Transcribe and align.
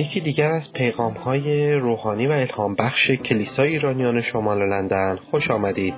یکی 0.00 0.20
دیگر 0.20 0.52
از 0.52 0.72
پیغام 0.72 1.12
های 1.12 1.74
روحانی 1.74 2.26
و 2.26 2.32
الهام 2.32 2.74
بخش 2.74 3.10
کلیسای 3.10 3.68
ایرانیان 3.68 4.22
شمال 4.22 4.68
لندن 4.68 5.16
خوش 5.16 5.50
آمدید. 5.50 5.94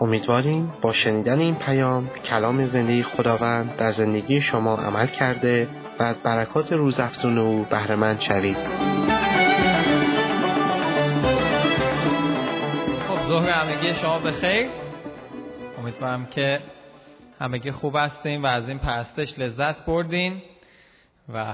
امیدواریم 0.00 0.72
با 0.82 0.92
شنیدن 0.92 1.38
این 1.38 1.54
پیام 1.54 2.10
کلام 2.24 2.66
زندگی 2.66 3.02
خداوند 3.02 3.76
در 3.76 3.90
زندگی 3.90 4.40
شما 4.40 4.76
عمل 4.76 5.06
کرده 5.06 5.68
و 5.98 6.02
از 6.02 6.16
برکات 6.18 6.72
روزافزون 6.72 7.38
او 7.38 7.66
بهرهمند 7.70 8.20
شوید. 8.20 8.56
خب 13.08 13.28
ظهر 13.28 13.48
همگی 13.48 13.94
شما 13.94 14.18
بخیر. 14.18 14.68
امیدوارم 15.78 16.26
که 16.26 16.60
همگی 17.40 17.70
خوب 17.70 17.96
هستیم 17.96 18.42
و 18.42 18.46
از 18.46 18.68
این 18.68 18.78
پرستش 18.78 19.38
لذت 19.38 19.86
بردین 19.86 20.42
و 21.34 21.44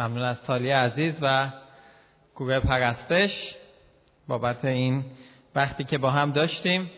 ممنون 0.00 0.22
از 0.22 0.42
تالی 0.42 0.70
عزیز 0.70 1.18
و 1.22 1.50
گروه 2.36 2.60
پرستش 2.60 3.56
بابت 4.28 4.64
این 4.64 5.04
وقتی 5.54 5.84
که 5.84 5.98
با 5.98 6.10
هم 6.10 6.32
داشتیم. 6.32 6.90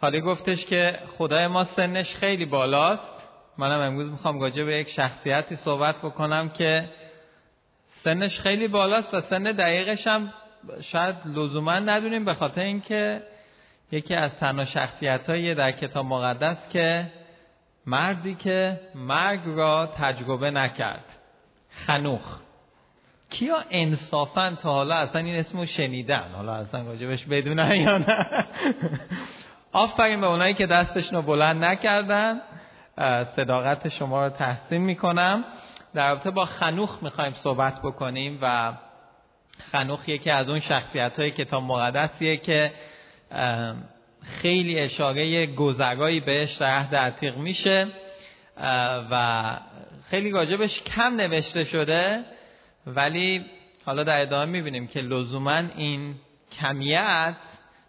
تالی 0.00 0.20
گفتش 0.20 0.66
که 0.66 0.98
خدای 1.18 1.46
ما 1.46 1.64
سنش 1.64 2.14
خیلی 2.14 2.44
بالاست. 2.44 3.14
منم 3.58 3.80
امروز 3.80 4.10
می‌خوام 4.10 4.40
راجع 4.40 4.64
به 4.64 4.76
یک 4.78 4.88
شخصیتی 4.88 5.56
صحبت 5.56 5.96
بکنم 5.96 6.48
که 6.48 6.88
سنش 7.86 8.40
خیلی 8.40 8.68
بالاست 8.68 9.14
و 9.14 9.20
سن 9.20 9.42
دقیقش 9.42 10.06
هم 10.06 10.32
شاید 10.80 11.16
لزوما 11.26 11.78
ندونیم 11.78 12.24
به 12.24 12.34
خاطر 12.34 12.60
اینکه 12.60 13.22
یکی 13.92 14.14
از 14.14 14.36
تنها 14.36 14.64
شخصیت 14.64 15.26
در 15.54 15.72
کتاب 15.72 16.06
مقدس 16.06 16.68
که 16.72 17.12
مردی 17.86 18.34
که 18.34 18.80
مرگ 18.94 19.40
را 19.46 19.86
تجربه 19.86 20.50
نکرد. 20.50 21.23
خنوخ. 21.74 22.40
کیا 23.30 23.64
انصافا 23.70 24.56
تا 24.62 24.72
حالا 24.72 24.94
اصلا 24.94 25.20
این 25.20 25.34
اسمو 25.34 25.66
شنیدن؟ 25.66 26.32
حالا 26.32 26.54
اصلا 26.54 26.82
راجبش 26.82 27.24
بدونن 27.24 27.76
یا 27.76 27.98
نه. 27.98 28.26
آفرین 29.72 30.20
به 30.20 30.26
اونایی 30.26 30.54
که 30.54 30.66
دستشون 30.66 31.16
رو 31.16 31.22
بلند 31.22 31.64
نکردن. 31.64 32.40
صداقت 33.36 33.88
شما 33.88 34.24
رو 34.26 34.30
تحسین 34.30 34.82
می‌کنم. 34.82 35.44
در 35.94 36.08
رابطه 36.08 36.30
با 36.30 36.44
خنوخ 36.44 37.02
می‌خوایم 37.02 37.32
صحبت 37.32 37.82
بکنیم 37.82 38.38
و 38.42 38.72
خنوخ 39.72 40.08
یکی 40.08 40.30
از 40.30 40.48
اون 40.48 40.60
شخصیت 40.60 41.18
های 41.18 41.30
کتاب 41.30 41.62
مقدسیه 41.62 42.36
که 42.36 42.72
خیلی 44.22 44.80
اشاره 44.80 45.46
گذرایی 45.46 46.20
بهش 46.20 46.56
در 46.56 46.78
عهد 46.78 46.94
عتیق 46.94 47.36
میشه. 47.36 47.86
و 49.10 49.56
خیلی 50.10 50.30
راجبش 50.30 50.82
کم 50.82 51.14
نوشته 51.14 51.64
شده 51.64 52.24
ولی 52.86 53.44
حالا 53.84 54.04
در 54.04 54.20
ادامه 54.20 54.52
می‌بینیم 54.52 54.86
که 54.86 55.00
لزوما 55.00 55.62
این 55.76 56.14
کمیت 56.60 57.36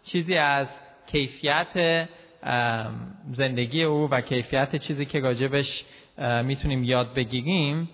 چیزی 0.03 0.37
از 0.37 0.67
کیفیت 1.07 2.07
زندگی 3.31 3.83
او 3.83 4.09
و 4.09 4.21
کیفیت 4.21 4.75
چیزی 4.75 5.05
که 5.05 5.19
راجبش 5.19 5.85
می‌تونیم 6.43 6.83
یاد 6.83 7.13
بگیریم 7.13 7.89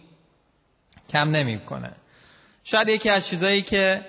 کم 1.09 1.29
نمی‌کنه. 1.29 1.91
شاید 2.63 2.87
یکی 2.87 3.09
از 3.09 3.27
چیزایی 3.27 3.61
که 3.61 4.05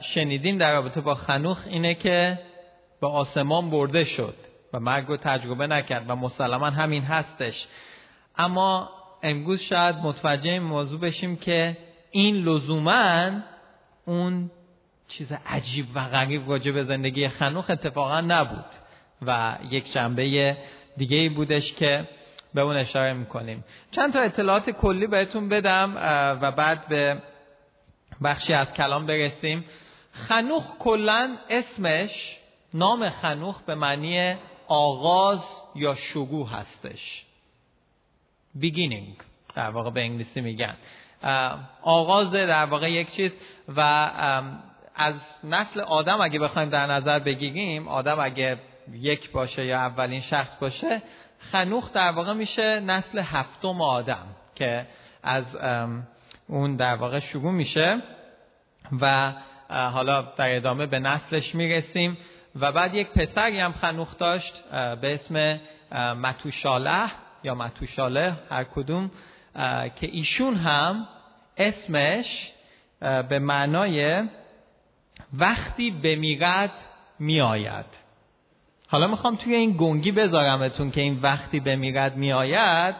شنیدیم 0.00 0.58
در 0.58 0.72
رابطه 0.72 1.00
با 1.00 1.14
خنوخ 1.14 1.66
اینه 1.66 1.94
که 1.94 2.38
به 3.00 3.06
آسمان 3.06 3.70
برده 3.70 4.04
شد 4.04 4.34
و 4.72 4.80
مرگ 4.80 5.06
رو 5.06 5.16
تجربه 5.16 5.66
نکرد 5.66 6.10
و 6.10 6.16
مسلما 6.16 6.66
همین 6.66 7.02
هستش. 7.02 7.68
اما 8.36 8.90
امروز 9.22 9.60
شاید 9.60 9.96
متوجه 9.96 10.50
این 10.50 10.62
موضوع 10.62 11.00
بشیم 11.00 11.36
که 11.36 11.76
این 12.10 12.36
لزوما 12.36 13.30
اون 14.04 14.50
چیز 15.08 15.32
عجیب 15.46 15.86
و 15.94 16.08
غریب 16.08 16.50
راجع 16.50 16.82
زندگی 16.82 17.28
خنوخ 17.28 17.70
اتفاقا 17.70 18.20
نبود 18.20 18.64
و 19.22 19.58
یک 19.70 19.92
جنبه 19.92 20.56
دیگه 20.96 21.16
ای 21.16 21.28
بودش 21.28 21.72
که 21.72 22.08
به 22.54 22.60
اون 22.60 22.76
اشاره 22.76 23.12
می‌کنیم. 23.12 23.64
چند 23.90 24.12
تا 24.12 24.20
اطلاعات 24.20 24.70
کلی 24.70 25.06
بهتون 25.06 25.48
بدم 25.48 25.94
و 26.42 26.52
بعد 26.52 26.88
به 26.88 27.22
بخشی 28.24 28.52
از 28.52 28.72
کلام 28.72 29.06
برسیم. 29.06 29.64
خنوخ 30.12 30.64
کلا 30.78 31.36
اسمش 31.50 32.38
نام 32.74 33.08
خنوخ 33.08 33.62
به 33.62 33.74
معنی 33.74 34.34
آغاز 34.68 35.44
یا 35.74 35.94
شگوه 35.94 36.50
هستش. 36.50 37.26
Beginning. 38.58 39.22
در 39.54 39.70
واقع 39.70 39.90
به 39.90 40.00
انگلیسی 40.00 40.40
میگن. 40.40 40.76
آغاز 41.82 42.30
در 42.30 42.66
واقع 42.66 42.90
یک 42.90 43.10
چیز 43.10 43.32
و 43.68 43.80
از 44.94 45.14
نسل 45.44 45.80
آدم 45.80 46.20
اگه 46.20 46.38
بخوایم 46.38 46.70
در 46.70 46.86
نظر 46.86 47.18
بگیریم 47.18 47.88
آدم 47.88 48.16
اگه 48.20 48.58
یک 48.92 49.32
باشه 49.32 49.66
یا 49.66 49.78
اولین 49.78 50.20
شخص 50.20 50.56
باشه 50.56 51.02
خنوخ 51.38 51.92
در 51.92 52.10
واقع 52.10 52.32
میشه 52.32 52.80
نسل 52.80 53.18
هفتم 53.18 53.80
آدم 53.80 54.26
که 54.54 54.86
از 55.22 55.44
اون 56.48 56.76
در 56.76 56.96
واقع 56.96 57.18
شروع 57.18 57.52
میشه 57.52 58.02
و 59.00 59.32
حالا 59.68 60.22
در 60.22 60.56
ادامه 60.56 60.86
به 60.86 60.98
نسلش 60.98 61.54
می‌رسیم. 61.54 62.18
و 62.56 62.72
بعد 62.72 62.94
یک 62.94 63.08
پسری 63.08 63.60
هم 63.60 63.72
خنوخ 63.72 64.18
داشت 64.18 64.64
به 64.70 65.14
اسم 65.14 65.60
متوشاله 66.14 67.10
یا 67.44 67.54
متوشاله 67.54 68.36
هر 68.50 68.64
کدوم 68.64 69.10
که 69.96 70.06
ایشون 70.12 70.54
هم 70.54 71.06
اسمش 71.56 72.52
به 73.00 73.38
معنای 73.38 74.22
وقتی 75.32 75.90
بمیرد 75.90 76.72
میآید. 77.18 77.86
حالا 78.88 79.06
می‌خوام 79.06 79.36
توی 79.36 79.54
این 79.54 79.76
گنگی 79.78 80.12
بذارمتون 80.12 80.90
که 80.90 81.00
این 81.00 81.20
وقتی 81.22 81.60
بمیرد 81.60 82.16
میآید 82.16 82.94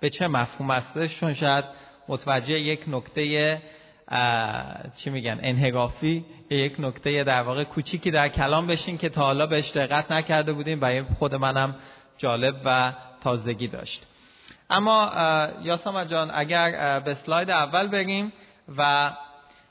به 0.00 0.10
چه 0.10 0.28
مفهوم 0.28 0.70
است؟ 0.70 1.06
چون 1.06 1.34
شاید 1.34 1.64
متوجه 2.08 2.60
یک 2.60 2.84
نکته 2.88 3.62
چی 4.96 5.10
میگن 5.10 5.38
انحرافی 5.42 6.24
یک 6.50 6.76
نکته 6.78 7.24
در 7.24 7.42
واقع 7.42 7.64
کوچیکی 7.64 8.10
در 8.10 8.28
کلام 8.28 8.66
بشین 8.66 8.98
که 8.98 9.08
تا 9.08 9.22
حالا 9.22 9.46
بهش 9.46 9.70
دقت 9.70 10.12
نکرده 10.12 10.52
بودیم 10.52 10.78
و 10.82 11.02
خود 11.18 11.34
منم 11.34 11.74
جالب 12.18 12.54
و 12.64 12.92
تازگی 13.24 13.68
داشت. 13.68 14.06
اما 14.70 15.12
یاسم 15.62 16.04
جان 16.04 16.30
اگر 16.34 17.00
به 17.00 17.14
سلاید 17.14 17.50
اول 17.50 17.88
بریم 17.88 18.32
و 18.76 19.10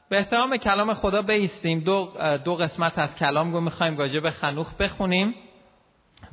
به 0.09 0.17
احترام 0.17 0.57
کلام 0.57 0.93
خدا 0.93 1.21
بیستیم 1.21 1.79
دو, 1.79 2.13
دو 2.45 2.55
قسمت 2.55 2.99
از 2.99 3.15
کلام 3.15 3.53
رو 3.53 3.61
می‌خوایم 3.61 3.97
راجع 3.97 4.19
به 4.19 4.31
خنوخ 4.31 4.73
بخونیم 4.73 5.35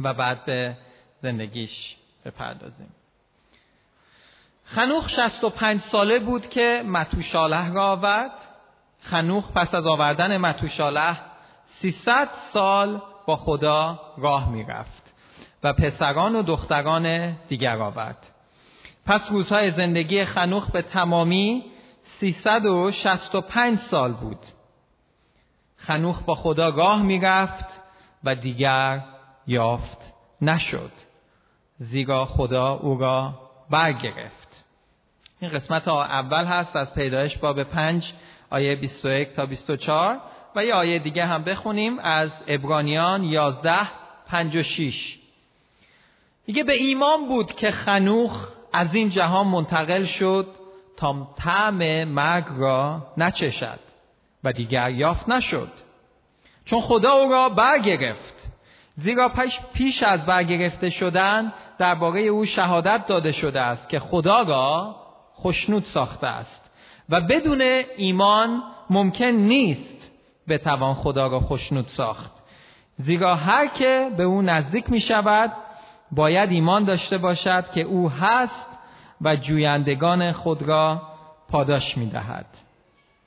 و 0.00 0.14
بعد 0.14 0.44
به 0.44 0.76
زندگیش 1.22 1.96
بپردازیم. 2.24 2.94
خنوخ 4.64 5.08
65 5.08 5.80
ساله 5.80 6.18
بود 6.18 6.48
که 6.48 6.82
متوشاله 6.86 7.72
را 7.72 7.86
آورد. 7.86 8.32
خنوخ 9.00 9.52
پس 9.52 9.74
از 9.74 9.86
آوردن 9.86 10.36
متوشاله 10.36 11.16
300 11.64 12.28
سال 12.52 13.02
با 13.26 13.36
خدا 13.36 14.00
راه 14.18 14.52
می‌رفت. 14.52 15.09
و 15.64 15.72
پسران 15.72 16.36
و 16.36 16.42
دختران 16.42 17.36
دیگر 17.48 17.78
آورد. 17.78 18.26
پس 19.06 19.30
روزهای 19.30 19.70
زندگی 19.70 20.24
خنوخ 20.24 20.70
به 20.70 20.82
تمامی 20.82 21.64
365 22.02 23.78
سال 23.78 24.12
بود. 24.12 24.38
خنوخ 25.76 26.22
با 26.22 26.34
خدا 26.34 26.68
راه 26.68 27.02
می‌رفت 27.02 27.80
و 28.24 28.34
دیگر 28.34 29.04
یافت 29.46 30.14
نشد. 30.42 30.92
زیرا 31.78 32.24
خدا 32.24 32.72
او 32.72 32.98
را 32.98 33.34
برگرفت. 33.70 34.64
این 35.40 35.50
قسمت 35.50 35.88
اول 35.88 36.44
هست 36.44 36.76
از 36.76 36.94
پیدایش 36.94 37.36
باب 37.36 37.62
پنج 37.62 38.12
آیه 38.50 38.76
21 38.76 39.32
تا 39.32 39.46
24 39.46 40.20
و 40.56 40.64
یه 40.64 40.74
آیه 40.74 40.98
دیگه 40.98 41.26
هم 41.26 41.44
بخونیم 41.44 41.98
از 41.98 42.30
ابرانیان 42.46 43.24
11 43.24 43.72
56 44.28 45.19
دیگه 46.46 46.64
به 46.64 46.72
ایمان 46.72 47.28
بود 47.28 47.52
که 47.52 47.70
خنوخ 47.70 48.48
از 48.72 48.94
این 48.94 49.10
جهان 49.10 49.48
منتقل 49.48 50.04
شد 50.04 50.46
تا 50.96 51.34
طعم 51.36 52.04
مرگ 52.04 52.44
را 52.58 53.06
نچشد 53.16 53.80
و 54.44 54.52
دیگر 54.52 54.90
یافت 54.90 55.28
نشد. 55.28 55.70
چون 56.64 56.80
خدا 56.80 57.12
او 57.12 57.32
را 57.32 57.48
برگرفت 57.48 58.48
زیرا 58.96 59.32
پیش 59.74 60.02
از 60.02 60.26
برگرفته 60.26 60.90
شدن 60.90 61.52
درباره 61.78 62.20
او 62.20 62.44
شهادت 62.44 63.06
داده 63.06 63.32
شده 63.32 63.60
است 63.60 63.88
که 63.88 63.98
خدا 63.98 64.42
را 64.42 64.96
خشنود 65.40 65.82
ساخته 65.82 66.26
است 66.26 66.70
و 67.08 67.20
بدون 67.20 67.60
ایمان 67.96 68.62
ممکن 68.90 69.24
نیست 69.24 70.10
به 70.46 70.58
توان 70.58 70.94
خدا 70.94 71.26
را 71.26 71.40
خشنود 71.40 71.88
ساخت. 71.88 72.32
زیرا 72.98 73.34
هر 73.34 73.66
که 73.66 74.10
به 74.16 74.22
او 74.22 74.42
نزدیک 74.42 74.90
می 74.90 75.00
شود 75.00 75.52
باید 76.12 76.50
ایمان 76.50 76.84
داشته 76.84 77.18
باشد 77.18 77.70
که 77.70 77.80
او 77.82 78.10
هست 78.10 78.66
و 79.20 79.36
جویندگان 79.36 80.32
خود 80.32 80.62
را 80.62 81.02
پاداش 81.48 81.98
می‌دهد. 81.98 82.46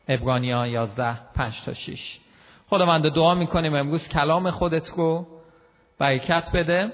ابرانیان 0.07 0.69
11 0.69 1.19
5 1.35 1.63
تا 1.65 1.74
6 1.74 2.19
خداوند 2.68 3.09
دعا 3.09 3.35
می‌کنیم 3.35 3.75
امروز 3.75 4.07
کلام 4.09 4.51
خودت 4.51 4.89
رو 4.89 5.27
برکت 6.00 6.50
بده 6.53 6.91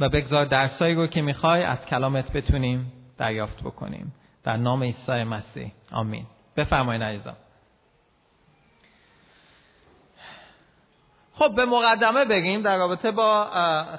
و 0.00 0.08
بگذار 0.08 0.44
درسایی 0.44 0.94
رو 0.94 1.06
که 1.06 1.22
می‌خوای 1.22 1.62
از 1.62 1.86
کلامت 1.86 2.32
بتونیم 2.32 2.92
دریافت 3.18 3.62
بکنیم. 3.62 4.14
در 4.44 4.56
نام 4.56 4.82
عیسی 4.82 5.24
مسیح. 5.24 5.72
آمین. 5.92 6.26
بفرمایید 6.56 7.02
عزیزان. 7.02 7.36
خب 11.34 11.54
به 11.56 11.64
مقدمه 11.64 12.24
بگیم 12.24 12.62
در 12.62 12.76
رابطه 12.76 13.10
با 13.10 13.50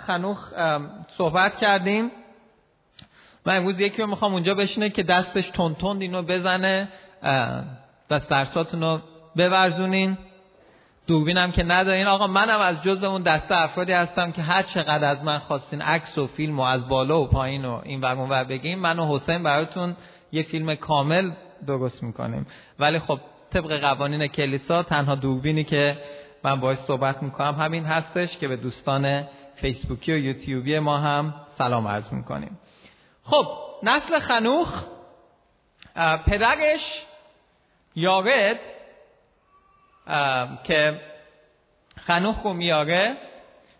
خنوخ 0.07 0.51
صحبت 1.07 1.57
کردیم. 1.57 2.11
من 3.45 3.57
امروز 3.57 3.79
یکی 3.79 4.01
رو 4.01 4.07
می‌خوام 4.07 4.33
اونجا 4.33 4.55
بشینه 4.55 4.89
که 4.89 5.03
دستش 5.03 5.49
تون 5.49 6.01
اینو 6.01 6.21
بزنه 6.21 6.87
دست 8.09 8.29
درساتون 8.29 8.81
رو 8.81 8.99
بورزونین. 9.35 10.17
دوربینم 11.07 11.51
که 11.51 11.63
ندارین. 11.63 12.07
آقا 12.07 12.27
منم 12.27 12.59
از 12.59 12.83
جز 12.83 13.03
اون 13.03 13.21
دسته 13.21 13.57
افرادی 13.57 13.91
هستم 13.91 14.31
که 14.31 14.41
هر 14.41 14.61
چقدر 14.61 15.05
از 15.05 15.23
من 15.23 15.39
خواستین 15.39 15.81
عکس 15.81 16.17
و 16.17 16.27
فیلم 16.27 16.59
و 16.59 16.63
از 16.63 16.89
بالا 16.89 17.21
و 17.21 17.27
پایین 17.27 17.65
و 17.65 17.81
این 17.83 18.01
ور 18.01 18.15
ور 18.15 18.43
بگیم 18.43 18.79
من 18.79 18.99
و 18.99 19.15
حسین 19.15 19.43
براتون 19.43 19.95
یه 20.31 20.43
فیلم 20.43 20.75
کامل 20.75 21.31
درست 21.67 22.03
می‌کنیم. 22.03 22.47
ولی 22.79 22.99
خب 22.99 23.19
طبق 23.53 23.79
قوانین 23.79 24.27
کلیسا 24.27 24.83
تنها 24.83 25.15
دوربینی 25.15 25.63
که 25.63 25.97
من 26.43 26.59
باید 26.59 26.77
صحبت 26.77 27.23
می‌کنم. 27.23 27.55
همین 27.55 27.85
هستش 27.85 28.37
که 28.37 28.47
به 28.47 28.55
دوستان 28.55 29.27
فیسبوکی 29.55 30.13
و 30.13 30.17
یوتیوبی 30.17 30.79
ما 30.79 30.97
هم 30.97 31.33
سلام 31.47 31.87
عرض 31.87 32.13
می‌کنیم. 32.13 32.59
خب 33.23 33.47
نسل 33.83 34.19
خنوخ 34.19 34.83
پدرش 36.25 37.05
یارد 37.95 38.59
که 40.63 41.01
خنوخ 41.97 42.41
رو 42.43 42.53
میاره 42.53 43.17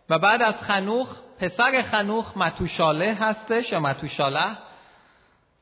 و 0.09 0.19
بعد 0.19 0.41
از 0.41 0.61
خنوخ 0.61 1.19
پسر 1.39 1.81
خنوخ 1.81 2.37
متوشاله 2.37 3.13
هستش 3.13 3.71
یا 3.71 3.79
متوشاله 3.79 4.57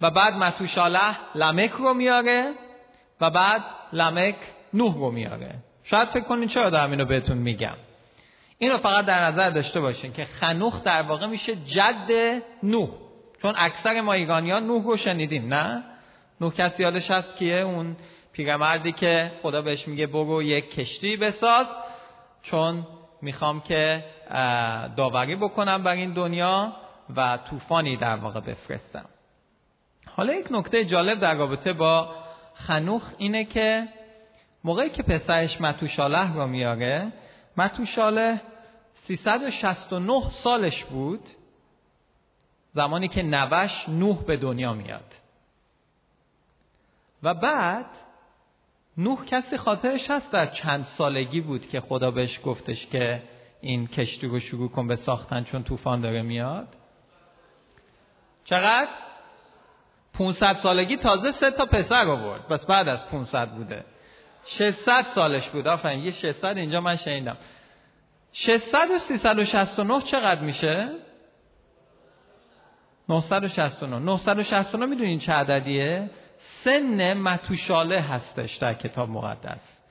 و 0.01 0.11
بعد 0.11 0.33
متوشاله 0.33 1.35
لمک 1.35 1.71
رو 1.71 1.93
میاره 1.93 2.53
و 3.21 3.29
بعد 3.29 3.61
لمک 3.93 4.35
نوح 4.73 4.95
رو 4.95 5.11
میاره 5.11 5.55
شاید 5.83 6.07
فکر 6.07 6.23
کنید 6.23 6.49
چرا 6.49 6.69
دارم 6.69 6.91
اینو 6.91 7.05
بهتون 7.05 7.37
میگم. 7.37 7.75
اینو 8.57 8.77
فقط 8.77 9.05
در 9.05 9.21
نظر 9.23 9.49
داشته 9.49 9.79
باشین 9.79 10.13
که 10.13 10.25
خنوخ 10.25 10.83
در 10.83 11.01
واقع 11.01 11.25
میشه 11.25 11.55
جد 11.55 12.41
نوح. 12.63 12.89
چون 13.41 13.53
اکثر 13.57 14.01
ما 14.01 14.13
ایرانیان 14.13 14.67
نوح 14.67 14.83
رو 14.83 14.97
شنیدیم 14.97 15.53
نه؟ 15.53 15.83
نوح 16.41 16.53
کسی 16.53 16.83
یادش 16.83 17.11
هست 17.11 17.35
کیه؟ 17.35 17.55
اون 17.55 17.95
پیرمردی 18.33 18.91
که 18.91 19.31
خدا 19.41 19.61
بهش 19.61 19.87
میگه 19.87 20.07
برو 20.07 20.43
یک 20.43 20.71
کشتی 20.71 21.17
بساز. 21.17 21.67
چون 22.41 22.87
می‌خوام 23.21 23.61
که 23.61 24.03
داوری 24.97 25.35
بکنم 25.35 25.83
بر 25.83 25.91
این 25.91 26.13
دنیا 26.13 26.73
و 27.15 27.39
طوفانی 27.49 27.97
در 27.97 28.15
واقع 28.15 28.39
بفرستم. 28.39 29.05
حالا 30.15 30.33
یک 30.33 30.47
نکته 30.51 30.85
جالب 30.85 31.19
در 31.19 31.35
رابطه 31.35 31.73
با 31.73 32.15
خنوخ 32.53 33.11
اینه 33.17 33.45
که 33.45 33.87
موقعی 34.63 34.89
که 34.89 35.03
پسرش 35.03 35.61
متوشاله 35.61 36.35
را 36.35 36.47
میاره 36.47 37.13
متوشاله 37.57 38.41
369 38.93 40.31
سالش 40.31 40.83
بود 40.83 41.21
زمانی 42.73 43.07
که 43.07 43.21
نوش 43.21 43.89
نوح 43.89 44.23
به 44.23 44.37
دنیا 44.37 44.73
میاد. 44.73 45.13
و 47.23 47.33
بعد 47.33 47.85
نوح 48.97 49.25
کسی 49.25 49.57
خاطرش 49.57 50.09
هست 50.09 50.31
در 50.31 50.45
چند 50.45 50.85
سالگی 50.85 51.41
بود 51.41 51.67
که 51.67 51.81
خدا 51.81 52.11
بهش 52.11 52.39
گفتش 52.43 52.87
که 52.87 53.23
این 53.61 53.87
کشتی 53.87 54.27
رو 54.27 54.39
شروع 54.39 54.69
کن 54.69 54.87
به 54.87 54.95
ساختن 54.95 55.43
چون 55.43 55.63
طوفان 55.63 56.01
داره 56.01 56.21
میاد؟ 56.21 56.67
چقدر؟ 58.43 58.89
500 60.13 60.53
سالگی 60.53 60.97
تازه 60.97 61.31
سه 61.31 61.51
تا 61.51 61.65
پسر 61.65 62.07
آورد. 62.07 62.47
بس 62.47 62.65
بعد 62.65 62.87
از 62.87 63.07
500 63.07 63.49
بوده. 63.49 63.85
600 64.45 65.01
سالش 65.01 65.49
بود. 65.49 65.67
آفرین 65.67 65.99
یه 65.99 66.11
600 66.11 66.45
اینجا 66.57 66.81
من 66.81 66.95
شنیدم. 66.95 67.37
600 68.31 68.91
و 68.91 68.99
369 68.99 70.01
چقدر 70.01 70.41
میشه؟ 70.41 70.89
969 73.09 73.99
969 73.99 74.85
می‌دونین 74.85 75.19
چه 75.19 75.31
عددیه؟ 75.31 76.09
سن 76.37 77.13
متوشاله 77.13 78.01
هستش 78.01 78.55
در 78.55 78.73
کتاب 78.73 79.09
مقدس. 79.09 79.81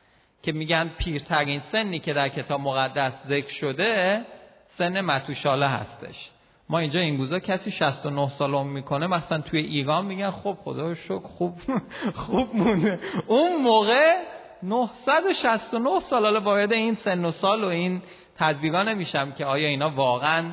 که 0.43 0.52
میگن 0.52 0.91
پیرترین 0.99 1.61
سنی 1.61 2.00
که 2.00 2.12
در 2.12 2.29
کتاب 2.29 2.61
مقدس 2.61 3.26
ذکر 3.26 3.49
شده 3.49 4.25
سن 4.67 5.00
متوشاله 5.00 5.69
هستش. 5.69 6.31
ما 6.69 6.79
اینجا 6.79 7.00
این 7.00 7.19
روزا 7.19 7.38
کسی 7.38 7.70
69 7.70 8.29
سال 8.29 8.55
عمر 8.55 8.70
می‌کنه 8.73 9.06
مثلا 9.06 9.41
توی 9.41 9.61
ایران 9.61 10.06
میگن 10.06 10.31
خب 10.31 10.58
خدا 10.64 10.94
شکر 10.94 11.19
خوب 11.19 11.55
خوب 12.26 12.56
مونه 12.56 12.99
اون 13.26 13.62
موقع 13.62 14.17
969 14.62 16.00
سال. 16.00 16.24
حالا 16.24 16.40
وارد 16.40 16.72
این 16.72 16.94
سن 16.94 17.24
و 17.24 17.30
سال 17.30 17.64
و 17.64 17.66
این 17.66 18.02
تدبیرا 18.38 18.82
نمیشم 18.82 19.32
که 19.32 19.44
آیا 19.44 19.68
اینا 19.68 19.90
واقعا 19.90 20.52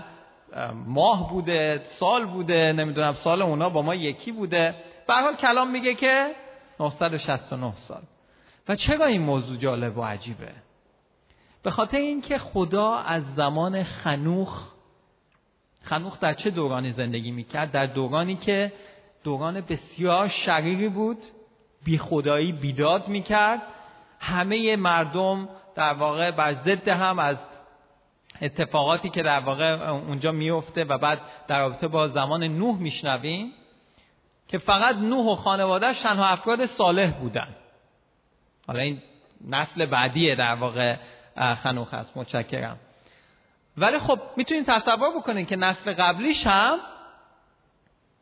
ماه 0.85 1.29
بوده 1.29 1.81
سال 1.83 2.25
بوده 2.25 2.73
نمی‌دونم 2.73 3.13
سال 3.13 3.41
اونا 3.41 3.69
با 3.69 3.81
ما 3.81 3.95
یکی 3.95 4.31
بوده. 4.31 4.75
به 5.07 5.13
حال 5.13 5.35
کلام 5.35 5.71
میگه 5.71 5.93
که 5.93 6.35
969 6.79 7.73
سال. 7.75 8.01
و 8.67 8.75
چرا 8.75 9.05
این 9.05 9.21
موضوع 9.21 9.57
جالب 9.57 9.97
و 9.97 10.01
عجیبه؟ 10.01 10.51
به 11.63 11.71
خاطر 11.71 11.97
اینکه 11.97 12.37
خدا 12.37 12.95
از 12.95 13.35
زمان 13.35 13.83
خنوخ 13.83 14.67
خنوخ 15.81 16.19
در 16.19 16.33
چه 16.33 16.49
دورانی 16.49 16.91
زندگی 16.91 17.31
می‌کرد؟ 17.31 17.71
در 17.71 17.85
دورانی 17.85 18.35
که 18.35 18.73
دوران 19.23 19.61
بسیار 19.61 20.27
شریری 20.27 20.89
بود 20.89 21.17
بی 21.83 21.97
خدایی 21.97 22.51
بیداد 22.51 23.07
می‌کرد. 23.07 23.61
همه 24.19 24.75
مردم 24.75 25.49
در 25.75 25.93
واقع 25.93 26.31
بر 26.31 26.53
ضد 26.53 26.87
هم 26.87 27.19
از 27.19 27.37
اتفاقاتی 28.41 29.09
که 29.09 29.23
در 29.23 29.39
واقع 29.39 29.89
اونجا 29.89 30.31
میفته 30.31 30.83
و 30.83 30.97
بعد 30.97 31.21
در 31.47 31.59
رابطه 31.59 31.87
با 31.87 32.07
زمان 32.07 32.43
نوح 32.43 32.77
میشنویم 32.77 33.53
که 34.47 34.57
فقط 34.57 34.95
نوح 34.95 35.25
و 35.25 35.35
خانوادهش 35.35 36.01
تنها 36.01 36.25
افراد 36.25 36.65
صالح 36.65 37.11
بودن. 37.11 37.55
حالا 38.67 38.79
این 38.79 39.01
نسل 39.47 39.85
بعدیه 39.85 40.35
در 40.35 40.55
واقع 40.55 40.95
خنوخ 41.63 41.93
هست 41.93 42.17
متشکرم. 42.17 42.79
ولی 43.77 43.99
خب 43.99 44.19
می‌تونید 44.37 44.65
تصور 44.65 45.17
بکنید 45.17 45.47
که 45.47 45.55
نسل 45.55 45.93
قبلیش 45.93 46.47
هم 46.47 46.77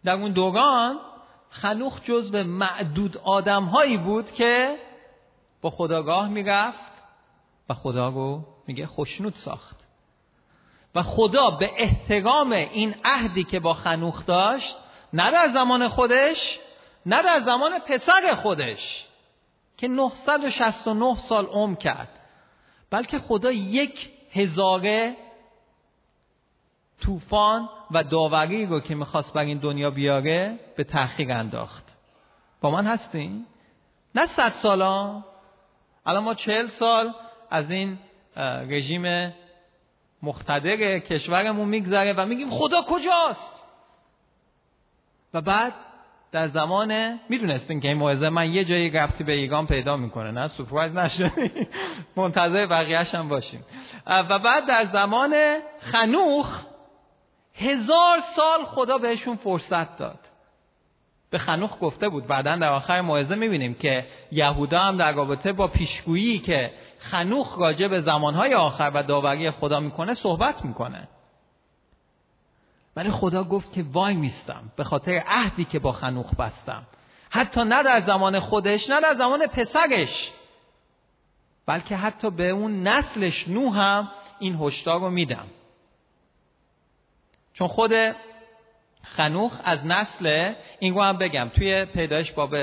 در 0.03 0.13
اون 0.13 0.31
دوران 0.31 0.99
خنوخ 1.49 2.01
جزو 2.03 2.43
معدود 2.43 3.17
آدم 3.17 3.63
هایی 3.63 3.97
بود 3.97 4.31
که 4.31 4.77
با 5.65 5.71
خداگاه 5.71 6.27
می‌رفت 6.27 7.03
و 7.69 7.73
خدا 7.73 8.09
رو 8.09 8.45
میگه 8.67 8.85
خوشنود 8.85 9.33
ساخت 9.33 9.87
و 10.95 11.01
خدا 11.01 11.49
به 11.49 11.71
احترام 11.77 12.51
این 12.51 12.95
عهدی 13.05 13.43
که 13.43 13.59
با 13.59 13.73
خنوخ 13.73 14.25
داشت 14.25 14.77
نه 15.13 15.31
در 15.31 15.49
زمان 15.53 15.87
خودش 15.87 16.59
نه 17.05 17.21
در 17.21 17.41
زمان 17.45 17.79
پسر 17.79 18.35
خودش 18.35 19.05
که 19.77 19.87
969 19.87 21.17
سال 21.17 21.45
عمر 21.45 21.75
کرد 21.75 22.09
بلکه 22.89 23.19
خدا 23.19 23.51
یک 23.51 24.11
هزاره 24.31 25.15
طوفان 27.01 27.69
و 27.91 28.03
داوری 28.03 28.65
رو 28.65 28.79
که 28.79 28.95
می‌خواست 28.95 29.33
بر 29.33 29.41
این 29.41 29.57
دنیا 29.57 29.89
بیاره 29.89 30.59
به 30.75 30.83
تحقیق 30.83 31.29
انداخت 31.29 31.97
با 32.61 32.71
من 32.71 32.87
هستین؟ 32.87 33.45
نه 34.15 34.27
صد 34.27 34.53
سالا 34.53 35.23
الان 36.05 36.23
ما 36.23 36.33
چهل 36.33 36.67
سال 36.67 37.13
از 37.49 37.71
این 37.71 37.97
رژیم 38.69 39.33
مختدر 40.21 40.99
کشورمون 40.99 41.67
میگذره 41.67 42.13
و 42.13 42.25
میگیم 42.25 42.49
خدا 42.49 42.81
کجاست؟ 42.81 43.63
و 45.33 45.41
بعد 45.41 45.73
در 46.31 46.47
زمان 46.47 47.19
می‌دونستین 47.29 47.79
که 47.79 47.87
این 47.87 47.97
موعظه 47.97 48.29
من 48.29 48.53
یه 48.53 48.65
جایی 48.65 48.89
ربطی 48.89 49.23
به 49.23 49.31
ایران 49.31 49.67
پیدا 49.67 49.97
می‌کنه 49.97 50.31
نه؟ 50.31 50.47
سپرایز 50.47 50.95
نشه 50.95 51.31
منتظر 52.17 52.65
بقیهش 52.65 53.15
هم 53.15 53.29
باشیم. 53.29 53.65
و 54.07 54.39
بعد 54.39 54.65
در 54.65 54.85
زمان 54.85 55.35
خنوخ 55.79 56.65
هزار 57.55 58.19
سال 58.19 58.63
خدا 58.63 58.97
بهشون 58.97 59.35
فرصت 59.35 59.97
داد. 59.97 60.19
به 61.35 61.39
خنوخ 61.39 61.77
گفته 61.81 62.09
بود. 62.09 62.27
بعدا 62.27 62.55
در 62.55 62.69
آخر 62.69 63.01
موعظه 63.01 63.35
می‌بینیم 63.35 63.73
که 63.73 64.07
یهودا 64.31 64.79
هم 64.79 64.97
در 64.97 65.11
رابطه 65.11 65.53
با 65.53 65.67
پیشگویی 65.67 66.39
که 66.39 66.73
خنوخ 66.99 67.57
راجع 67.59 67.87
به 67.87 68.01
زمانهای 68.01 68.53
آخر 68.53 68.91
و 68.93 69.03
داوری 69.03 69.51
خدا 69.51 69.79
می‌کنه 69.79 70.13
صحبت 70.13 70.65
می‌کنه. 70.65 71.07
ولی 72.95 73.11
خدا 73.11 73.43
گفت 73.43 73.73
که 73.73 73.85
وای 73.91 74.13
میستم 74.13 74.71
به 74.75 74.83
خاطر 74.83 75.23
عهدی 75.27 75.65
که 75.65 75.79
با 75.79 75.91
خنوخ 75.91 76.35
بستم. 76.35 76.83
حتی 77.29 77.63
نه 77.63 77.83
در 77.83 78.01
زمان 78.01 78.39
خودش 78.39 78.89
نه 78.89 79.01
در 79.01 79.15
زمان 79.17 79.39
پسرش 79.47 80.31
بلکه 81.65 81.95
حتی 81.95 82.31
به 82.31 82.49
اون 82.49 82.87
نسلش 82.87 83.47
نو 83.47 83.69
هم 83.69 84.11
این 84.39 84.57
هشدار 84.61 84.99
رو 84.99 85.09
میدم. 85.09 85.47
چون 87.53 87.67
خود 87.67 87.91
خنوخ 89.05 89.61
از 89.63 89.85
نسل 89.85 90.53
این 90.79 90.97
هم 90.97 91.17
بگم 91.17 91.49
توی 91.55 91.85
پیدایش 91.85 92.31
باب 92.31 92.55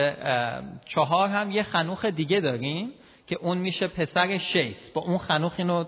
چهار 0.84 1.28
هم 1.28 1.50
یه 1.50 1.62
خنوخ 1.62 2.04
دیگه 2.04 2.40
داریم 2.40 2.92
که 3.26 3.36
اون 3.36 3.58
میشه 3.58 3.88
پسر 3.88 4.36
شیس. 4.36 4.90
با 4.90 5.00
اون 5.00 5.18
خنوخ 5.18 5.52
اینو 5.56 5.84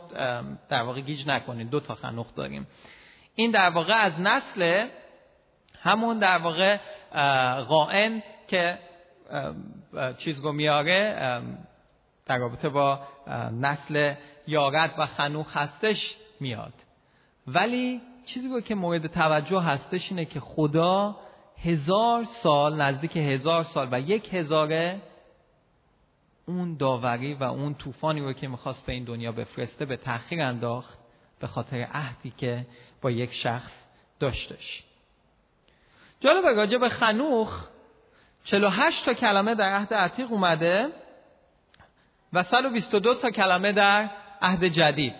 در 0.69 0.83
واقع 0.83 1.01
گیج 1.01 1.29
نکنید 1.29 1.71
دو 1.71 1.81
تا 1.81 1.95
خنوخ 1.95 2.35
داریم. 2.35 2.67
این 3.35 3.51
در 3.51 3.71
واقع 3.71 3.95
از 3.95 4.21
نسل 4.21 4.87
همون 5.83 6.19
در 6.19 6.39
واقع 6.39 6.79
قائن 7.69 8.23
که 8.49 8.79
چیز 10.19 10.41
رو 10.41 10.53
میاره 10.53 11.15
در 12.27 12.39
رابطه 12.39 12.69
با 12.69 13.01
نسل 13.61 14.15
یارد 14.47 14.95
و 14.99 15.07
خنوخ 15.07 15.57
هستش 15.57 16.17
میاد. 16.41 16.73
ولی 17.47 18.01
چیزی 18.25 18.63
که 18.63 18.75
مورد 18.75 19.07
توجه 19.07 19.61
هستش 19.61 20.11
اینه 20.11 20.25
که 20.25 20.41
خدا 20.41 21.17
هزار 21.65 22.25
سال 22.25 22.83
نزدیک 22.83 23.17
هزار 23.17 23.63
سال 23.63 23.89
و 23.93 24.01
یک 24.01 24.35
هزاره 24.35 25.03
اون 26.47 26.77
داوری 26.77 27.35
و 27.35 27.45
اون 27.45 27.75
طوفانی 27.75 28.21
رو 28.21 28.33
که 28.33 28.49
می‌خواست 28.49 28.87
به 28.87 28.93
این 28.93 29.05
دنیا 29.05 29.33
بفرسته 29.33 29.85
به 29.85 29.97
تأخیر 29.97 30.43
انداخت 30.43 30.99
به 31.41 31.47
خاطر 31.47 31.83
عهدی 31.83 32.31
که 32.31 32.67
با 33.03 33.11
یک 33.11 33.33
شخص 33.33 33.87
داشتش 34.21 34.85
جالب 36.21 36.47
راجع 36.47 36.79
به 36.79 36.89
خنوخ 36.89 37.69
48 38.45 39.05
تا 39.05 39.15
کلمه 39.15 39.55
در 39.55 39.75
عهد 39.75 39.95
عتیق 39.95 40.33
اومده 40.33 40.89
و 42.33 42.43
122 42.43 43.15
تا 43.15 43.31
کلمه 43.31 43.73
در 43.73 44.11
عهد 44.43 44.65
جدید 44.65 45.17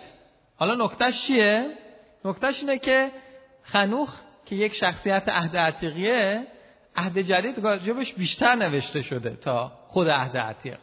حالا 0.55 0.85
نکتهش 0.85 1.27
چیه؟ 1.27 1.84
نکتهش 2.25 2.59
اینه 2.59 2.77
که 2.77 3.11
خنوخ 3.63 4.21
که 4.45 4.55
یک 4.55 4.73
شخصیت 4.73 5.29
عهد 5.29 5.57
عتیقیه 5.57 6.47
عهد 6.95 7.19
جدید 7.19 7.59
راجبش 7.59 8.13
بیشتر 8.13 8.55
نوشته 8.55 9.01
شده 9.01 9.35
تا 9.35 9.71
خود 9.87 10.07
عهد 10.09 10.37
عتیق. 10.37 10.79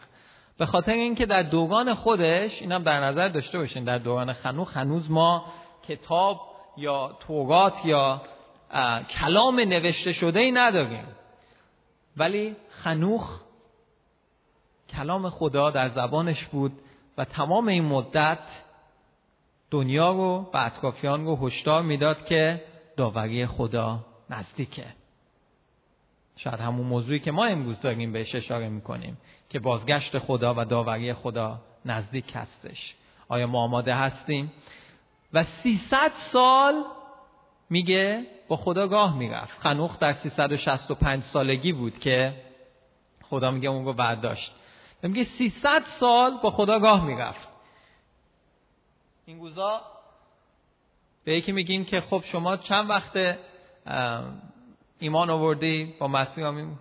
به 0.58 0.66
خاطر 0.66 0.92
اینکه 0.92 1.26
در 1.26 1.42
دوران 1.42 1.94
خودش 1.94 2.62
اینم 2.62 2.82
در 2.82 3.00
نظر 3.04 3.28
داشته 3.28 3.58
باشین 3.58 3.84
در 3.84 3.99
دوران 3.99 4.32
خنوخ 4.32 4.76
هنوز 4.76 5.11
ما 5.11 5.44
کتاب 5.88 6.40
یا 6.76 7.16
تورات 7.20 7.84
یا 7.84 8.22
کلام 9.11 9.61
نوشته 9.61 10.12
شده 10.12 10.40
ای 10.40 10.52
نداریم. 10.52 11.06
ولی 12.16 12.56
خنوخ 12.70 13.40
کلام 14.88 15.30
خدا 15.30 15.70
در 15.70 15.88
زبانش 15.88 16.44
بود 16.44 16.72
و 17.18 17.25
تمام 17.25 17.68
این 17.68 17.84
مدت 17.84 18.62
دنیا 19.73 20.12
رو 20.12 20.50
و 20.55 20.59
اطرافیان 20.59 21.25
رو 21.25 21.47
هشدار 21.47 21.83
می‌داد 21.83 22.25
که 22.25 22.64
داوری 22.97 23.47
خدا 23.47 24.05
نزدیکه. 24.31 24.87
شاید 26.37 26.61
همون 26.61 26.87
موضوعی 26.87 27.21
که 27.21 27.31
ما 27.31 27.45
امروز 27.45 27.81
داریم 27.81 28.12
بهش 28.12 28.35
اشاره 28.35 28.69
می‌کنیم 28.69 29.19
که 29.49 29.59
بازگشت 29.59 30.19
خدا 30.19 30.55
و 30.57 30.64
داوری 30.64 31.12
خدا 31.12 31.61
نزدیک 31.85 32.33
هستش. 32.35 32.95
آیا 33.29 33.47
ما 33.47 33.62
آماده 33.62 33.95
هستیم؟ 33.95 34.52
و 35.33 35.45
300 35.45 36.12
سال 36.14 36.85
میگه 37.71 38.26
با 38.49 38.57
خدا 38.57 38.88
گاه 38.88 39.19
می‌رفت. 39.19 39.61
خنوخ 39.61 39.99
در 39.99 40.12
365 40.12 41.23
سالگی 41.23 41.73
بود 41.73 41.99
که 41.99 42.35
خدا 43.23 43.50
میگه 43.50 43.69
اون 43.69 43.85
رو 43.85 43.93
برداشت. 43.93 44.52
میگه 45.02 45.23
300 45.23 45.81
سال 45.81 46.38
با 46.43 46.50
خدا 46.50 46.79
گاه 46.79 47.05
می‌رفت. 47.07 47.51
این 49.26 49.38
گوزا 49.38 49.81
به 51.25 51.33
یکی 51.37 51.52
میگیم 51.52 51.85
که 51.85 52.00
خب 52.00 52.23
شما 52.25 52.57
چند 52.57 52.91
وقت 52.91 53.38
ایمان 54.99 55.31
آوردی 55.31 55.95
با 55.99 56.09
مسیح؟ 56.09 56.47
همین 56.47 56.79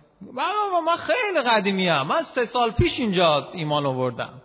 من 0.86 0.96
خیلی 0.98 1.42
قدیمی 1.50 1.88
هم. 1.88 2.06
من 2.06 2.22
سه 2.22 2.46
سال 2.46 2.70
پیش 2.70 3.00
اینجا 3.00 3.50
ایمان 3.52 3.86
آوردم. 3.86 4.42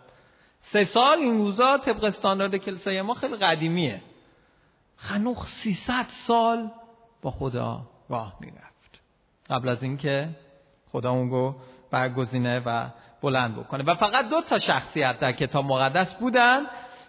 سه 0.60 0.84
سال 0.84 1.18
این 1.18 1.38
روزا 1.38 1.78
طبق 1.78 2.04
استاندارد 2.04 2.56
کلیسای 2.56 3.02
ما 3.02 3.14
خیلی 3.14 3.36
قدیمیه. 3.36 4.02
خنوخ 4.96 5.48
300 5.48 6.06
سال 6.08 6.70
با 7.22 7.30
خدا 7.30 7.80
راه 8.08 8.36
می‌رفت. 8.40 9.00
قبل 9.50 9.68
از 9.68 9.82
اینکه 9.82 10.28
خدا 10.92 11.10
اون 11.10 11.30
رو 11.30 11.54
برگزینه 11.90 12.62
و 12.66 12.88
بلند 13.22 13.56
بکنه. 13.56 13.84
و 13.84 13.94
فقط 13.94 14.28
دو 14.28 14.40
تا 14.40 14.58
شخصیت 14.58 15.18
در 15.18 15.32
کتاب 15.32 15.64
مقدس 15.64 16.14
بودن. 16.14 16.66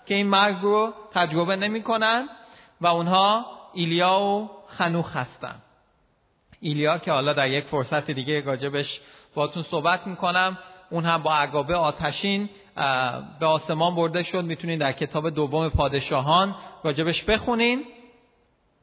که 0.10 0.16
این 0.16 0.28
مرگ 0.28 0.58
رو 0.62 0.94
تجربه 1.14 1.56
نمی‌کنن 1.56 2.30
و 2.82 2.88
اونها 2.88 3.46
ایلیا 3.74 4.20
و 4.20 4.50
خنوخ 4.68 5.16
هستن. 5.16 5.56
ایلیا 6.60 6.98
که 6.98 7.12
حالا 7.12 7.34
در 7.34 7.52
یک 7.52 7.66
فرصت 7.66 8.12
دیگه 8.12 8.42
راجبش 8.42 9.02
باتون 9.34 9.64
صحبت 9.64 10.08
می‌کنم. 10.08 10.58
اون 10.92 11.06
هم 11.06 11.24
با 11.24 11.34
عقابه 11.34 11.76
آتشین 11.76 12.50
به 13.40 13.46
آسمان 13.46 13.96
برده 13.96 14.24
شد. 14.24 14.44
می‌تونین 14.44 14.80
در 14.80 14.92
کتاب 14.92 15.30
دوم 15.30 15.70
پادشاهان 15.70 16.56
راجبش 16.84 17.24
بخونین. 17.24 17.86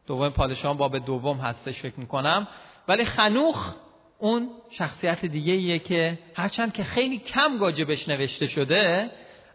دوم 0.07 0.29
پادشاهان 0.29 0.77
باب 0.77 0.99
دوم 0.99 1.37
هستش 1.37 1.81
فکر 1.81 2.01
می‌کنم. 2.01 2.49
ولی 2.89 3.05
خنوخ 3.05 3.75
اون 4.19 4.51
شخصیت 4.71 5.25
دیگه 5.25 5.53
ایه 5.53 5.79
که 5.79 6.19
هرچند 6.35 6.73
که 6.73 6.85
خیلی 6.85 7.19
کم 7.19 7.61
راجبش 7.61 8.09
نوشته 8.09 8.47
شده 8.47 9.11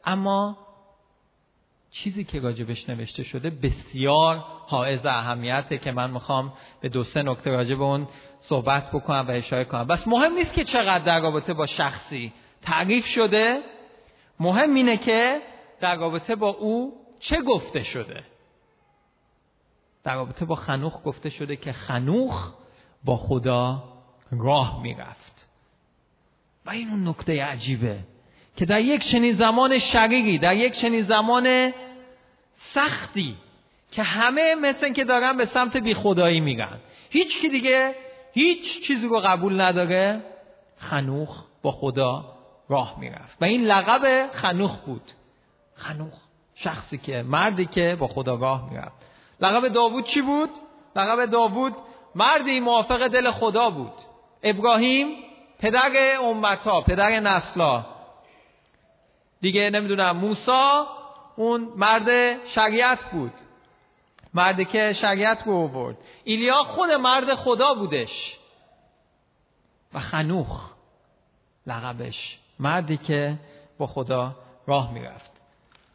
اما 0.05 0.57
چیزی 1.91 2.23
که 2.23 2.39
راجبش 2.39 2.89
نوشته 2.89 3.23
شده 3.23 3.49
بسیار 3.49 4.35
حائز 4.67 5.05
اهمیته 5.05 5.77
که 5.77 5.91
من 5.91 6.11
می‌خوام 6.11 6.53
به 6.81 6.89
دو 6.89 7.03
سه 7.03 7.21
نکته 7.21 7.49
راجب 7.49 7.81
اون 7.81 8.07
صحبت 8.39 8.91
بکنم 8.91 9.25
و 9.27 9.31
اشاره 9.31 9.65
کنم. 9.65 9.87
بس 9.87 10.07
مهم 10.07 10.33
نیست 10.33 10.53
که 10.53 10.63
چقدر 10.63 11.05
در 11.05 11.21
رابطه 11.21 11.53
با 11.53 11.65
شخصی 11.65 12.33
تعریف 12.61 13.05
شده. 13.05 13.61
مهم 14.39 14.73
اینه 14.73 14.97
که 14.97 15.41
در 15.81 15.95
رابطه 15.95 16.35
با 16.35 16.49
او 16.49 16.93
چه 17.19 17.41
گفته 17.41 17.83
شده. 17.83 18.23
در 20.03 20.15
رابطه 20.15 20.45
با 20.45 20.55
خنوخ 20.55 21.01
گفته 21.03 21.29
شده 21.29 21.55
که 21.55 21.71
خنوخ 21.71 22.53
با 23.05 23.17
خدا 23.17 23.83
راه 24.31 24.81
می‌رفت. 24.81 25.47
و 26.65 26.69
این 26.69 26.89
اون 26.89 27.07
نکته 27.07 27.43
عجیبه. 27.43 27.99
که 28.57 28.65
در 28.65 28.81
یک 28.81 29.05
چنین 29.05 29.33
زمان 29.33 29.79
شریری 29.79 30.37
در 30.37 30.53
یک 30.53 30.73
چنین 30.73 31.01
زمان 31.01 31.73
سختی 32.57 33.37
که 33.91 34.03
همه 34.03 34.55
مثل 34.55 34.93
که 34.93 35.03
دارن 35.03 35.37
به 35.37 35.45
سمت 35.45 35.77
بی 35.77 35.93
خدایی 35.93 36.39
میرن. 36.39 36.79
هیچ 37.09 37.37
کی 37.37 37.49
دیگه 37.49 37.95
هیچ 38.33 38.81
چیزی 38.81 39.07
رو 39.07 39.19
قبول 39.19 39.61
نداره. 39.61 40.21
خنوخ 40.77 41.43
با 41.61 41.71
خدا 41.71 42.25
راه 42.69 42.99
می‌رفت. 42.99 43.37
و 43.41 43.45
این 43.45 43.63
لقب 43.65 44.29
خنوخ 44.33 44.77
بود. 44.77 45.11
خنوخ 45.73 46.13
شخصی 46.55 46.97
که 46.97 47.23
مردی 47.27 47.65
که 47.65 47.97
با 47.99 48.07
خدا 48.07 48.35
راه 48.35 48.69
می‌رفت. 48.71 48.95
لقب 49.41 49.67
داوود 49.67 50.05
چی 50.05 50.21
بود؟ 50.21 50.49
لقب 50.95 51.25
داوود 51.25 51.73
مردی 52.15 52.59
موافق 52.59 53.07
دل 53.07 53.31
خدا 53.31 53.69
بود. 53.69 53.93
ابراهیم 54.43 55.07
پدر 55.59 55.91
امتا 56.23 56.81
پدر 56.81 57.19
نسلا 57.19 57.85
دیگه 59.41 59.69
نمی‌دونم 59.69 60.17
موسا 60.17 60.87
اون 61.35 61.73
مرد 61.75 62.37
شریعت 62.47 63.11
بود. 63.11 63.33
مردی 64.33 64.65
که 64.65 64.93
شریعت 64.93 65.43
رو 65.45 65.53
آورد. 65.53 65.97
ایلیا 66.23 66.63
خود 66.63 66.91
مرد 66.91 67.35
خدا 67.35 67.73
بودش. 67.73 68.37
و 69.93 69.99
خنوخ 69.99 70.69
لقبش. 71.67 72.39
مردی 72.59 72.97
که 72.97 73.35
با 73.77 73.87
خدا 73.87 74.35
راه 74.67 74.93
می‌رفت. 74.93 75.31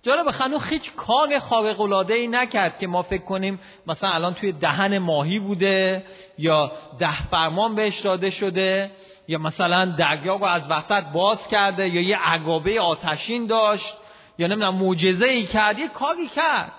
جالب 0.03 0.31
خنوخ 0.31 0.69
هیچ 0.69 0.93
کار 0.97 1.39
خارق 1.39 1.81
العاده 1.81 2.15
ای 2.15 2.29
نکرد 2.29 2.79
که 2.79 2.87
ما 2.87 3.03
فکر 3.03 3.25
کنیم 3.25 3.61
مثلا 3.87 4.11
الان 4.11 4.35
توی 4.35 4.53
دهن 4.53 4.99
ماهی 4.99 5.39
بوده 5.39 6.05
یا 6.39 6.73
ده 6.99 7.29
فرمان 7.29 7.75
بهش 7.75 8.01
داده 8.01 8.31
شده. 8.31 8.91
یا 9.29 9.39
مثلا 9.39 9.85
دریا 9.85 10.37
رو 10.37 10.45
از 10.45 10.67
وسط 10.71 11.05
باز 11.05 11.49
کرده 11.49 11.89
یا 11.89 12.01
یه 12.01 12.17
عقابه 12.17 12.81
آتشین 12.81 13.47
داشت 13.47 13.97
یا 14.39 14.47
نمی‌دونم 14.47 14.75
معجزه 14.75 15.29
ای 15.29 15.47
کرد 15.47 15.79
یه 15.79 15.89
کاری 15.89 16.29
کرد 16.29 16.73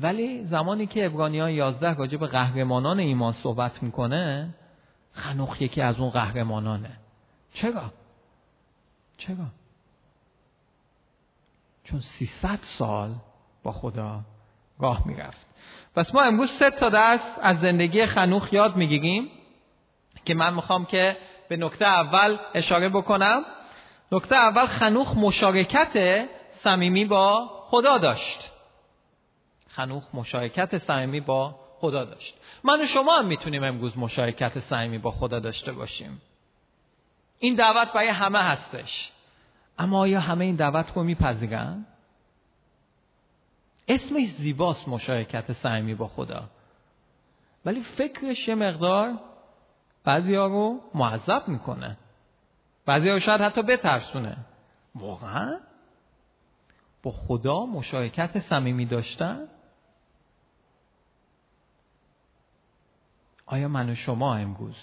ولی 0.00 0.44
زمانی 0.44 0.86
که 0.86 1.06
ابرانیان 1.06 1.50
11 1.50 1.94
راجع 1.94 2.18
به 2.18 2.26
قهرمانان 2.26 2.98
ایمان 2.98 3.32
صحبت 3.32 3.82
می‌کنه 3.82 4.54
خنوخ 5.12 5.62
یکی 5.62 5.80
از 5.80 6.00
اون 6.00 6.10
قهرمانانه 6.10 6.96
چرا؟ 7.54 7.92
چرا؟ 9.16 9.46
چون 11.84 12.00
300 12.00 12.58
سال 12.62 13.14
با 13.62 13.72
خدا 13.72 14.20
راه 14.78 15.06
می‌رفت 15.06 15.46
پس 15.94 16.14
ما 16.14 16.22
امروز 16.22 16.50
سه 16.50 16.70
تا 16.70 16.88
درس 16.88 17.38
از 17.42 17.60
زندگی 17.60 18.06
خنوخ 18.06 18.52
یاد 18.52 18.76
می‌گیریم 18.76 19.30
که 20.24 20.34
من 20.34 20.54
می‌خوام 20.54 20.84
که 20.84 21.16
به 21.48 21.56
نکته 21.56 21.84
اول 21.84 22.36
اشاره 22.54 22.88
بکنم. 22.88 23.44
نکته 24.12 24.36
اول 24.36 24.66
خنوخ 24.66 25.16
مشارکت 25.16 26.26
صمیمی 26.50 27.04
با 27.04 27.48
خدا 27.64 27.98
داشت. 27.98 28.50
خنوخ 29.68 30.04
مشارکت 30.14 30.78
صمیمی 30.78 31.20
با 31.20 31.54
خدا 31.78 32.04
داشت. 32.04 32.34
من 32.64 32.82
و 32.82 32.86
شما 32.86 33.16
هم 33.16 33.26
می‌تونیم 33.26 33.64
امروز 33.64 33.98
مشارکت 33.98 34.60
صمیمی 34.60 34.98
با 34.98 35.10
خدا 35.10 35.40
داشته 35.40 35.72
باشیم. 35.72 36.22
این 37.38 37.54
دعوت 37.54 37.92
برای 37.92 38.08
همه 38.08 38.38
هستش. 38.38 39.12
اما 39.78 39.98
آیا 39.98 40.20
همه 40.20 40.44
این 40.44 40.56
دعوت 40.56 40.92
رو 40.94 41.02
میپذیرن؟ 41.02 41.86
اسمش 43.88 44.26
زیباست 44.26 44.88
مشارکت 44.88 45.52
صمیمی 45.52 45.94
با 45.94 46.08
خدا. 46.08 46.44
ولی 47.64 47.80
فکرش 47.80 48.48
یه 48.48 48.54
مقدار 48.54 49.18
بعضی 50.04 50.34
ها 50.34 50.46
رو 50.46 50.80
معذب 50.94 51.48
می‌کنه. 51.48 51.98
بعضی 52.86 53.08
ها 53.08 53.18
شاید 53.18 53.40
حتی 53.40 53.62
بترسونه. 53.62 54.36
واقعا؟ 54.94 55.60
با 57.02 57.10
خدا 57.10 57.66
مشارکت 57.66 58.38
صمیمی 58.38 58.86
داشتن؟ 58.86 59.48
آیا 63.46 63.68
من 63.68 63.90
و 63.90 63.94
شما 63.94 64.34
امروز 64.36 64.76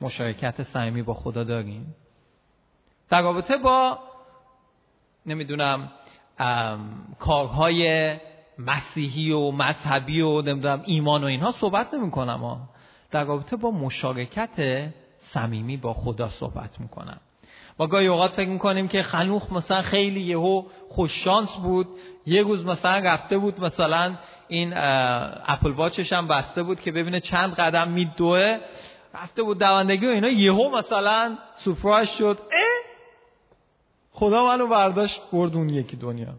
مشارکت 0.00 0.62
صمیمی 0.62 1.02
با 1.02 1.14
خدا 1.14 1.44
داریم؟ 1.44 1.94
در 3.08 3.22
رابطه 3.22 3.56
با 3.56 3.98
نمی‌دونم 5.26 5.90
کارهای 7.18 8.16
مسیحی 8.58 9.32
و 9.32 9.50
مذهبی 9.50 10.20
و 10.20 10.42
نمی‌دونم 10.42 10.82
ایمان 10.86 11.24
و 11.24 11.26
اینها 11.26 11.52
صحبت 11.52 11.94
نمی 11.94 12.10
کنم 12.10 12.68
در 13.12 13.24
رابطه 13.24 13.56
با 13.56 13.70
مشارکت 13.70 14.88
صمیمی 15.18 15.76
با 15.76 15.92
خدا 15.92 16.28
صحبت 16.28 16.80
می‌کنم. 16.80 17.20
ما 17.78 17.86
گاهی 17.86 18.06
اوقات 18.06 18.32
فکر 18.32 18.48
می‌کنیم 18.48 18.88
که 18.88 19.02
خنوخ 19.02 19.52
مثلا 19.52 19.82
خیلی 19.82 20.20
یهو 20.20 20.64
خوششانس 20.88 21.54
بود 21.54 21.88
یه 22.26 22.42
روز 22.42 22.66
مثلا 22.66 22.98
رفته 22.98 23.38
بود 23.38 23.60
مثلا 23.60 24.16
این 24.48 24.72
اپل 25.46 25.70
واچش 25.72 26.12
هم 26.12 26.28
بسته 26.28 26.62
بود 26.62 26.80
که 26.80 26.92
ببینه 26.92 27.20
چند 27.20 27.54
قدم 27.54 27.88
میدوه 27.88 28.58
رفته 29.14 29.42
بود 29.42 29.58
دوندگی 29.58 30.06
و 30.06 30.10
اینا 30.10 30.28
یهو 30.28 30.78
مثلا 30.78 31.38
سپرایز 31.54 32.08
شد. 32.08 32.38
اه! 32.52 32.60
خدا 34.12 34.46
منو 34.46 34.66
برداشت 34.66 35.22
برد 35.32 35.56
اون 35.56 35.68
یکی 35.68 35.96
دنیا. 35.96 36.34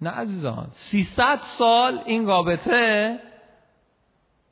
نه 0.00 0.10
عزیزان 0.10 0.68
300 0.72 1.38
سال 1.42 2.00
این 2.06 2.26
رابطه 2.26 3.18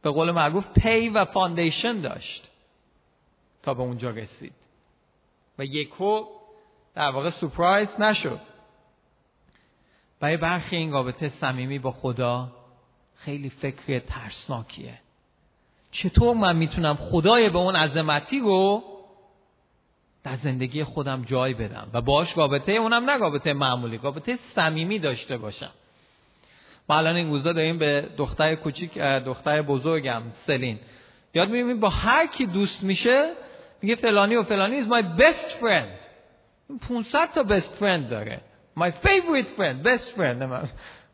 به 0.03 0.11
قول 0.11 0.31
معروف 0.31 0.67
پی 0.67 1.09
و 1.09 1.25
foundation 1.25 2.01
داشت 2.01 2.51
تا 3.63 3.75
به 3.75 3.83
اونجا 3.83 4.11
رسید. 4.11 4.53
و 5.59 5.65
یهو 5.65 6.25
در 6.95 7.11
واقع 7.11 7.31
surprise 7.31 8.01
نشد. 8.01 8.41
برای 10.21 10.37
برخی 10.37 10.77
این 10.77 10.93
رابطه 10.93 11.29
صمیمی 11.29 11.79
با 11.79 11.91
خدا 11.91 12.53
خیلی 13.17 13.51
فکر 13.51 13.99
ترسناکیه. 13.99 14.99
چطور 15.91 16.37
من 16.37 16.57
می‌تونم 16.57 16.95
خدای 16.95 17.51
به 17.51 17.59
اون 17.59 17.77
عظمتی 17.77 18.41
رو 18.41 18.83
در 20.25 20.35
زندگی 20.35 20.85
خودم 20.85 21.23
جای 21.23 21.55
بدم 21.55 21.91
و 21.93 22.01
باش 22.01 22.39
رابطه 22.39 22.73
اونم 22.73 23.11
نه 23.11 23.19
رابطه 23.19 23.53
معمولی 23.53 23.99
رابطه 23.99 24.37
صمیمی 24.37 24.99
داشته 24.99 25.39
باشم؟ 25.39 25.71
ما 26.89 26.97
الان 26.97 27.17
این 27.17 27.31
روزا 27.31 27.53
داریم 27.53 27.79
به 27.79 28.09
دختر 28.19 28.55
کوچیک 28.55 28.99
دختر 28.99 29.63
بزرگم 29.63 30.23
سلین. 30.33 30.79
یاد 31.35 31.49
می‌بینیم 31.49 31.81
با 31.81 31.89
هر 31.89 32.27
کی 32.27 32.47
دوست 32.47 32.85
میشه 32.85 33.33
میگه 33.83 33.95
فلانی 33.95 34.37
و 34.37 34.43
فلانی 34.43 34.83
is 34.83 34.87
my 34.87 35.21
best 35.21 35.51
friend. 35.51 36.09
500 36.89 37.33
تا 37.33 37.43
best 37.43 37.73
friend 37.81 38.11
داره. 38.11 38.41
My 38.79 38.91
favorite 39.07 39.49
friend 39.59 39.87
best 39.87 40.19
friend. 40.19 40.69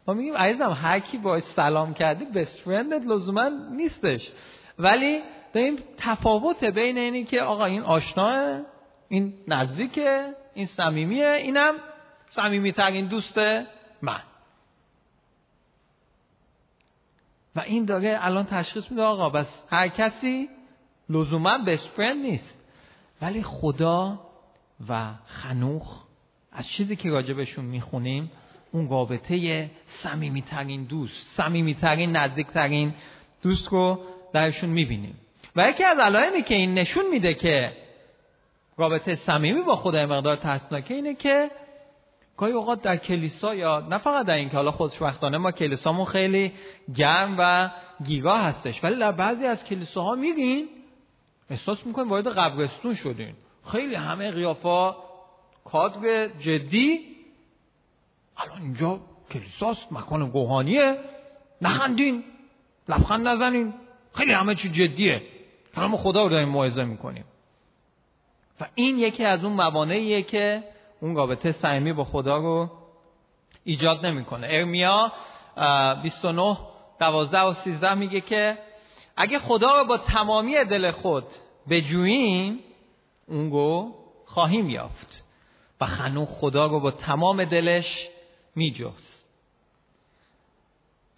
ما 0.07 0.15
میگیم 0.15 0.35
عزیزم 0.35 0.71
هر 0.71 0.99
کی 0.99 1.19
باش 1.19 1.43
سلام 1.43 1.95
کردی 1.95 2.27
best 2.33 2.59
friend 2.67 3.07
لزوما 3.09 3.51
نیستش. 3.77 4.33
ولی 4.79 5.21
داریم 5.53 5.77
تفاوت 5.99 6.65
بین 6.65 6.99
اینی 6.99 7.25
که 7.25 7.41
آقا 7.41 7.65
این 7.65 7.83
آشناه 7.83 8.61
این 9.09 9.35
نزدیکه 9.49 10.35
این 10.55 10.67
صمیمیه 10.67 11.29
اینم 11.33 11.75
صمیمی 12.31 12.73
ترین 12.73 13.07
دوست 13.07 13.39
من. 14.03 14.21
و 17.57 17.61
این 17.61 17.85
داره 17.85 18.19
الان 18.21 18.45
تشخیص 18.45 18.91
میده 18.91 19.03
آقا 19.03 19.31
بس 19.31 19.65
هر 19.71 19.89
کسی 19.89 20.49
لزوما 21.09 21.59
بست 21.59 21.89
فرند 21.89 22.23
نیست. 22.27 22.65
ولی 23.23 23.43
خدا 23.43 24.21
و 24.89 25.11
خنوخ 25.25 26.05
از 26.53 26.69
چیزی 26.69 26.97
که 26.97 27.09
راجبشون 27.09 27.65
می‌خونیم 27.65 28.31
اون 28.73 28.89
رابطه 28.89 29.71
صمیمی 29.87 30.43
ترین 30.43 30.85
دوست 30.85 31.37
صمیمی 31.37 31.75
ترین 31.75 32.17
نزدیک 32.17 32.47
ترین 32.47 32.95
دوست 33.43 33.69
رو 33.69 34.01
درشون 34.33 34.71
می‌بینیم. 34.71 35.19
و 35.57 35.69
یکی 35.69 35.85
از 35.85 35.99
علائمی 35.99 36.43
که 36.43 36.55
این 36.55 36.75
نشون 36.75 37.05
میده 37.11 37.35
که 37.35 37.77
رابطه 38.77 39.15
صمیمی 39.15 39.63
با 39.63 39.77
خدای 39.77 40.07
مقدار 40.07 40.37
ترسناکه 40.37 40.95
اینه 40.95 41.15
که 41.15 41.51
گاهی 42.37 42.53
اوقات 42.53 42.83
در 42.83 42.97
کلیسا 42.97 43.55
یا 43.55 43.81
نه 43.81 43.99
فقط 43.99 44.27
در 44.27 44.35
این 44.35 44.49
که 44.49 44.57
حالا 44.57 44.71
خوشبختانه 44.71 45.39
ما 45.39 45.53
کلیسامون 45.53 46.05
خیلی 46.05 46.53
گرم 46.95 47.37
و 47.39 47.71
گیگا 48.05 48.37
هستش 48.37 48.85
ولی 48.85 48.99
در 48.99 49.13
بعضی 49.13 49.47
از 49.47 49.65
کلیساها 49.65 50.15
میرین 50.15 50.69
احساس 51.51 51.87
می‌کنین 51.87 52.09
وارد 52.09 52.29
قبرستون 52.29 52.95
شدین. 52.95 53.35
خیلی 53.73 53.95
همه 53.95 54.31
قیافا 54.31 54.97
کادر 55.65 56.29
جدی. 56.29 57.01
الان 58.37 58.63
اینجا 58.63 59.01
کلیساست 59.31 59.93
مکان 59.93 60.31
گوهانیه 60.31 60.97
نخندین 61.63 62.25
لبخند 62.89 63.29
نزنین. 63.29 63.75
خیلی 64.15 64.33
همه 64.33 64.55
چی 64.55 64.69
جدیه. 64.69 65.23
کلام 65.77 65.97
خدا 65.97 66.23
رو 66.23 66.29
داریم 66.29 66.49
موعظه 66.49 66.85
می‌کنیم. 66.85 67.25
و 68.61 68.67
این 68.75 68.99
یکی 68.99 69.25
از 69.25 69.45
اون 69.45 69.53
موانعیه 69.53 70.23
که 70.23 70.65
اون 71.05 71.17
رابطه 71.17 71.53
صمیمی 71.53 71.93
با 71.93 72.05
خدا 72.05 72.37
رو 72.37 72.71
ایجاد 73.65 74.07
نمی‌کنه. 74.07 74.47
ارمیا 74.51 75.13
29 76.03 76.57
12 76.99 77.41
و 77.41 77.53
13 77.53 77.95
میگه 77.95 78.21
که 78.21 78.59
اگه 79.17 79.39
خدا 79.39 79.81
رو 79.81 79.89
با 79.89 79.99
تمامی 79.99 80.65
دل 80.65 80.91
خود 80.91 81.25
بجویین 81.71 82.61
اون 83.29 83.51
رو 83.51 83.95
خواهیم 84.25 84.71
یافت 84.71 85.25
و 85.81 85.87
خنو 85.87 86.27
خدا 86.27 86.67
رو 86.67 86.81
با 86.81 86.91
تمام 86.91 87.45
دلش 87.45 88.09
میجوست 88.55 89.27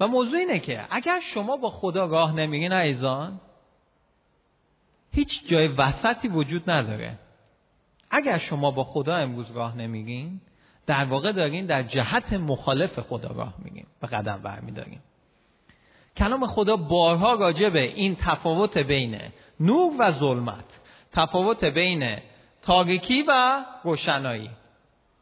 و 0.01 0.07
موضوع 0.07 0.38
اینه 0.38 0.59
که 0.59 0.87
اگر 0.90 1.20
شما 1.20 1.57
با 1.57 1.70
خدا 1.70 2.07
راه 2.07 2.33
نمیرین 2.33 2.72
ایزان 2.72 3.40
هیچ 5.12 5.49
جای 5.49 5.68
وسطی 5.68 6.29
وجود 6.29 6.70
نداره. 6.70 7.18
اگر 8.11 8.38
شما 8.38 8.71
با 8.71 8.85
خدا 8.85 9.16
امروز 9.16 9.51
راه 9.51 9.77
نمیگین 9.77 10.40
در 10.87 11.05
واقع 11.05 11.33
دارین 11.33 11.66
در 11.66 11.83
جهت 11.83 12.33
مخالف 12.33 13.01
خدا 13.01 13.29
راه 13.29 13.55
میگین. 13.59 13.87
و 14.03 14.07
قدم 14.07 14.40
برمیدارین. 14.42 14.99
کلام 16.16 16.47
خدا 16.47 16.77
بارها 16.77 17.35
راجع 17.35 17.69
به 17.69 17.83
این 17.83 18.16
تفاوت 18.16 18.79
بین 18.79 19.21
نور 19.61 19.92
و 19.99 20.12
ظلمت 20.12 20.81
تفاوت 21.12 21.64
بین 21.64 22.19
تاریکی 22.62 23.23
و 23.29 23.64
روشنایی 23.85 24.51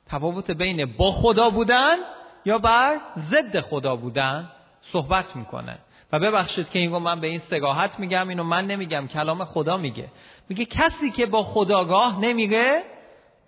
تفاوت 0.06 0.50
بین 0.50 0.96
با 0.96 1.12
خدا 1.12 1.50
بودن 1.50 1.96
یا 2.44 2.58
بر 2.58 3.00
ضد 3.16 3.60
خدا 3.60 3.96
بودن 3.96 4.50
صحبت 4.80 5.36
می‌کنه. 5.36 5.78
و 6.12 6.18
ببخشید 6.18 6.68
که 6.68 6.78
اینو 6.78 6.98
من 6.98 7.20
به 7.20 7.26
این 7.26 7.38
سگاهت 7.38 7.98
میگم 7.98 8.28
اینو 8.28 8.42
من 8.42 8.66
نمیگم 8.66 9.06
کلام 9.06 9.44
خدا 9.44 9.76
میگه. 9.76 10.08
میگه 10.48 10.64
کسی 10.64 11.10
که 11.10 11.26
با 11.26 11.42
خداگاه 11.42 12.20
نمیگه 12.20 12.82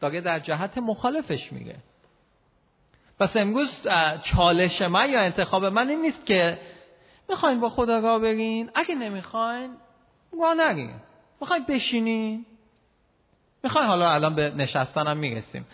داره 0.00 0.20
در 0.20 0.38
جهت 0.38 0.78
مخالفش 0.78 1.52
میگه. 1.52 1.76
پس 3.18 3.36
امروز 3.36 3.86
چالش 4.22 4.82
من 4.82 5.10
یا 5.10 5.20
انتخاب 5.20 5.64
من 5.64 5.88
این 5.88 6.02
نیست 6.02 6.26
که 6.26 6.58
می‌خواین 7.28 7.60
با 7.60 7.68
خداگاه 7.68 8.18
بگین 8.18 8.70
اگه 8.74 8.94
نمی‌خواین 8.94 9.76
گاه 10.40 10.54
نگین. 10.54 10.94
می‌خواین 11.40 11.64
بشینین. 11.68 12.46
می‌خواین 13.62 13.88
حالا 13.88 14.10
الان 14.10 14.34
به 14.34 14.52
نشستنم 14.56 15.16
می‌رسیم. 15.16 15.66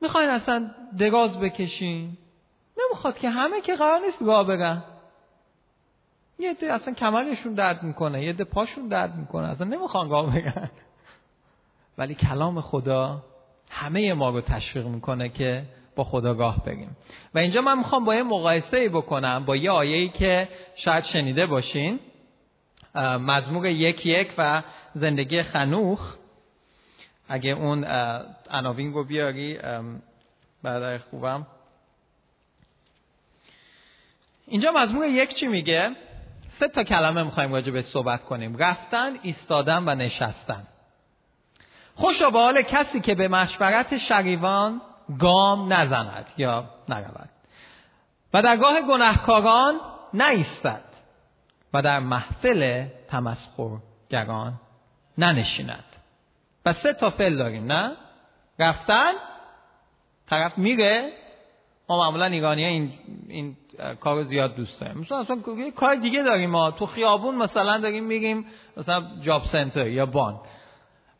می‌خواین 0.00 0.30
اصلا 0.30 0.70
دراز 0.98 1.40
بکشین. 1.40 2.18
نمی‌خواد 2.78 3.18
که 3.18 3.30
همه 3.30 3.60
که 3.60 3.76
قرار 3.76 4.00
نیست 4.00 4.24
گاه 4.24 4.46
بگن 4.46 4.84
یه 6.38 6.50
عده 6.50 6.72
اصلا 6.72 6.94
کمرشون 6.94 7.54
درد 7.54 7.82
می‌کنه 7.82 8.24
یه 8.24 8.30
عده 8.30 8.44
پاشون 8.44 8.88
درد 8.88 9.14
می‌کنه 9.14 9.48
اصلا 9.48 9.66
نمی‌خوان 9.66 10.08
گام 10.08 10.30
بگن. 10.30 10.70
ولی 11.98 12.14
کلام 12.14 12.60
خدا 12.60 13.24
همه 13.70 14.12
ما 14.14 14.30
رو 14.30 14.40
تشویق 14.40 14.86
می‌کنه 14.86 15.28
که 15.28 15.64
با 15.96 16.04
خداگاه 16.04 16.64
بگیم. 16.64 16.96
و 17.34 17.38
اینجا 17.38 17.60
من 17.60 17.78
می‌خوام 17.78 18.04
با 18.04 18.14
یه 18.14 18.22
مقایسه 18.22 18.76
ای 18.76 18.88
بکنم 18.88 19.44
با 19.44 19.56
یه 19.56 19.70
آیه 19.70 20.08
که 20.08 20.48
شاید 20.74 21.04
شنیده 21.04 21.46
باشین. 21.46 22.00
مزمور 23.20 23.66
یک 23.66 24.06
یک 24.06 24.34
و 24.38 24.62
زندگی 24.94 25.42
خنوخ. 25.42 26.16
اگه 27.28 27.50
اون 27.50 27.84
عناوین 28.50 28.92
رو 28.92 29.04
بیاری 29.04 29.58
برادر 30.62 30.98
خوبم. 30.98 31.46
اینجا 34.46 34.72
مضمون 34.72 35.08
یک 35.14 35.34
چی 35.34 35.46
میگه؟ 35.46 35.90
سه 36.58 36.68
تا 36.68 36.84
کلمه 36.84 37.22
می‌خوایم 37.22 37.52
راجع 37.52 37.72
به 37.72 37.82
صحبت 37.82 38.24
کنیم. 38.24 38.56
رفتن 38.56 39.18
ایستادن 39.22 39.84
و 39.86 39.94
نشستن. 39.94 40.66
خوشا 41.94 42.30
به 42.30 42.38
حال 42.38 42.62
کسی 42.62 43.00
که 43.00 43.14
به 43.14 43.28
مشورت 43.28 43.96
شریوان 43.96 44.80
گام 45.18 45.72
نزند 45.72 46.32
یا 46.36 46.70
نرود. 46.88 47.28
و 48.34 48.42
در 48.42 48.56
گاه 48.56 48.80
گناهکاران 48.80 49.80
نیستد 50.14 50.84
و 51.74 51.82
در 51.82 52.00
محفل 52.00 52.86
تمسخرگران 53.08 54.60
ننشیند. 55.18 55.84
و 56.66 56.72
سه 56.72 56.92
تا 56.92 57.10
فعل 57.10 57.38
داریم 57.38 57.72
نه؟ 57.72 57.96
رفتن 58.58 59.12
طرف 60.26 60.58
میره 60.58 61.12
ما 61.88 61.98
معمولا 61.98 62.24
ایرانی 62.24 62.64
این, 62.64 62.92
این 63.28 63.56
کار 64.00 64.22
زیاد 64.24 64.54
دوست 64.56 64.80
داریم. 64.80 64.98
مثلا 64.98 65.18
اصلا 65.18 65.40
کار 65.76 65.94
دیگه 65.94 66.22
داریم 66.22 66.50
ما. 66.50 66.70
تو 66.70 66.86
خیابون 66.86 67.34
مثلا 67.34 67.78
داریم 67.78 68.04
میگیم 68.04 68.46
مثلا 68.76 69.04
جاب 69.22 69.42
سنتر 69.44 69.86
یا 69.86 70.06
بانک. 70.06 70.40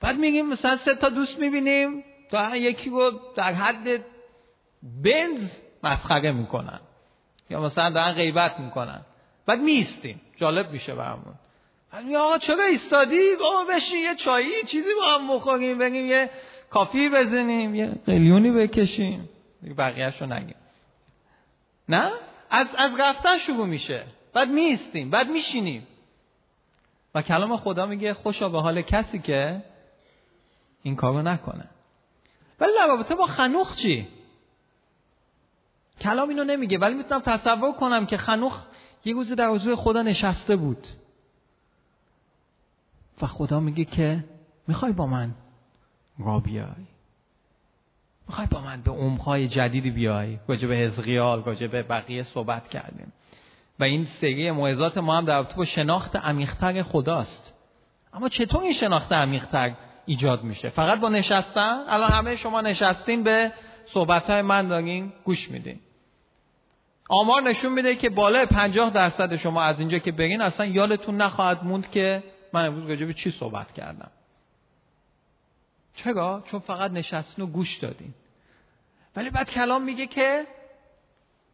بعد 0.00 0.16
میگیم 0.16 0.46
مثلا 0.48 0.76
سه 0.76 0.94
تا 0.94 1.09
دوست 1.09 1.38
می‌بینیم 1.38 2.05
تا 2.31 2.57
یکی 2.57 2.90
رو 2.90 3.11
در 3.37 3.52
حد 3.52 4.05
بنز 5.02 5.61
مسخره 5.85 6.33
می‌کنن. 6.33 6.81
یا 7.50 7.61
مثلا 7.61 7.90
دارن 7.90 8.12
غیبت 8.12 8.61
می‌کنن. 8.61 9.00
بعد 9.46 9.61
میستیم 9.61 10.20
جالب 10.37 10.70
میشه 10.72 10.94
برامون. 10.94 11.35
یا 12.05 12.22
آقا 12.22 12.38
چرا 12.38 12.64
ایستادی؟ 12.64 13.37
بابا 13.40 13.64
بشین 13.64 13.98
یه 13.98 14.14
چایی 14.14 14.62
چیزی 14.66 14.88
با 15.00 15.07
هم 15.07 15.37
بخوریم 15.37 15.79
بریم 15.79 16.07
یه 16.07 16.31
کافی 16.70 17.09
بزنیم 17.09 17.74
یه 17.74 17.92
قلیونی 18.07 18.50
بکشیم. 18.50 19.29
بقیهش 19.62 20.21
رو 20.21 20.27
نگیم. 20.27 20.57
نه؟ 21.88 22.11
از, 22.51 22.66
از 22.79 22.90
رفتن 23.01 23.38
شروع 23.38 23.66
میشه. 23.66 24.07
بعد 24.33 24.49
میستیم 24.49 25.11
بعد 25.11 25.29
میشینیم. 25.29 25.87
و 27.14 27.23
کلام 27.23 27.57
خدا 27.57 27.87
میگه 27.87 28.14
خوشا 28.14 28.49
به 28.49 28.61
حال 28.61 28.83
کسی 28.83 29.19
که 29.19 29.62
این 30.83 30.97
کارو 30.97 31.23
نکنه. 31.23 31.69
ولی 32.61 32.73
رابطه 32.88 33.14
با 33.14 33.27
خنوخ 33.27 33.77
چی؟ 33.77 34.09
کلام 36.01 36.29
اینو 36.29 36.45
نمیگه. 36.45 36.79
ولی 36.79 36.95
می‌تونم 36.95 37.21
تصور 37.21 37.73
کنم 37.73 38.07
که 38.07 38.16
خنوخ 38.16 38.66
یه 39.05 39.14
روزی 39.14 39.35
در 39.35 39.49
حضور 39.49 39.77
خدا 39.77 40.03
نشسته 40.03 40.57
بود. 40.57 40.87
و 43.23 43.27
خدا 43.27 43.61
میگه 43.61 43.85
که 43.85 44.25
می‌خوای 44.69 44.92
با 44.92 45.07
من 45.07 45.35
را 46.19 46.42
می‌خوای 48.29 48.47
با 48.47 48.61
من 48.61 48.83
به 48.83 48.91
عمقهای 48.91 49.49
جدیدی 49.49 49.91
بیای؟ 49.91 50.39
راجع 50.49 50.69
به 50.69 50.75
حزقیال 50.75 51.45
راجع 51.45 51.67
به 51.67 51.83
بقیه 51.83 52.23
صحبت 52.23 52.69
کردیم. 52.69 53.12
و 53.79 53.85
این 53.85 54.05
سری 54.05 54.51
موعظات 54.51 54.99
ما 54.99 55.17
هم 55.17 55.25
در 55.25 55.35
رابطه 55.35 55.57
با 55.57 55.65
شناخت 55.65 56.17
عمیقتر 56.17 56.83
خداست. 56.83 57.55
اما 58.12 58.29
چطور 58.29 58.62
این 58.62 58.73
شناخت 58.73 59.12
عمیقتر 59.12 59.73
ایجاد 60.07 60.45
میشه؟ 60.45 60.71
فقط 60.71 61.01
با 61.01 61.09
نشستن؟ 61.09 61.85
الان 61.89 62.11
همه 62.11 62.37
شما 62.37 62.61
نشستین 62.61 63.23
به 63.23 63.53
صحبت 63.87 64.31
های 64.31 64.43
من 64.43 64.69
دارین 64.69 65.12
گوش 65.25 65.51
میدین. 65.51 65.81
آمار 67.11 67.43
نشون 67.43 67.73
میده 67.73 67.95
که 67.95 68.11
بالای 68.11 68.47
پنجاه 68.47 68.91
درصد 68.91 69.37
شما 69.37 69.62
از 69.62 69.81
اینجا 69.81 69.99
که 69.99 70.12
برین 70.12 70.43
اصلا 70.43 70.67
یادتون 70.67 71.17
نخواهد 71.17 71.65
موند 71.65 71.91
که 71.91 72.23
من 72.53 72.67
امروز 72.67 72.89
راجع 72.89 73.07
به 73.07 73.15
چی 73.15 73.31
صحبت 73.31 73.73
کردم. 73.73 74.11
چرا؟ 75.96 76.42
چون 76.46 76.61
فقط 76.61 76.90
نشستین 76.90 77.44
و 77.44 77.48
گوش 77.48 77.76
دادین. 77.76 78.14
ولی 79.16 79.30
بعد 79.30 79.50
کلام 79.50 79.82
میگه 79.82 80.06
که 80.06 80.46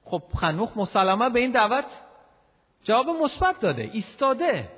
خب 0.04 0.22
خنوخ 0.36 0.76
مسلمه 0.76 1.30
به 1.30 1.40
این 1.40 1.50
دعوت 1.50 1.84
جواب 2.84 3.08
مثبت 3.08 3.60
داده 3.60 3.90
ایستاده. 3.92 4.68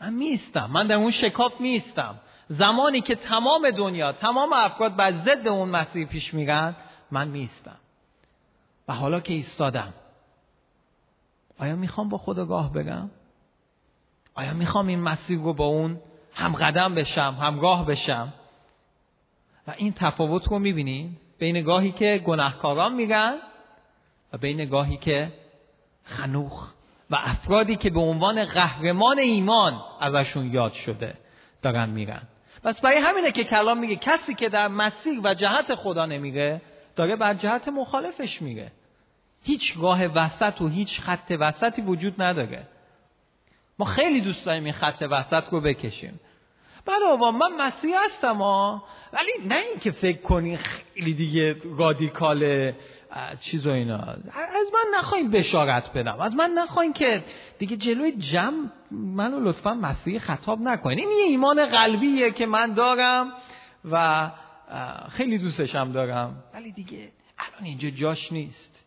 من 0.00 0.14
میستم 0.14 0.70
من 0.72 0.86
در 0.86 0.94
اون 0.96 1.10
شکاف 1.10 1.60
میستم 1.60 2.20
زمانی 2.48 3.00
که 3.00 3.14
تمام 3.14 3.70
دنیا 3.70 4.12
تمام 4.12 4.52
افراد 4.52 4.96
بر 4.96 5.12
ضد 5.12 5.48
اون 5.48 5.68
مسیر 5.68 6.06
پیش 6.06 6.34
میرن 6.34 6.76
من 7.10 7.28
میستم 7.28 7.76
و 8.88 8.94
حالا 8.94 9.20
که 9.20 9.32
ایستادم 9.32 9.94
آیا 11.58 11.76
می‌خوام 11.76 12.08
با 12.08 12.18
خدا 12.18 12.46
گاه 12.46 12.72
بگم؟ 12.72 13.10
آیا 14.34 14.54
می‌خوام 14.54 14.86
این 14.86 15.00
مسیر 15.00 15.38
رو 15.38 15.54
با 15.54 15.64
اون 15.64 16.00
هم 16.38 16.52
قدم 16.52 16.94
بشم 16.94 17.36
همگاه 17.40 17.86
بشم. 17.86 18.32
و 19.68 19.74
این 19.76 19.92
تفاوت 19.92 20.48
رو 20.48 20.58
می‌بینین 20.58 21.16
بین 21.38 21.62
گاهی 21.62 21.92
که 21.92 22.22
گناهکاران 22.24 22.94
میگن 22.94 23.34
و 24.32 24.38
بین 24.38 24.64
گاهی 24.64 24.96
که 24.96 25.32
خنوخ 26.02 26.74
و 27.10 27.16
افرادی 27.18 27.76
که 27.76 27.90
به 27.90 28.00
عنوان 28.00 28.44
قهرمان 28.44 29.18
ایمان 29.18 29.80
ازشون 30.00 30.52
یاد 30.52 30.72
شده 30.72 31.14
دارن 31.62 31.90
میرن. 31.90 32.22
پس 32.64 32.80
برای 32.80 32.96
همینه 32.96 33.32
که 33.32 33.44
کلام 33.44 33.78
میگه 33.78 33.96
کسی 33.96 34.34
که 34.34 34.48
در 34.48 34.68
مسیر 34.68 35.20
و 35.24 35.34
جهت 35.34 35.74
خدا 35.74 36.06
نمیره 36.06 36.62
داره 36.96 37.16
بر 37.16 37.34
جهت 37.34 37.68
مخالفش 37.68 38.42
میره. 38.42 38.72
هیچ 39.42 39.74
راه 39.76 40.06
وسط 40.06 40.60
و 40.60 40.68
هیچ 40.68 41.00
خط 41.00 41.36
وسطی 41.40 41.82
وجود 41.82 42.22
نداره. 42.22 42.68
ما 43.78 43.86
خیلی 43.86 44.20
دوست 44.20 44.46
داریم 44.46 44.64
این 44.64 44.72
خط 44.72 45.02
وسط 45.10 45.44
رو 45.50 45.60
بکشیم. 45.60 46.20
بعد 46.88 47.02
آبا 47.02 47.30
من 47.30 47.56
مسیح 47.60 47.94
هستم 48.04 48.36
ها 48.36 48.82
ولی 49.12 49.48
نه 49.48 49.56
اینکه 49.56 49.90
فکر 49.90 50.22
کنی 50.22 50.56
خیلی 50.56 51.14
دیگه 51.14 51.56
رادیکال 51.78 52.72
چیز 53.40 53.66
و 53.66 53.70
اینا. 53.70 53.96
از 53.96 54.66
من 54.74 54.98
نخواهیم 54.98 55.30
بشارت 55.30 55.92
بدم. 55.92 56.20
از 56.20 56.34
من 56.34 56.50
نخواهیم 56.50 56.92
که 56.92 57.24
دیگه 57.58 57.76
جلوی 57.76 58.12
جمع 58.12 58.68
منو 58.90 59.40
لطفا 59.40 59.74
مسیح 59.74 60.18
خطاب 60.18 60.60
نکنین. 60.60 60.98
این 60.98 61.08
یه 61.08 61.24
ایمان 61.24 61.66
قلبیه 61.66 62.30
که 62.30 62.46
من 62.46 62.72
دارم 62.72 63.32
و 63.90 64.30
خیلی 65.10 65.38
دوستشم 65.38 65.92
دارم. 65.92 66.42
ولی 66.54 66.72
دیگه 66.72 67.08
الان 67.38 67.64
اینجا 67.64 67.90
جاش 67.90 68.32
نیست. 68.32 68.86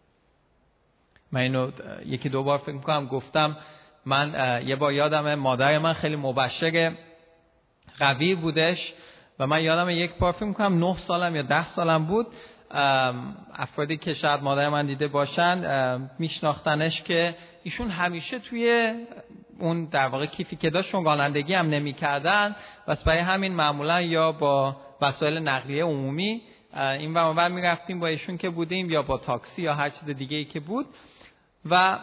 من 1.31 1.41
اینو 1.41 1.71
یکی 2.05 2.29
دو 2.29 2.43
بار 2.43 2.57
فکر 2.57 2.71
می‌کنم 2.71 3.05
گفتم. 3.05 3.57
من 4.05 4.61
یه 4.65 4.75
بار 4.75 4.93
یادم 4.93 5.35
مادر 5.35 5.77
من 5.77 5.93
خیلی 5.93 6.15
مبشر 6.15 6.95
قوی 8.01 8.35
بودش 8.35 8.93
و 9.39 9.47
من 9.47 9.63
یادم 9.63 9.89
یک 9.89 10.15
بار 10.15 10.31
فکر 10.31 10.45
می‌کنم 10.45 10.85
نه 10.85 10.97
سالم 10.97 11.35
یا 11.35 11.41
ده 11.41 11.65
سالم 11.65 12.05
بود 12.05 12.27
افرادی 13.53 13.97
که 13.97 14.13
شاید 14.13 14.43
مادر 14.43 14.69
من 14.69 14.85
دیده 14.85 15.07
باشن 15.07 16.09
میشناختنش 16.19 17.01
که 17.01 17.35
ایشون 17.63 17.89
همیشه 17.89 18.39
توی 18.39 18.93
اون 19.59 19.85
در 19.85 20.07
واقع 20.07 20.25
کیفی 20.25 20.55
که 20.55 20.69
داشت 20.69 20.95
رانندگی 20.95 21.53
هم 21.53 21.69
نمی‌کردن. 21.69 22.55
و 22.87 22.95
برای 23.05 23.19
همین 23.19 23.53
معمولا 23.53 24.01
یا 24.01 24.31
با 24.31 24.75
وسایل 25.01 25.37
نقلیه 25.37 25.83
عمومی 25.83 26.41
این 26.73 27.13
و 27.13 27.49
می 27.49 27.61
رفتیم 27.61 27.99
با 27.99 28.07
ایشون 28.07 28.37
که 28.37 28.49
بودیم 28.49 28.89
یا 28.89 29.01
با 29.01 29.17
تاکسی 29.17 29.61
یا 29.61 29.73
هر 29.73 29.89
چیز 29.89 30.09
دیگه 30.09 30.37
ای 30.37 30.45
که 30.45 30.59
بود. 30.59 30.85
و 31.69 31.99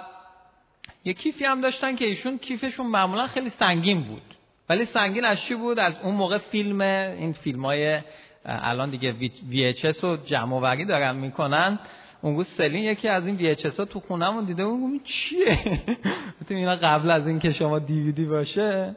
یه 1.04 1.12
کیفی 1.12 1.44
هم 1.44 1.60
داشتن 1.60 1.96
که 1.96 2.04
ایشون 2.04 2.38
کیفشون 2.38 2.86
معمولا 2.86 3.26
خیلی 3.26 3.50
سنگین 3.50 4.02
بود. 4.02 4.37
ولی 4.68 4.84
سنگین 4.84 5.24
از 5.24 5.40
چی 5.40 5.54
بود؟ 5.54 5.78
از 5.78 5.94
اون 6.02 6.14
موقع 6.14 6.38
فیلم 6.38 6.80
این 6.80 7.32
فیلم 7.32 7.64
های 7.64 8.00
الان 8.44 8.90
دیگه 8.90 9.14
VHS 9.50 10.04
رو 10.04 10.16
جمع 10.16 10.60
وری 10.60 10.84
دارن 10.84 11.16
می‌کنن. 11.16 11.78
اون 12.20 12.42
سلین 12.42 12.84
یکی 12.84 13.08
از 13.08 13.26
این 13.26 13.54
VHS 13.54 13.78
ها 13.78 13.84
تو 13.84 14.00
خونمون 14.00 14.44
دیده 14.44 14.64
بود. 14.64 15.02
چیه؟ 15.04 15.58
اینا 16.48 16.76
قبل 16.76 17.10
از 17.10 17.26
اینکه 17.26 17.52
شما 17.52 17.78
دیویدی 17.78 18.24
باشه 18.24 18.96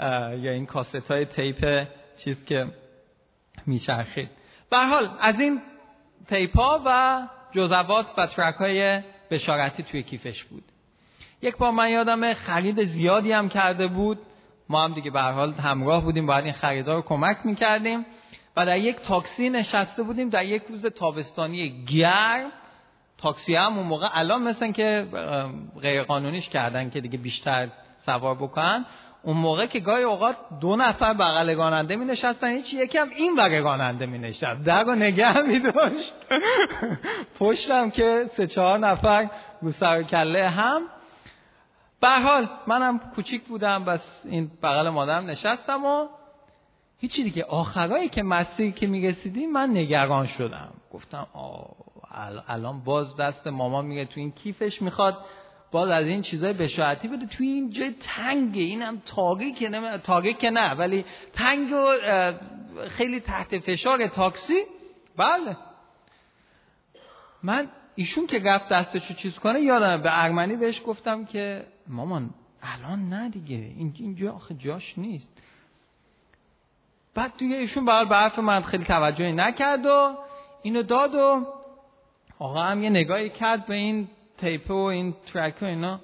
یا 0.00 0.52
این 0.52 0.66
کاست 0.66 1.10
های 1.10 1.24
تیپ 1.24 1.86
چیز 2.16 2.44
که 2.44 2.66
میچرخید. 3.66 4.28
به 4.70 4.76
حال 4.76 5.10
از 5.20 5.40
این 5.40 5.60
تیپ 6.28 6.56
ها 6.56 6.82
و 6.86 7.20
جزوات 7.52 8.18
و 8.18 8.26
ترک 8.26 8.54
های 8.54 9.00
بشارتی 9.30 9.82
توی 9.82 10.02
کیفش 10.02 10.44
بود. 10.44 10.64
یک 11.42 11.56
بار 11.56 11.70
من 11.70 11.90
یادم 11.90 12.34
خرید 12.34 12.82
زیادی 12.82 13.32
هم 13.32 13.48
کرده 13.48 13.86
بود. 13.86 14.18
ما 14.68 14.84
هم 14.84 14.94
دیگه 14.94 15.10
به 15.10 15.20
حال 15.20 15.52
همراه 15.52 16.04
بودیم 16.04 16.26
باید 16.26 16.44
این 16.44 16.52
خریدار 16.52 16.96
رو 16.96 17.02
کمک 17.02 17.36
می‌کردیم 17.44 18.06
و 18.56 18.66
در 18.66 18.78
یک 18.78 18.96
تاکسی 18.96 19.50
نشسته 19.50 20.02
بودیم 20.02 20.28
در 20.28 20.44
یک 20.44 20.62
روز 20.68 20.86
تابستانی 20.86 21.84
گرم 21.84 22.50
تاکسی 23.18 23.54
هم 23.54 23.78
اون 23.78 23.86
موقع 23.86 24.08
الان 24.12 24.42
مثل 24.42 24.72
که 24.72 25.06
غیر 25.82 26.02
قانونیش 26.02 26.48
کردن 26.48 26.90
که 26.90 27.00
دیگه 27.00 27.18
بیشتر 27.18 27.68
سوار 27.98 28.34
بکنن 28.34 28.86
اون 29.22 29.36
موقع 29.36 29.66
که 29.66 29.80
گاهی 29.80 30.02
اوقات 30.02 30.36
دو 30.60 30.76
نفر 30.76 31.14
بغل 31.14 31.54
گاننده 31.54 31.96
می 31.96 32.04
نشستن 32.04 32.48
هیچ 32.48 32.74
یکی 32.74 32.98
هم 32.98 33.10
این 33.16 33.34
وقت 33.34 33.62
گاننده 33.62 34.06
می 34.06 34.18
نشست 34.18 34.62
در 34.64 34.84
و 34.84 34.94
نگه 34.94 35.42
می 35.42 35.58
داشت 35.58 36.14
پشتم 37.38 37.90
که 37.90 38.24
سه 38.26 38.46
چهار 38.46 38.78
نفر 38.78 39.30
رو 39.62 39.70
سر 39.70 40.02
کله 40.02 40.48
هم 40.48 40.82
به 42.04 42.10
حال 42.10 42.48
منم 42.66 42.98
کوچیک 42.98 43.44
بودم 43.44 43.84
بس 43.84 44.20
این 44.24 44.50
بغل 44.62 44.88
مادرم 44.88 45.26
نشستم 45.26 45.84
و 45.84 46.08
هیچی 46.98 47.24
دیگه 47.24 47.44
آخرایی 47.44 48.08
که 48.08 48.22
مسیحی 48.22 48.72
که 48.72 48.86
می‌رسیدیم 48.86 49.52
من 49.52 49.70
نگران 49.70 50.26
شدم. 50.26 50.72
گفتم 50.92 51.26
الان 52.48 52.80
باز 52.80 53.16
دست 53.16 53.46
مامان 53.46 53.86
میگه 53.86 54.04
تو 54.04 54.20
این 54.20 54.32
کیفش 54.32 54.82
می‌خواد 54.82 55.24
باز 55.70 55.88
از 55.88 56.06
این 56.06 56.22
چیزای 56.22 56.52
بشاعتی 56.52 57.08
بده. 57.08 57.26
توی 57.26 57.46
این 57.46 57.70
جای 57.70 57.92
تنگه. 57.92 58.62
اینم 58.62 59.02
تاگه 59.06 59.52
که 59.52 59.68
نه 59.68 60.34
که 60.38 60.50
نه 60.50 60.74
ولی 60.74 61.04
تنگ 61.32 61.72
و 61.72 61.86
خیلی 62.88 63.20
تحت 63.20 63.58
فشار 63.58 64.06
تاکسی. 64.06 64.62
بله. 65.16 65.56
من 67.42 67.68
ایشون 67.94 68.26
که 68.26 68.38
رفت 68.38 68.68
دستشو 68.68 69.14
چیز 69.14 69.34
کنه 69.34 69.60
یادم 69.60 70.02
به 70.02 70.24
ارمنی 70.24 70.56
بهش 70.56 70.82
گفتم 70.86 71.24
که 71.24 71.66
مامان 71.88 72.30
الان 72.62 73.08
نه 73.08 73.28
دیگه 73.28 73.56
اینجا 73.76 74.32
آخه 74.32 74.54
جاش 74.54 74.98
نیست. 74.98 75.42
بعد 77.14 77.32
دیگه 77.38 77.56
ایشون 77.56 77.84
برای 77.84 78.08
به 78.08 78.16
حرف 78.16 78.38
من 78.38 78.62
خیلی 78.62 78.84
توجهی 78.84 79.32
نکرد 79.32 79.86
و 79.86 80.16
اینو 80.62 80.82
داد 80.82 81.14
و 81.14 81.46
آقا 82.38 82.62
هم 82.62 82.82
یه 82.82 82.90
نگاهی 82.90 83.30
کرد 83.30 83.66
به 83.66 83.74
این 83.74 84.08
تیپه 84.38 84.74
و 84.74 84.76
این 84.76 85.14
ترک 85.26 85.62
و 85.62 85.64
اینا. 85.64 86.00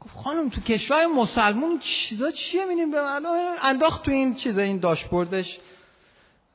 گفت 0.00 0.16
خانم 0.16 0.48
تو 0.48 0.60
کشور 0.60 1.06
مسلمون 1.06 1.78
چیزا 1.78 2.30
چیه؟ 2.30 2.62
می‌بینیم 2.64 2.90
به 2.90 3.02
من 3.02 3.26
انداخت 3.62 4.04
تو 4.04 4.10
این 4.10 4.34
چیزا 4.34 4.62
این 4.62 4.78
داشبوردش 4.78 5.58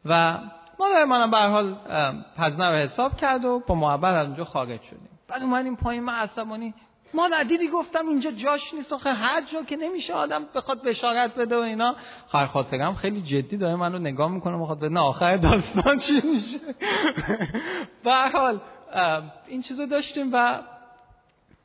و 0.06 0.40
ما 0.82 0.90
در 0.90 1.06
منم 1.06 1.32
به 1.32 1.38
حال 1.38 1.76
پزنه 2.38 2.68
رو 2.68 2.76
حساب 2.76 3.18
کرد 3.18 3.46
و 3.46 3.64
با 3.68 3.76
محبت 3.76 4.14
از 4.14 4.28
اونجا 4.28 4.44
خارج 4.44 4.82
شدیم. 4.82 5.10
بعد 5.28 5.42
اومدیم 5.42 5.76
پایین 5.76 6.04
من 6.04 6.14
عصبانی 6.14 6.74
ما 7.14 7.44
دیدی 7.44 7.68
گفتم 7.68 8.08
اینجا 8.08 8.32
جاش 8.32 8.74
نیست 8.74 8.94
آخه 8.94 9.14
هر 9.14 9.42
جا 9.42 9.64
که 9.64 9.76
نمیشه 9.76 10.14
آدم 10.14 10.46
بخواد 10.56 10.84
بشارت 10.84 11.36
بده 11.36 11.58
و 11.58 11.60
اینا. 11.60 11.96
خواهر 12.28 12.46
خاطرم 12.46 12.96
خیلی 12.96 13.22
جدی 13.22 13.58
داره 13.58 13.76
منو 13.76 14.00
نگاه 14.00 14.32
می‌کنه 14.32 14.56
می‌خواد 14.56 14.80
به 14.80 15.00
آخر 15.00 15.38
داستان 15.38 15.98
چی 15.98 16.14
میشه. 16.14 16.58
به 18.04 18.16
حال 18.34 18.60
این 19.48 19.62
چیزو 19.62 19.86
داشتیم 19.86 20.30
و 20.34 20.60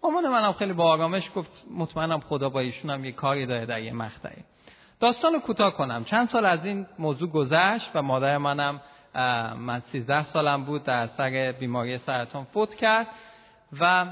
مامان 0.03 0.29
منم 0.29 0.53
خیلی 0.53 0.73
با 0.73 0.91
آرامش 0.91 1.31
گفت 1.35 1.65
مطمئنم 1.75 2.21
خدا 2.21 2.49
با 2.49 2.61
ایشون 2.61 2.91
هم 2.91 3.05
یه 3.05 3.13
کاری 3.13 3.47
داره 3.47 3.67
در 3.67 3.83
یه 3.83 3.93
مقطعی. 3.93 4.45
داستان 5.01 5.41
کوتاه 5.41 5.75
کنم. 5.75 6.05
چند 6.05 6.29
سال 6.29 6.47
از 6.47 6.65
این 6.65 6.87
موضوع 6.99 7.29
گذشت 7.29 7.91
و 7.95 8.03
مادر 8.03 8.39
منم 8.39 8.81
من 9.57 9.81
سیزده 9.81 10.23
سالم 10.23 10.65
بود 10.65 10.83
در 10.83 11.07
سر 11.07 11.55
بیماری 11.61 11.99
سرطان 11.99 12.45
فوت 12.45 12.75
کرد 12.75 13.07
و 13.81 14.07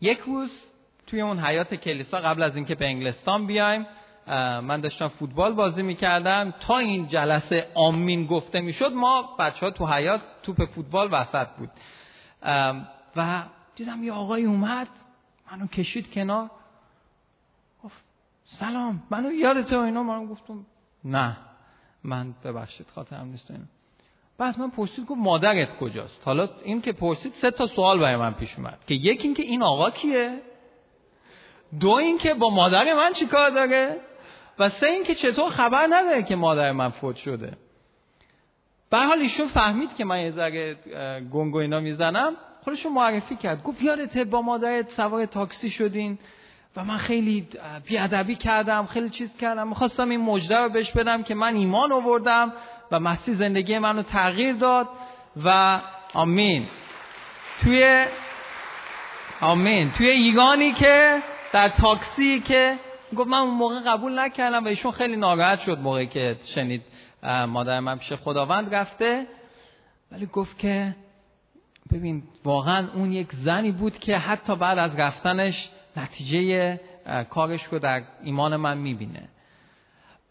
یک 0.00 0.18
روز 0.18 0.72
توی 1.06 1.20
اون 1.20 1.40
حیات 1.40 1.74
کلیسا 1.74 2.20
قبل 2.20 2.42
از 2.42 2.56
اینکه 2.56 2.74
به 2.74 2.86
انگلستان 2.86 3.46
بیایم 3.46 3.86
من 4.60 4.80
داشتم 4.80 5.08
فوتبال 5.08 5.52
بازی 5.52 5.82
می‌کردم. 5.82 6.54
تا 6.60 6.78
این 6.78 7.08
جلسه 7.08 7.68
آمین 7.74 8.26
گفته 8.26 8.60
می‌شد 8.60 8.92
ما 8.92 9.36
بچه 9.38 9.66
ها 9.66 9.72
تو 9.72 9.86
حیات 9.86 10.20
توپ 10.42 10.64
فوتبال 10.64 11.08
وسط 11.12 11.48
بود. 11.48 11.70
و 13.16 13.42
دیدم 13.76 14.04
یه 14.04 14.12
آقای 14.12 14.44
اومد 14.44 14.88
منو 15.52 15.66
کشید 15.66 16.12
کنار. 16.12 16.50
گفت 17.84 18.04
سلام 18.44 19.02
منو 19.10 19.32
یادته 19.32 19.76
و 19.76 19.80
اینا؟ 19.80 20.02
من 20.02 20.26
گفتم 20.26 20.66
نه 21.04 21.36
من 22.04 22.34
ببخشید 22.44 22.86
خاطرم 22.94 23.26
نیست 23.26 23.50
اینا. 23.50 23.64
بعد 24.40 24.58
من 24.58 24.70
پرسید 24.70 25.06
گفت 25.06 25.20
مادرت 25.20 25.76
کجاست؟ 25.76 26.22
حالا 26.24 26.48
این 26.64 26.80
که 26.80 26.92
پرسید 26.92 27.32
سه 27.32 27.50
تا 27.50 27.66
سوال 27.66 27.98
برای 27.98 28.16
من 28.16 28.34
پیش 28.34 28.56
اومد. 28.58 28.78
که 28.86 28.94
یکی 28.94 29.26
این 29.28 29.34
که 29.34 29.42
این 29.42 29.62
آقا 29.62 29.90
کیه؟ 29.90 30.42
دو 31.80 31.90
این 31.90 32.18
که 32.18 32.34
با 32.34 32.50
مادر 32.50 32.94
من 32.94 33.12
چی 33.12 33.26
کار 33.26 33.50
داره؟ 33.50 34.00
و 34.58 34.68
سه 34.68 34.86
این 34.86 35.04
که 35.04 35.14
چطور 35.14 35.50
خبر 35.50 35.86
نداره 35.90 36.22
که 36.22 36.36
مادر 36.36 36.72
من 36.72 36.88
فوت 36.88 37.16
شده؟ 37.16 37.56
به 38.90 38.98
حال 38.98 39.18
ایشون 39.18 39.48
فهمید 39.48 39.96
که 39.96 40.04
من 40.04 40.20
یه 40.20 40.30
ذره 40.30 40.74
گنگ 41.32 41.56
اینا 41.56 41.80
می‌زنم. 41.80 42.36
خودشون 42.64 42.92
معرفی 42.92 43.36
کرد. 43.36 43.62
گفت 43.62 43.82
یادته 43.82 44.24
با 44.24 44.42
مادرت 44.42 44.90
سوار 44.90 45.26
تاکسی 45.26 45.70
شدین. 45.70 46.18
و 46.76 46.84
من 46.84 46.96
خیلی 46.96 47.48
بیادبی 47.84 48.36
کردم 48.36 48.86
خیلی 48.86 49.10
چیز 49.10 49.36
کردم. 49.36 49.68
می‌خواستم 49.68 50.08
این 50.08 50.20
مجده 50.20 50.58
رو 50.58 50.68
بهش 50.68 50.90
بدم 50.90 51.22
که 51.22 51.34
من 51.34 51.54
ایمان 51.54 51.92
آوردم 51.92 52.52
و 52.90 53.00
مسیح 53.00 53.34
زندگی 53.34 53.78
منو 53.78 54.02
تغییر 54.02 54.54
داد 54.54 54.88
و 55.44 55.80
آمین. 56.14 56.66
توی 57.60 58.06
آمین. 59.40 59.92
توی 59.92 60.10
ایگانی 60.10 60.72
که 60.72 61.22
در 61.52 61.68
تاکسی 61.68 62.40
که 62.40 62.78
گفت 63.16 63.28
من 63.28 63.38
اون 63.38 63.54
موقع 63.54 63.80
قبول 63.80 64.18
نکردم 64.18 64.64
و 64.64 64.68
ایشون 64.68 64.92
خیلی 64.92 65.16
ناراحت 65.16 65.60
شد 65.60 65.78
موقعی 65.78 66.06
که 66.06 66.36
شنید 66.46 66.82
مادر 67.48 67.80
من 67.80 67.98
پیش 67.98 68.12
خداوند 68.12 68.74
رفته. 68.74 69.26
ولی 70.12 70.26
گفت 70.26 70.58
که 70.58 70.96
ببین 71.92 72.22
واقعا 72.44 72.88
اون 72.94 73.12
یک 73.12 73.32
زنی 73.32 73.72
بود 73.72 73.98
که 73.98 74.16
حتی 74.16 74.56
بعد 74.56 74.78
از 74.78 74.98
رفتنش 74.98 75.70
نتیجه 75.96 76.80
کارش 77.30 77.64
رو 77.64 77.78
در 77.78 78.02
ایمان 78.22 78.56
من 78.56 78.78
می‌بینه. 78.78 79.28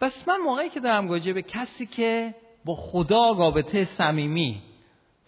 بس 0.02 0.28
من 0.28 0.38
موقعی 0.38 0.70
که 0.70 0.80
دارم 0.80 1.08
گوجه 1.08 1.34
به 1.34 1.42
کسی 1.42 1.86
که 1.86 2.36
با 2.66 2.76
خدا 2.76 3.32
رابطه 3.32 3.86
صمیمی 3.86 4.62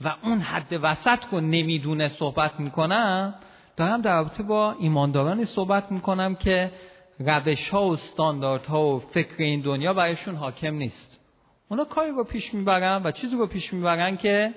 و 0.02 0.16
اون 0.24 0.40
حد 0.40 0.80
وسط 0.82 1.20
رو 1.32 1.40
نمی‌دونه 1.40 2.08
صحبت 2.08 2.60
می‌کنم 2.60 3.36
دارم 3.78 4.02
در 4.02 4.12
رابطه 4.12 4.44
با 4.44 4.76
ایماندارانی 4.80 5.46
صحبت 5.46 5.92
می‌کنم 5.92 6.36
که 6.36 6.72
روش 7.20 7.70
ها 7.70 7.90
و 7.90 7.98
ها 8.68 8.96
و 8.96 9.00
فکر 9.00 9.36
این 9.44 9.62
دنیا 9.62 9.94
برایشون 9.94 10.36
حاکم 10.36 10.76
نیست. 10.76 11.20
اونا 11.70 11.84
کاری 11.86 12.12
رو 12.12 12.24
پیش 12.24 12.54
می‌برن 12.54 13.02
و 13.04 13.12
چیزی 13.12 13.36
رو 13.36 13.48
پیش 13.48 13.74
می‌برن 13.74 14.18
که 14.18 14.54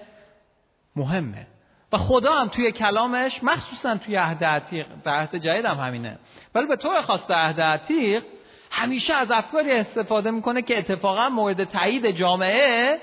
مهمه. 0.96 1.46
و 1.92 1.98
خدا 1.98 2.32
هم 2.32 2.48
توی 2.48 2.72
کلامش 2.72 3.44
مخصوصا 3.44 3.96
توی 3.96 4.16
عهد 4.16 4.44
عتیق 4.44 4.86
در 5.04 5.20
عهد 5.20 5.36
جدید 5.36 5.64
هم 5.64 5.78
همینه. 5.78 6.18
ولی 6.54 6.66
به 6.66 6.76
طور 6.76 7.02
خاص 7.02 7.26
در 7.26 7.34
عهد 7.34 7.60
عتیق 7.60 8.24
همیشه 8.70 9.14
از 9.14 9.30
افکاری 9.30 9.72
استفاده 9.72 10.30
می‌کنه 10.30 10.62
که 10.62 10.78
اتفاقا 10.78 11.28
مورد 11.28 11.64
تایید 11.64 12.10
جامعه 12.10 13.00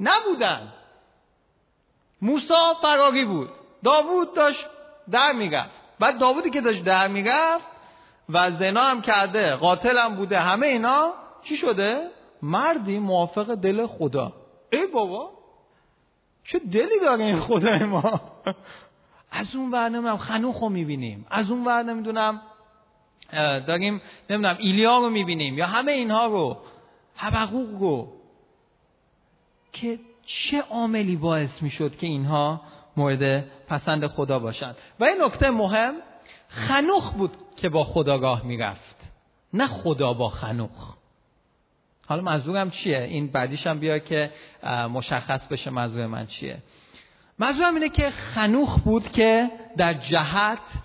نبودن. 0.00 0.72
موسا 2.22 2.74
فراری 2.82 3.24
بود. 3.24 3.50
داوود 3.84 4.34
داشت 4.34 4.66
در 5.10 5.32
می‌رفت. 5.32 5.80
بعد 6.00 6.18
داوودی 6.18 6.50
که 6.50 6.60
داشت 6.60 6.84
در 6.84 7.08
می‌رفت 7.08 7.66
و 8.28 8.50
زنا 8.50 8.80
هم 8.80 9.02
کرده 9.02 9.56
قاتل 9.56 9.98
هم 9.98 10.14
بوده 10.14 10.38
همه 10.38 10.66
اینا 10.66 11.12
چی 11.44 11.56
شده؟ 11.56 12.10
مردی 12.42 12.98
موافق 12.98 13.54
دل 13.54 13.86
خدا. 13.86 14.32
ای 14.72 14.86
بابا! 14.86 15.41
چه 16.44 16.58
دلی 16.58 17.00
داره 17.02 17.24
این 17.24 17.40
خدای 17.40 17.84
ما؟ 17.84 18.20
از 19.30 19.54
اون 19.54 19.70
ور 19.70 19.88
نمی‌دونم 19.88 20.16
خنوخ 20.16 20.58
رو 20.58 20.68
می‌بینیم. 20.68 21.26
از 21.30 21.50
اون 21.50 21.64
ور 21.64 21.82
نمی‌دونم 21.82 22.40
داریم 23.66 24.00
نمی‌دونم 24.30 24.56
ایلیا 24.60 24.98
رو 24.98 25.10
می‌بینیم 25.10 25.58
یا 25.58 25.66
همه 25.66 25.92
اینها 25.92 26.26
رو 26.26 26.58
حبقوق 27.16 27.80
رو. 27.80 28.12
که 29.72 29.98
چه 30.26 30.60
عاملی 30.60 31.16
باعث 31.16 31.62
می‌شد 31.62 31.96
که 31.96 32.06
اینها 32.06 32.60
مورد 32.96 33.44
پسند 33.68 34.06
خدا 34.06 34.38
باشند؟ 34.38 34.76
و 35.00 35.04
این 35.04 35.22
نکته 35.22 35.50
مهم 35.50 35.94
خنوخ 36.48 37.12
بود 37.12 37.36
که 37.56 37.68
با 37.68 37.84
خدا 37.84 38.16
راه 38.16 38.46
می‌رفت. 38.46 39.12
نه 39.52 39.66
خدا 39.66 40.12
با 40.12 40.28
خنوخ. 40.28 40.96
حالا 42.06 42.22
منظورم 42.22 42.70
چیه؟ 42.70 42.98
این 42.98 43.26
بعدیش 43.26 43.66
هم 43.66 43.78
بیا 43.78 43.98
که 43.98 44.30
مشخص 44.92 45.48
بشه 45.48 45.70
منظور 45.70 46.06
من 46.06 46.26
چیه. 46.26 46.58
منظورم 47.38 47.74
اینه 47.74 47.88
که 47.88 48.10
خنوخ 48.10 48.78
بود 48.78 49.10
که 49.12 49.50
در 49.76 49.94
جهت 49.94 50.82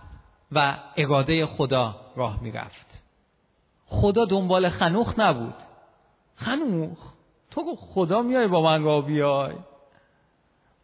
و 0.52 0.78
اراده 0.98 1.46
خدا 1.46 1.96
راه 2.16 2.44
می‌رفت. 2.44 3.04
خدا 3.86 4.26
دنبال 4.26 4.70
خنوخ 4.70 5.20
نبود. 5.20 5.56
خنوخ؟ 6.36 6.98
تو 7.52 7.76
خدا 7.76 8.22
میای 8.22 8.48
با 8.48 8.62
من 8.62 8.84
راه 8.84 9.06
بیای. 9.06 9.54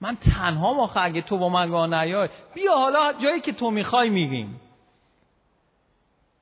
من 0.01 0.15
تنها 0.15 0.73
ما 0.73 0.91
اگه 0.95 1.21
تو 1.21 1.37
با 1.37 1.49
من 1.49 1.71
راه 1.71 1.87
نیای. 1.87 2.29
بیا 2.53 2.75
حالا 2.75 3.13
جایی 3.13 3.41
که 3.41 3.53
تو 3.53 3.71
می‌خوای 3.71 4.09
میگیم 4.09 4.59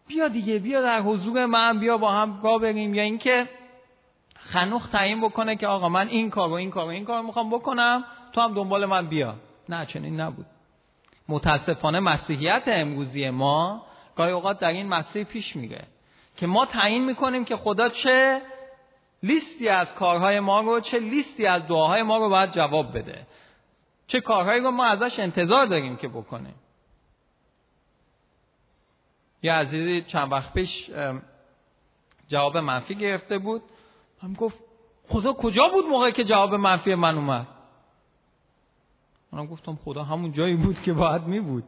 بیا 0.08 0.28
دیگه 0.28 0.60
بیا 0.60 0.82
در 0.82 1.02
حضور 1.02 1.46
من 1.46 1.80
بیا 1.80 1.98
با 1.98 2.12
هم 2.12 2.42
راه 2.44 2.60
بریم. 2.60 2.94
یا 2.94 3.04
اینکه 3.04 3.48
خنوخ 4.42 4.88
تعیین 4.88 5.22
بکنه 5.22 5.56
که 5.56 5.68
آقا 5.68 5.90
من 5.90 6.08
این 6.08 6.30
کار 6.30 6.50
و 6.50 6.54
این 6.54 6.72
کار 6.72 6.86
و 6.86 6.90
این 6.90 7.06
کار 7.06 7.22
می‌خوام 7.22 7.50
بکنم 7.50 8.04
تو 8.34 8.42
هم 8.42 8.54
دنبال 8.54 8.86
من 8.86 9.08
بیا. 9.08 9.36
نه 9.70 9.86
چنین 9.86 10.22
نبود. 10.22 10.46
متاسفانه 11.28 12.00
مسیحیت 12.00 12.64
امروزی 12.68 13.30
ما 13.30 13.86
گاهی 14.16 14.32
اوقات 14.32 14.60
در 14.60 14.68
این 14.68 14.88
مسیح 14.88 15.24
پیش 15.24 15.56
میره 15.56 15.84
که 16.36 16.48
ما 16.48 16.66
تعیین 16.66 17.06
می‌کنیم 17.06 17.46
که 17.46 17.58
خدا 17.58 17.90
چه 17.90 18.42
لیستی 19.24 19.70
از 19.70 19.96
کارهای 19.96 20.40
ما 20.40 20.62
رو 20.62 20.80
چه 20.80 21.00
لیستی 21.00 21.46
از 21.46 21.68
دعاهای 21.68 22.04
ما 22.04 22.18
رو 22.18 22.30
باید 22.30 22.52
جواب 22.52 22.98
بده. 22.98 23.28
چه 24.08 24.22
کارهایی 24.22 24.62
رو 24.62 24.72
ما 24.72 24.86
ازش 24.86 25.20
انتظار 25.20 25.66
داریم 25.66 25.98
که 25.98 26.08
بکنیم. 26.08 26.56
یه 29.44 29.54
عزیزی 29.54 30.02
چند 30.02 30.32
وقت 30.32 30.54
پیش 30.54 30.90
جواب 32.28 32.58
منفی 32.58 32.96
گرفته 32.96 33.38
بود. 33.38 33.62
هم 34.22 34.34
گفت 34.34 34.60
خدا 35.08 35.34
کجا 35.34 35.68
بود 35.74 35.86
موقعی 35.86 36.12
که 36.12 36.24
جواب 36.24 36.54
منفی 36.56 36.96
من 36.96 37.16
اومد؟ 37.16 37.48
منم 39.32 39.46
گفتم 39.46 39.76
خدا 39.76 40.04
همون 40.04 40.32
جایی 40.32 40.56
بود 40.56 40.80
که 40.80 40.94
باید 40.94 41.24
می 41.24 41.40
بود. 41.40 41.64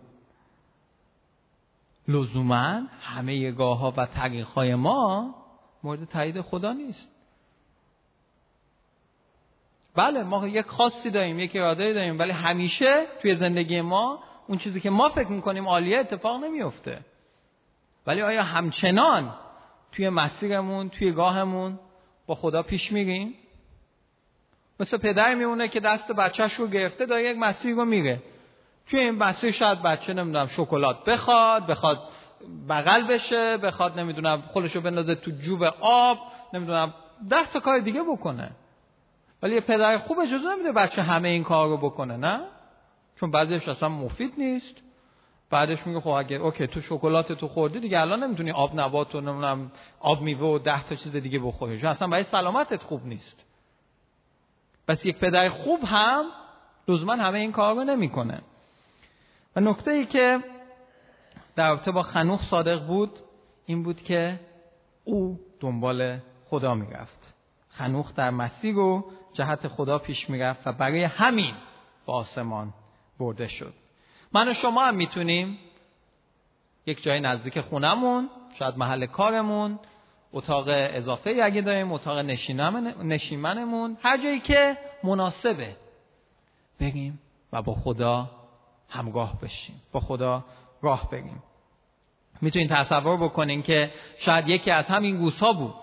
لزوما 2.08 2.82
همه 3.02 3.52
گاه 3.52 3.78
ها 3.78 3.94
و 3.98 4.06
تقیق 4.06 4.48
های 4.48 4.76
ما 4.76 5.36
مورد 5.84 6.06
تایید 6.06 6.42
خدا 6.42 6.74
نیست. 6.74 7.10
بله 9.96 10.24
ما 10.24 10.48
یک 10.48 10.66
خاصی 10.66 11.10
داریم 11.10 11.40
یک 11.40 11.56
اراده 11.56 11.94
داریم 11.94 12.20
ولی 12.20 12.32
همیشه 12.32 13.06
توی 13.22 13.36
زندگی 13.36 13.82
ما 13.82 14.24
اون 14.48 14.58
چیزی 14.58 14.82
که 14.82 14.90
ما 14.90 15.10
فکر 15.10 15.32
می‌کنیم 15.32 15.68
عالیه 15.68 16.00
اتفاق 16.00 16.44
نمیفته 16.44 17.06
ولی 18.08 18.22
آیا 18.22 18.44
همچنان 18.44 19.36
توی 19.92 20.10
مسیرمون 20.10 20.90
توی 20.90 21.12
گاهمون 21.12 21.80
با 22.26 22.36
خدا 22.36 22.64
پیش 22.64 22.92
میریم. 22.92 23.34
مثل 24.80 24.98
پدر 24.98 25.36
میمونه 25.36 25.68
که 25.68 25.80
دست 25.80 26.12
بچهش 26.12 26.54
رو 26.54 26.68
گرفته 26.68 27.06
داره 27.06 27.30
یک 27.30 27.38
مسیر 27.38 27.76
رو 27.76 27.86
میره. 27.86 28.22
توی 28.88 29.00
این 29.00 29.16
مسیر 29.16 29.52
شاید 29.52 29.82
بچه 29.82 30.14
نمی‌دونم 30.14 30.48
شکلات 30.48 31.06
بخواد 31.06 31.68
بخواد 31.68 32.00
بغل 32.70 33.08
بشه 33.08 33.58
بخواد 33.58 34.00
نمی‌دونم 34.00 34.42
خودشو 34.42 34.82
بندازه 34.82 35.16
تو 35.16 35.32
جوب 35.32 35.64
آب 35.82 36.18
نمی‌دونم 36.54 36.94
ده 37.30 37.46
تا 37.46 37.60
کار 37.60 37.80
دیگه 37.80 38.04
بکنه. 38.04 38.52
ولی 39.44 39.56
یه 39.56 39.62
پدر 39.62 39.98
خوب 39.98 40.20
اجازه 40.20 40.56
نمیده 40.56 40.72
بچه 40.72 41.02
همه 41.02 41.30
این 41.30 41.44
کار 41.44 41.70
رو 41.70 41.78
بکنه 41.78 42.18
نه؟ 42.18 42.40
چون 43.16 43.32
بعضیش 43.32 43.68
اصلا 43.68 43.90
مفید 43.90 44.34
نیست. 44.38 44.76
بعدش 45.54 45.88
میگه 45.88 46.00
خب 46.00 46.10
اگه 46.10 46.38
اوکی 46.38 46.68
تو 46.68 46.82
شکلات 46.82 47.32
تو 47.32 47.48
خوردی 47.48 47.80
دیگه 47.80 48.02
الان 48.02 48.24
نمی‌تونی 48.24 48.52
آب 48.52 48.80
نبات 48.80 49.16
و 49.16 49.22
نمی‌دونم 49.22 49.72
آب 50.00 50.22
میوه 50.22 50.48
و 50.48 50.60
ده 50.60 50.84
تا 50.84 50.96
چیز 50.96 51.16
دیگه 51.16 51.40
بخوری. 51.40 51.80
چون 51.80 51.90
اصلا 51.90 52.08
برای 52.08 52.24
سلامتت 52.24 52.84
خوب 52.84 53.06
نیست. 53.06 53.46
پس 54.88 55.06
یک 55.06 55.18
پدر 55.18 55.50
خوب 55.50 55.80
هم 55.86 56.26
لزوما 56.88 57.14
همه 57.14 57.40
این 57.40 57.52
کار 57.52 57.76
رو 57.76 57.84
نمی‌کنه. 57.84 58.42
و 59.56 59.60
نکته 59.60 59.92
ای 59.92 60.06
که 60.06 60.40
در 61.56 61.70
رابطه 61.70 61.92
با 61.92 62.02
خنوخ 62.02 62.44
صادق 62.44 62.88
بود 62.88 63.20
این 63.66 63.84
بود 63.84 64.02
که 64.02 64.40
او 65.04 65.40
دنبال 65.60 66.20
خدا 66.46 66.76
می‌رفت. 66.76 67.36
خنوخ 67.70 68.16
در 68.16 68.30
مسیر 68.30 68.78
و 68.78 69.12
جهت 69.34 69.68
خدا 69.68 70.00
پیش 70.00 70.30
می‌رفت 70.30 70.68
و 70.68 70.72
برای 70.72 71.04
همین 71.04 71.56
با 72.06 72.14
آسمان 72.14 72.74
برده 73.20 73.48
شد. 73.48 73.74
من 74.34 74.50
و 74.50 74.54
شما 74.54 74.82
هم 74.86 74.96
می‌تونیم 74.96 75.60
یک 76.86 77.04
جای 77.04 77.20
نزدیک 77.20 77.62
خونمون 77.62 78.30
شاید 78.60 78.78
محل 78.78 79.06
کارمون 79.06 79.80
اتاق 80.34 80.66
اضافه 80.68 81.40
اگه 81.44 81.62
داریم 81.62 81.92
اتاق 81.92 82.18
نشیمنمون 83.04 83.98
هر 84.04 84.18
جایی 84.18 84.40
که 84.40 84.78
مناسبه 85.04 85.76
بریم 86.80 87.20
و 87.54 87.62
با 87.62 87.74
خدا 87.74 88.30
همگاه 88.90 89.42
بشیم. 89.42 89.82
با 89.92 90.00
خدا 90.00 90.46
راه 90.82 91.10
بریم. 91.12 91.44
می‌تونین 92.42 92.68
تصور 92.68 93.18
بکنین 93.18 93.64
که 93.64 93.92
شاید 94.18 94.48
یکی 94.48 94.72
از 94.72 94.86
همین 94.86 95.18
گوس 95.18 95.40
ها 95.40 95.54
بود 95.54 95.76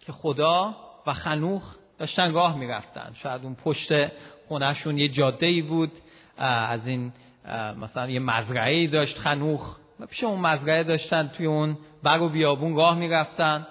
که 0.00 0.12
خدا 0.12 0.74
و 1.06 1.14
خنوخ 1.14 1.76
داشتن 1.98 2.32
راه 2.32 2.56
می‌رفتن. 2.56 3.12
شاید 3.14 3.44
اون 3.44 3.54
پشت 3.54 3.88
خونهشون 4.48 4.98
یه 4.98 5.08
جاده 5.08 5.46
ای 5.46 5.62
بود 5.62 5.92
از 6.36 6.86
این 6.86 7.12
مثلا 7.80 8.10
یه 8.10 8.20
مزرعه 8.20 8.86
داشت 8.86 9.18
خنوخ. 9.18 9.76
پیش 10.10 10.24
اون 10.24 10.40
مزرعه 10.40 10.84
داشتن 10.84 11.28
توی 11.28 11.46
اون 11.46 11.78
بر 12.02 12.22
و 12.22 12.28
بیابون 12.28 12.76
راه 12.76 12.98
می‌رفتن. 12.98 13.66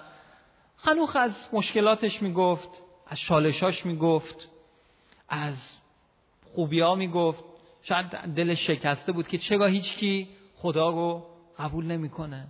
خنوخ 0.76 1.16
از 1.16 1.48
مشکلاتش 1.52 2.22
می‌گفت 2.22 2.68
از 3.06 3.18
شالشاش 3.18 3.86
می‌گفت 3.86 4.48
از 5.28 5.78
خوبی 6.54 6.80
ها 6.80 6.94
می‌گفت. 6.94 7.44
شاید 7.82 8.06
دلش 8.10 8.66
شکسته 8.66 9.12
بود 9.12 9.28
که 9.28 9.38
چرا 9.38 9.66
هیچکی 9.66 10.28
خدا 10.56 10.90
رو 10.90 11.26
قبول 11.58 11.84
نمی‌کنه. 11.84 12.46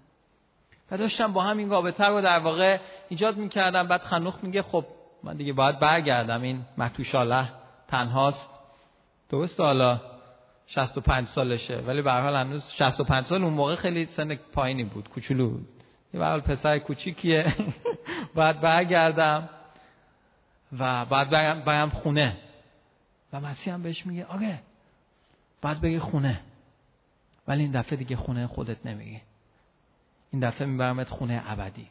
و 0.90 0.98
داشتم 0.98 1.32
با 1.32 1.42
همین 1.42 1.70
رابطه 1.70 2.04
رو 2.04 2.20
در 2.20 2.38
واقع 2.38 2.78
ایجاد 3.08 3.36
می‌کردم. 3.36 3.88
بعد 3.88 4.00
خنوخ 4.00 4.34
میگه 4.42 4.62
خب 4.62 4.84
من 5.22 5.36
دیگه 5.36 5.52
باید 5.52 5.78
برگردم. 5.78 6.42
این 6.42 6.62
متوشاله 6.78 7.48
تنهاست. 7.88 8.60
درست 9.28 9.60
حالا؟ 9.60 10.00
65 10.70 11.26
سالشه. 11.26 11.76
ولی 11.76 12.02
به 12.02 12.12
حال 12.12 12.36
هنوز 12.36 12.70
65 12.70 13.24
سال 13.26 13.44
اون 13.44 13.52
موقع 13.52 13.74
خیلی 13.74 14.06
سن 14.06 14.34
پایینی 14.34 14.84
بود 14.84 15.08
کوچولو 15.08 15.50
بود. 15.50 15.68
یه 16.14 16.20
حال 16.20 16.40
پسر 16.40 16.78
کوچیکیه. 16.78 17.54
بعد 18.34 18.60
برگردم 18.60 19.48
و 20.78 21.04
بعد 21.04 21.30
برم 21.64 21.90
خونه. 21.90 22.38
و 23.32 23.40
مسیح 23.40 23.74
هم 23.74 23.82
بهش 23.82 24.06
میگه 24.06 24.24
آره 24.24 24.60
بعد 25.62 25.80
بگی 25.80 25.98
خونه. 25.98 26.40
ولی 27.48 27.62
این 27.62 27.72
دفعه 27.72 27.96
دیگه 27.96 28.16
خونه 28.16 28.46
خودت 28.46 28.86
نمیگی. 28.86 29.20
این 30.32 30.48
دفعه 30.48 30.66
میبرمت 30.66 31.10
خونه 31.10 31.42
ابدی. 31.46 31.88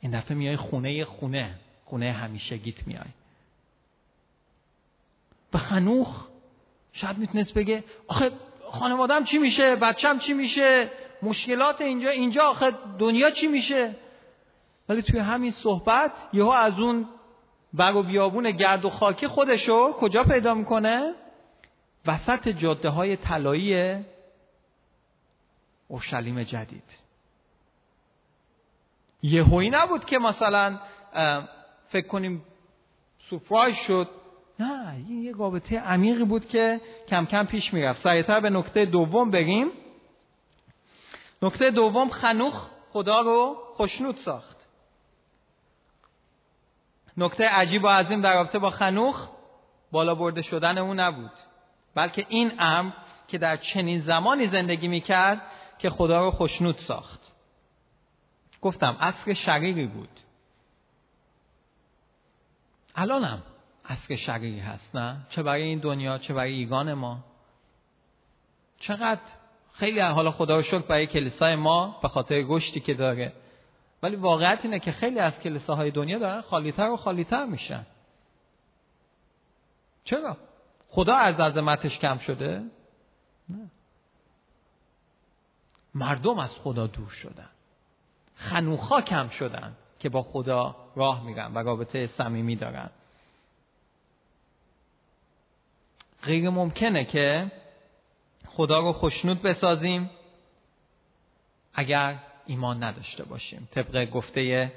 این 0.00 0.12
دفعه 0.12 0.36
میای 0.36 0.56
خونه 0.56 1.04
خونه 1.04 1.54
خونه 1.84 2.12
همیشگیت 2.12 2.86
میای. 2.86 3.10
و 5.52 5.58
خنوخ 5.58 6.31
شاید 6.92 7.18
می‌تونست 7.18 7.54
بگه 7.54 7.84
آخه 8.08 8.30
خانوادم 8.70 9.24
چی 9.24 9.38
میشه؟ 9.38 9.76
بچم 9.76 10.18
چی 10.18 10.32
میشه؟ 10.32 10.90
مشکلات 11.22 11.80
اینجا 11.80 12.10
اینجا 12.10 12.42
آخه 12.42 12.72
دنیا 12.98 13.30
چی 13.30 13.46
میشه؟ 13.46 13.96
ولی 14.88 15.02
توی 15.02 15.20
همین 15.20 15.50
صحبت 15.50 16.12
یهو 16.32 16.48
از 16.48 16.80
اون 16.80 17.08
بر 17.72 17.96
و 17.96 18.02
بیابون 18.02 18.50
گرد 18.50 18.84
و 18.84 18.90
خاکی 18.90 19.26
خودشو 19.26 19.92
کجا 19.92 20.24
پیدا 20.24 20.54
می‌کنه؟ 20.54 21.14
وسط 22.06 22.48
جاده 22.48 22.88
های 22.88 23.16
طلایی 23.16 23.96
اورشلیم 25.88 26.42
جدید. 26.42 27.02
یهویی 29.22 29.70
نبود 29.70 30.04
که 30.04 30.18
مثلا 30.18 30.80
فکر 31.88 32.06
کنیم 32.06 32.44
سورپرایز 33.28 33.74
شد. 33.74 34.08
نه 34.58 34.94
این 35.08 35.22
یه 35.22 35.32
رابطه 35.32 35.78
عمیقی 35.78 36.24
بود 36.24 36.48
که 36.48 36.80
کم 37.08 37.26
کم 37.26 37.46
پیش 37.46 37.74
می‌رفت. 37.74 38.02
سریعتر 38.02 38.40
به 38.40 38.50
نکته 38.50 38.84
دوم 38.84 39.30
بگیم 39.30 39.70
نکته 41.42 41.70
دوم 41.70 42.10
خنوخ 42.10 42.68
خدا 42.90 43.20
رو 43.20 43.56
خوشنود 43.74 44.16
ساخت. 44.16 44.66
نکته 47.16 47.48
عجیب 47.48 47.84
و 47.84 47.88
عظیم 47.88 48.22
در 48.22 48.34
رابطه 48.34 48.58
با 48.58 48.70
خنوخ 48.70 49.28
بالا 49.92 50.14
برده 50.14 50.42
شدن 50.42 50.78
او 50.78 50.94
نبود. 50.94 51.32
بلکه 51.94 52.26
این 52.28 52.52
امر 52.58 52.92
که 53.28 53.38
در 53.38 53.56
چنین 53.56 54.00
زمانی 54.00 54.48
زندگی 54.48 54.88
می‌کرد 54.88 55.42
که 55.78 55.90
خدا 55.90 56.24
رو 56.24 56.30
خوشنود 56.30 56.76
ساخت. 56.76 57.32
گفتم 58.60 58.96
عصر 59.00 59.32
شریری 59.32 59.86
بود. 59.86 60.20
الانم 62.94 63.42
عصر 63.84 64.14
شریری 64.14 64.60
هست 64.60 64.96
نه؟ 64.96 65.26
چه 65.30 65.42
برای 65.42 65.62
این 65.62 65.78
دنیا 65.78 66.18
چه 66.18 66.34
برای 66.34 66.52
ایگان 66.52 66.94
ما. 66.94 67.24
چقدر 68.78 69.20
خیلی 69.72 70.00
حالا 70.00 70.30
خدا 70.30 70.56
رو 70.56 70.62
شکر 70.62 70.78
برای 70.78 71.06
کلیسای 71.06 71.56
ما 71.56 71.98
به 72.02 72.08
خاطر 72.08 72.42
گشتی 72.42 72.80
که 72.80 72.94
داره. 72.94 73.32
ولی 74.02 74.16
واقعیت 74.16 74.60
اینه 74.62 74.78
که 74.78 74.92
خیلی 74.92 75.18
از 75.18 75.38
کلیساهای 75.38 75.90
دنیا 75.90 76.18
دارن 76.18 76.40
خالیتر 76.40 76.90
و 76.90 76.96
خالیتر 76.96 77.46
میشن. 77.46 77.86
چرا؟ 80.04 80.36
خدا 80.88 81.14
از 81.14 81.40
عظمتش 81.40 81.98
کم 81.98 82.18
شده؟ 82.18 82.64
نه. 83.48 83.70
مردم 85.94 86.38
از 86.38 86.54
خدا 86.54 86.86
دور 86.86 87.08
شدن. 87.08 87.48
خنوخا 88.34 89.00
کم 89.00 89.28
شدن 89.28 89.76
که 89.98 90.08
با 90.08 90.22
خدا 90.22 90.76
راه 90.96 91.24
میرن 91.24 91.54
و 91.54 91.58
رابطه 91.58 92.06
صمیمی 92.06 92.56
دارن. 92.56 92.90
غیر 96.22 96.50
ممکنه 96.50 97.04
که 97.04 97.52
خدا 98.46 98.80
رو 98.80 98.92
خوشنود 98.92 99.42
بسازیم 99.42 100.10
اگر 101.74 102.14
ایمان 102.46 102.82
نداشته 102.82 103.24
باشیم. 103.24 103.68
طبق 103.70 104.10
گفته 104.10 104.72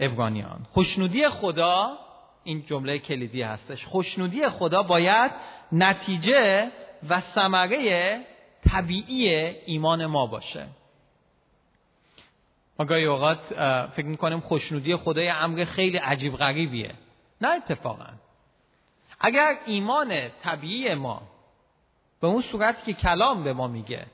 ابرانیان 0.00 0.66
خوشنودی 0.72 1.28
خدا 1.28 1.98
این 2.44 2.66
جمله 2.66 2.98
کلیدی 2.98 3.42
هستش 3.42 3.84
خوشنودی 3.84 4.48
خدا 4.48 4.82
باید 4.82 5.30
نتیجه 5.72 6.72
و 7.08 7.20
ثمره 7.20 8.20
طبیعی 8.70 9.28
ایمان 9.66 10.06
ما 10.06 10.26
باشه. 10.26 10.66
ما 12.78 12.84
گاهی 12.84 13.04
اوقات 13.04 13.46
فکر 13.86 14.06
می‌کنیم 14.06 14.40
خوشنودی 14.40 14.96
خدا 14.96 15.22
یه 15.22 15.34
امر 15.34 15.64
خیلی 15.64 15.96
عجیب 15.96 16.36
غریبیه. 16.36 16.94
نه 17.40 17.48
اتفاقا. 17.48 18.08
اگر 19.20 19.54
ایمان 19.66 20.28
طبیعی 20.28 20.94
ما 20.94 21.22
به 22.20 22.26
اون 22.26 22.42
صورتی 22.42 22.92
که 22.92 23.00
کلام 23.00 23.44
به 23.44 23.52
ما 23.52 23.68
میگه 23.68 24.06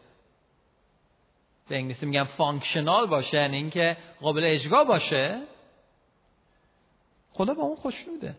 به 1.69 1.77
انگلیسی 1.77 2.07
میگم 2.07 2.25
functional 2.25 3.07
باشه 3.07 3.37
یعنی 3.37 3.57
اینکه 3.57 3.97
قابل 4.21 4.45
اجرا 4.45 4.85
باشه 4.85 5.43
خدا 7.33 7.55
با 7.55 7.63
اون 7.63 7.77
خوشنوده 7.77 8.37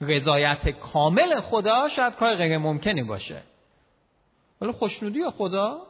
رضایت 0.00 0.68
کامل 0.68 1.40
خدا 1.40 1.88
شاید 1.88 2.14
کار 2.14 2.34
غیر 2.34 2.58
ممکنی 2.58 3.02
باشه. 3.02 3.42
ولی 4.60 4.72
خوشنودی 4.72 5.30
خدا 5.30 5.86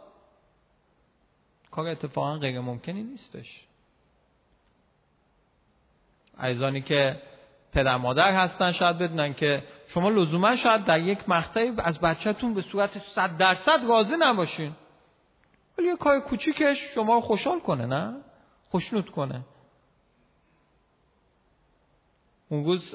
کار 1.71 1.89
اتفاقا 1.89 2.39
غیر 2.39 2.61
ممکنی 2.61 3.03
نیستش. 3.03 3.67
عزیزانی 6.39 6.81
که 6.81 7.23
پدر 7.75 7.97
مادر 7.97 8.33
هستن 8.35 8.73
شاید 8.73 8.99
بدونن 8.99 9.35
که 9.35 9.63
شما 9.87 10.11
لزوما 10.11 10.57
شاید 10.57 10.85
در 10.85 11.01
یک 11.01 11.29
مقطعی 11.29 11.73
از 11.79 12.01
بچهتون 12.01 12.55
به 12.55 12.63
صورت 12.63 12.99
صد 12.99 13.37
درصد 13.37 13.85
راضی 13.89 14.15
نباشین. 14.19 14.73
ولی 15.79 15.89
یه 15.89 15.97
کار 15.97 16.21
کوچیکش 16.21 16.95
شما 16.95 17.21
خوشحال 17.21 17.61
کنه 17.61 17.87
نه؟ 17.87 18.17
خوشنود 18.71 19.11
کنه. 19.11 19.45
اون 22.49 22.65
روز 22.65 22.95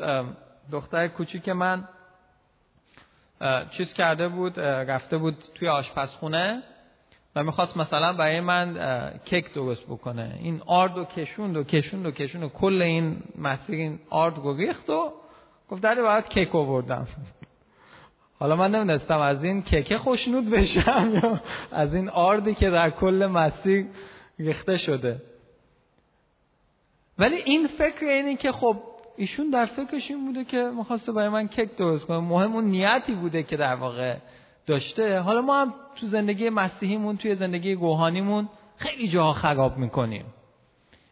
دختر 0.71 1.07
کوچیک 1.07 1.49
من 1.49 1.87
چیز 3.71 3.93
کرده 3.93 4.27
بود 4.27 4.59
رفته 4.59 5.17
بود 5.17 5.43
توی 5.55 5.67
آشپزخونه. 5.67 6.63
می‌خواست 7.43 7.77
مثلا 7.77 8.13
برای 8.13 8.39
من 8.41 8.77
کیک 9.25 9.53
درست 9.53 9.85
بکنه. 9.85 10.39
این 10.41 10.61
آرد 10.65 10.97
و 10.97 11.05
کشوند 11.05 11.57
و 11.57 11.63
کشوند 11.63 12.05
و 12.05 12.11
کشوند 12.11 12.43
و 12.43 12.49
کل 12.49 12.81
این 12.81 13.17
مسیر 13.37 13.75
این 13.75 13.99
آرد 14.09 14.37
رو 14.37 14.57
ریخت 14.57 14.89
و 14.89 15.13
گفت 15.69 15.83
داری 15.83 16.01
باید 16.01 16.27
کیک 16.27 16.55
آوردم. 16.55 17.07
حالا 18.39 18.55
من 18.55 18.71
نمی‌دونستم 18.71 19.17
از 19.17 19.43
این 19.43 19.61
کیک 19.61 19.95
خوشنود 19.95 20.49
بشم 20.49 21.09
یا 21.23 21.41
از 21.71 21.93
این 21.93 22.09
آردی 22.09 22.55
که 22.55 22.69
در 22.69 22.89
کل 22.89 23.25
مسیر 23.25 23.85
ریخته 24.39 24.77
شده. 24.77 25.21
ولی 27.19 27.35
این 27.35 27.67
فکر 27.67 28.05
اینی 28.05 28.35
که 28.35 28.51
خب 28.51 28.77
ایشون 29.17 29.49
در 29.49 29.65
فکرش 29.65 30.11
این 30.11 30.25
بوده 30.25 30.43
که 30.43 30.57
می‌خواسته 30.57 31.11
برای 31.11 31.29
من 31.29 31.47
کیک 31.47 31.75
درست 31.75 32.05
کنه. 32.05 32.19
مهم 32.19 32.53
اون 32.53 32.65
نیتی 32.65 33.15
بوده 33.15 33.43
که 33.43 33.57
در 33.57 33.75
واقع 33.75 34.15
داشته. 34.69 35.19
حالا 35.19 35.41
ما 35.41 35.61
هم 35.61 35.73
تو 35.95 36.05
زندگی 36.05 36.49
مسیحیمون 36.49 37.17
توی 37.17 37.35
زندگی 37.35 37.73
روحانیمون 37.73 38.49
خیلی 38.77 39.07
جاها 39.07 39.33
خراب 39.33 39.77
می‌کنیم. 39.77 40.25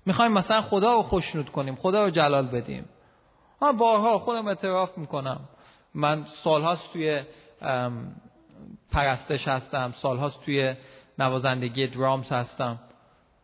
می‌خوایم 0.05 0.31
مثلا 0.31 0.61
خدا 0.61 0.93
رو 0.93 1.01
خوشنود 1.01 1.49
کنیم 1.49 1.75
خدا 1.75 2.05
رو 2.05 2.09
جلال 2.09 2.47
بدیم. 2.47 2.89
ها 3.61 3.71
بارها 3.71 4.19
خودم 4.19 4.47
اعتراف 4.47 4.97
می‌کنم. 4.97 5.39
من 5.93 6.25
سالهاست 6.43 6.93
توی 6.93 7.23
پرستش 8.91 9.47
هستم 9.47 9.93
سالهاست 9.95 10.43
توی 10.45 10.75
نوازندگی 11.19 11.87
درامز 11.87 12.31
هستم. 12.31 12.79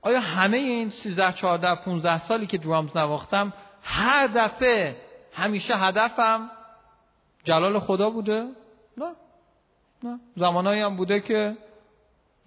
آیا 0.01 0.19
همه 0.19 0.57
این 0.57 0.89
13 0.89 1.33
14 1.33 1.75
15 1.75 2.17
سالی 2.17 2.45
که 2.45 2.57
درامز 2.57 2.97
نواختم 2.97 3.53
هر 3.83 4.27
دفعه 4.27 4.95
همیشه 5.33 5.75
هدفم 5.75 6.49
جلال 7.43 7.79
خدا 7.79 8.09
بوده؟ 8.09 8.43
نه. 8.97 9.05
نه. 10.03 10.19
زمانایی 10.35 10.81
هم 10.81 10.95
بوده 10.95 11.19
که 11.19 11.57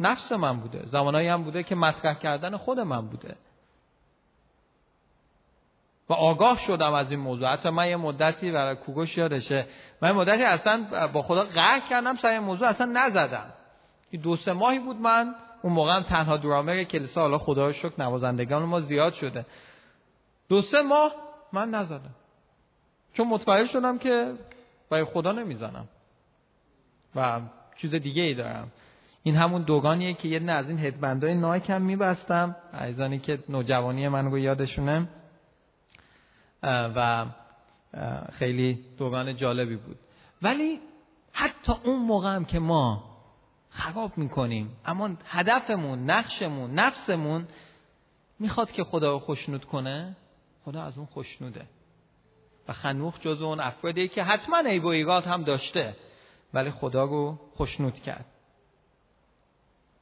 نفس 0.00 0.32
من 0.32 0.61
بوده. 0.61 0.86
زمانایی 0.86 1.28
هم 1.28 1.42
بوده 1.42 1.62
که 1.62 1.74
مطرح 1.74 2.14
کردن 2.14 2.57
خود 2.57 2.80
من 2.80 3.07
بوده. 3.07 3.36
و 6.09 6.12
آگاه 6.12 6.59
شدم 6.59 6.92
از 6.92 7.11
این 7.11 7.20
موضوع. 7.20 7.52
حتی 7.52 7.70
من 7.70 7.88
یه 7.88 7.96
مدتی 7.96 8.52
برای 8.52 8.76
کوگوش 8.76 9.18
یادشه. 9.18 9.66
من 10.02 10.12
مدتی 10.12 10.42
اصلا 10.42 11.09
با 11.12 11.22
خدا 11.22 11.44
قهر 11.44 11.80
کردم 11.80 12.16
سر 12.16 12.28
این 12.28 12.38
موضوع 12.38 12.68
اصلا 12.68 12.86
نزدم. 12.92 13.52
دو 14.22 14.36
سه 14.36 14.52
ماهی 14.52 14.78
بود 14.78 14.96
من 14.96 15.34
اون 15.62 15.72
موقع 15.72 15.96
هم 15.96 16.02
تنها 16.02 16.36
درامر 16.36 16.84
کلیسا 16.84 17.20
حالا 17.20 17.38
خدا 17.38 17.66
رو 17.66 17.72
شکر 17.72 17.92
نوازندگان 17.98 18.62
ما 18.62 18.80
زیاد 18.80 19.14
شده. 19.14 19.46
دو 20.48 20.61
سه 20.61 20.82
ماه 20.82 21.12
من 21.52 21.70
نزدم. 21.70 22.14
چون 23.12 23.28
متوجه 23.28 23.66
شدم 23.66 23.98
که 23.98 24.34
برای 24.90 25.04
خدا 25.04 25.32
نمی‌زنم. 25.32 25.88
و 27.16 27.40
چیز 27.76 27.94
دیگه 27.94 28.22
ای 28.22 28.34
دارم. 28.34 28.72
این 29.22 29.36
همون 29.36 29.62
دوگانیه 29.62 30.14
که 30.14 30.28
یه 30.28 30.50
از 30.52 30.68
این 30.68 30.78
هدبندهای 30.78 31.34
نایک 31.34 31.70
هم 31.70 31.82
میبستم. 31.82 32.56
که 33.18 33.38
نوجوانی 33.48 34.08
من 34.08 34.30
رو 34.30 34.38
یادشونه. 34.38 35.08
و 36.62 37.26
خیلی 38.32 38.84
دوگان 38.98 39.36
جالبی 39.36 39.76
بود. 39.76 39.96
ولی 40.42 40.80
حتی 41.32 41.72
اون 41.84 41.98
موقع 41.98 42.34
هم 42.34 42.44
که 42.44 42.58
ما 42.58 43.04
خراب 43.70 44.18
می‌کنیم 44.18 44.76
اما 44.84 45.10
هدفمون 45.24 46.10
نقشمون 46.10 46.70
نفسمون 46.70 47.46
می‌خواد 48.38 48.70
که 48.70 48.84
خدا 48.84 49.12
رو 49.12 49.18
خوشنود 49.18 49.64
کنه 49.64 50.16
خدا 50.64 50.82
از 50.82 50.98
اون 50.98 51.06
خوشنوده. 51.06 51.66
و 52.68 52.72
خنوخ 52.72 53.20
جز 53.20 53.42
اون 53.42 53.60
افرادی 53.60 54.08
که 54.08 54.22
حتما 54.22 54.58
عیب 54.58 54.84
و 54.84 55.10
هم 55.10 55.42
داشته. 55.42 55.96
ولی 56.55 56.70
خدا 56.70 57.05
رو 57.05 57.38
خوشنود 57.55 57.94
کرد. 57.94 58.24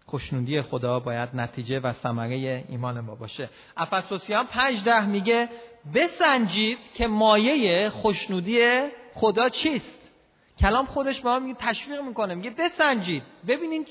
خوشنودی 0.06 0.62
خدا 0.62 1.00
باید 1.00 1.28
نتیجه 1.34 1.80
و 1.80 1.92
ثمره 1.92 2.64
ایمان 2.68 3.00
ما 3.00 3.14
باشه. 3.14 3.50
افسوسیان 3.76 4.46
پنج 4.46 4.84
ده 4.84 5.06
میگه 5.06 5.48
بسنجید 5.94 6.78
که 6.94 7.06
مایه 7.06 7.90
خوشنودی 7.90 8.88
خدا 9.14 9.48
چیست؟ 9.48 10.10
کلام 10.58 10.86
خودش 10.86 11.20
با 11.20 11.38
میگه 11.38 11.58
تشویق 11.58 12.00
می‌کنه. 12.00 12.34
میگه 12.34 12.50
بسنجید. 12.50 13.22
ببینین 13.46 13.86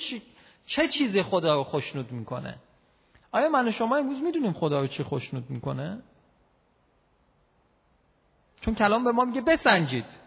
چه 0.65 0.87
چیزی 0.87 1.23
خدا 1.23 1.55
رو 1.55 1.63
خوشنود 1.63 2.11
می‌کنه. 2.11 2.55
آیا 3.31 3.49
من 3.49 3.67
و 3.67 3.71
شما 3.71 3.95
امروز 3.95 4.21
می‌دونیم 4.21 4.53
خدا 4.53 4.81
رو 4.81 4.87
چی 4.87 5.03
خوشنود 5.03 5.49
می‌کنه؟ 5.49 6.01
چون 8.61 8.75
کلام 8.75 9.03
به 9.03 9.11
ما 9.11 9.25
میگه 9.25 9.41
بسنجید. 9.41 10.22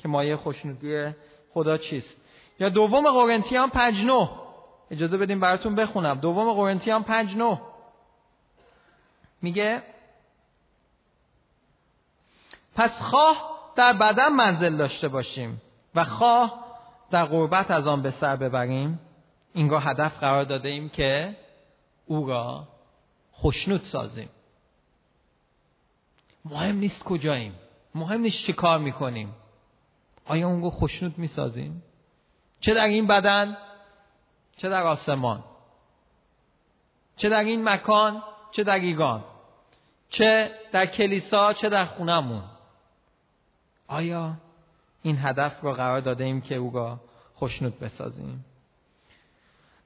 که 0.00 0.08
مایه 0.08 0.36
خوشنودی 0.36 1.14
خدا 1.54 1.76
چیست. 1.78 2.16
یا 2.60 2.68
دوم 2.68 3.10
قرنتیان 3.10 3.70
پنج 3.70 4.04
نو 4.04 4.28
اجازه 4.90 5.16
بدیم 5.16 5.40
براتون 5.40 5.74
بخونم. 5.74 6.14
دوم 6.14 6.52
قرنتیان 6.52 7.02
پنج 7.02 7.36
نو 7.36 7.56
میگه 9.42 9.82
پس 12.74 13.00
خواه 13.02 13.50
در 13.76 13.92
بدن 13.92 14.28
منزل 14.28 14.76
داشته 14.76 15.08
باشیم 15.08 15.62
و 15.94 16.04
خواه 16.04 16.64
در 17.10 17.24
قربت 17.24 17.70
از 17.70 17.86
آن 17.86 18.02
به 18.02 18.10
سر 18.10 18.36
ببریم. 18.36 19.00
اینگاه 19.52 19.84
هدف 19.84 20.18
قرار 20.18 20.44
داده 20.44 20.68
ایم 20.68 20.88
که 20.88 21.36
او 22.06 22.26
را 22.26 22.68
خوشنود 23.32 23.82
سازیم. 23.82 24.28
مهم 26.44 26.76
نیست 26.76 27.04
کجاییم. 27.04 27.54
مهم 27.94 28.20
نیست 28.20 28.44
چی 28.44 28.52
کار 28.52 28.78
می‌کنیم. 28.78 29.34
آیا 30.30 30.48
اون 30.48 30.62
رو 30.62 30.70
خوشنود 30.70 31.18
می‌سازیم؟ 31.18 31.82
چه 32.60 32.74
در 32.74 32.84
این 32.84 33.06
بدن؟ 33.06 33.56
چه 34.56 34.68
در 34.68 34.82
آسمان؟ 34.82 35.44
چه 37.16 37.28
در 37.28 37.44
این 37.44 37.68
مکان؟ 37.68 38.22
چه 38.50 38.64
در 38.64 38.78
ایگان؟ 38.78 39.24
چه 40.08 40.50
در 40.72 40.86
کلیسا؟ 40.86 41.52
چه 41.52 41.68
در 41.68 41.84
خونمون 41.84 42.42
آیا 43.88 44.36
این 45.02 45.18
هدف 45.18 45.64
را 45.64 45.72
قرار 45.72 46.00
داده 46.00 46.24
ایم 46.24 46.40
که 46.40 46.54
او 46.54 46.70
را 46.70 47.00
خوشنود 47.34 47.78
بسازیم؟ 47.78 48.44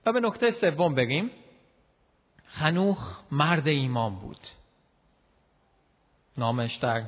و 0.07 0.13
به 0.13 0.21
نکته 0.21 0.51
سوم 0.51 0.95
بگیم. 0.95 1.31
خنوخ 2.47 3.21
مرد 3.31 3.69
ایمان 3.69 4.17
بود. 4.17 4.41
نامش 6.37 6.77
در 6.77 7.05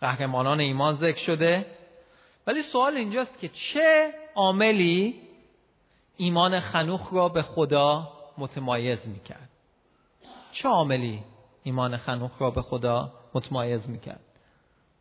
قهرمانان 0.00 0.60
ایمان 0.60 0.96
ذکر 0.96 1.18
شده. 1.18 1.77
ولی 2.48 2.62
سوال 2.62 2.96
اینجاست 2.96 3.38
که 3.38 3.48
چه 3.48 4.14
عاملی 4.34 5.20
ایمان 6.16 6.60
خنوخ 6.60 7.12
را 7.12 7.28
به 7.28 7.42
خدا 7.42 8.12
متمایز 8.38 9.08
می‌کرد؟ 9.08 9.48
چه 10.52 10.68
عاملی 10.68 11.22
ایمان 11.62 11.96
خنوخ 11.96 12.42
را 12.42 12.50
به 12.50 12.62
خدا 12.62 13.12
متمایز 13.34 13.88
می‌کرد؟ 13.88 14.20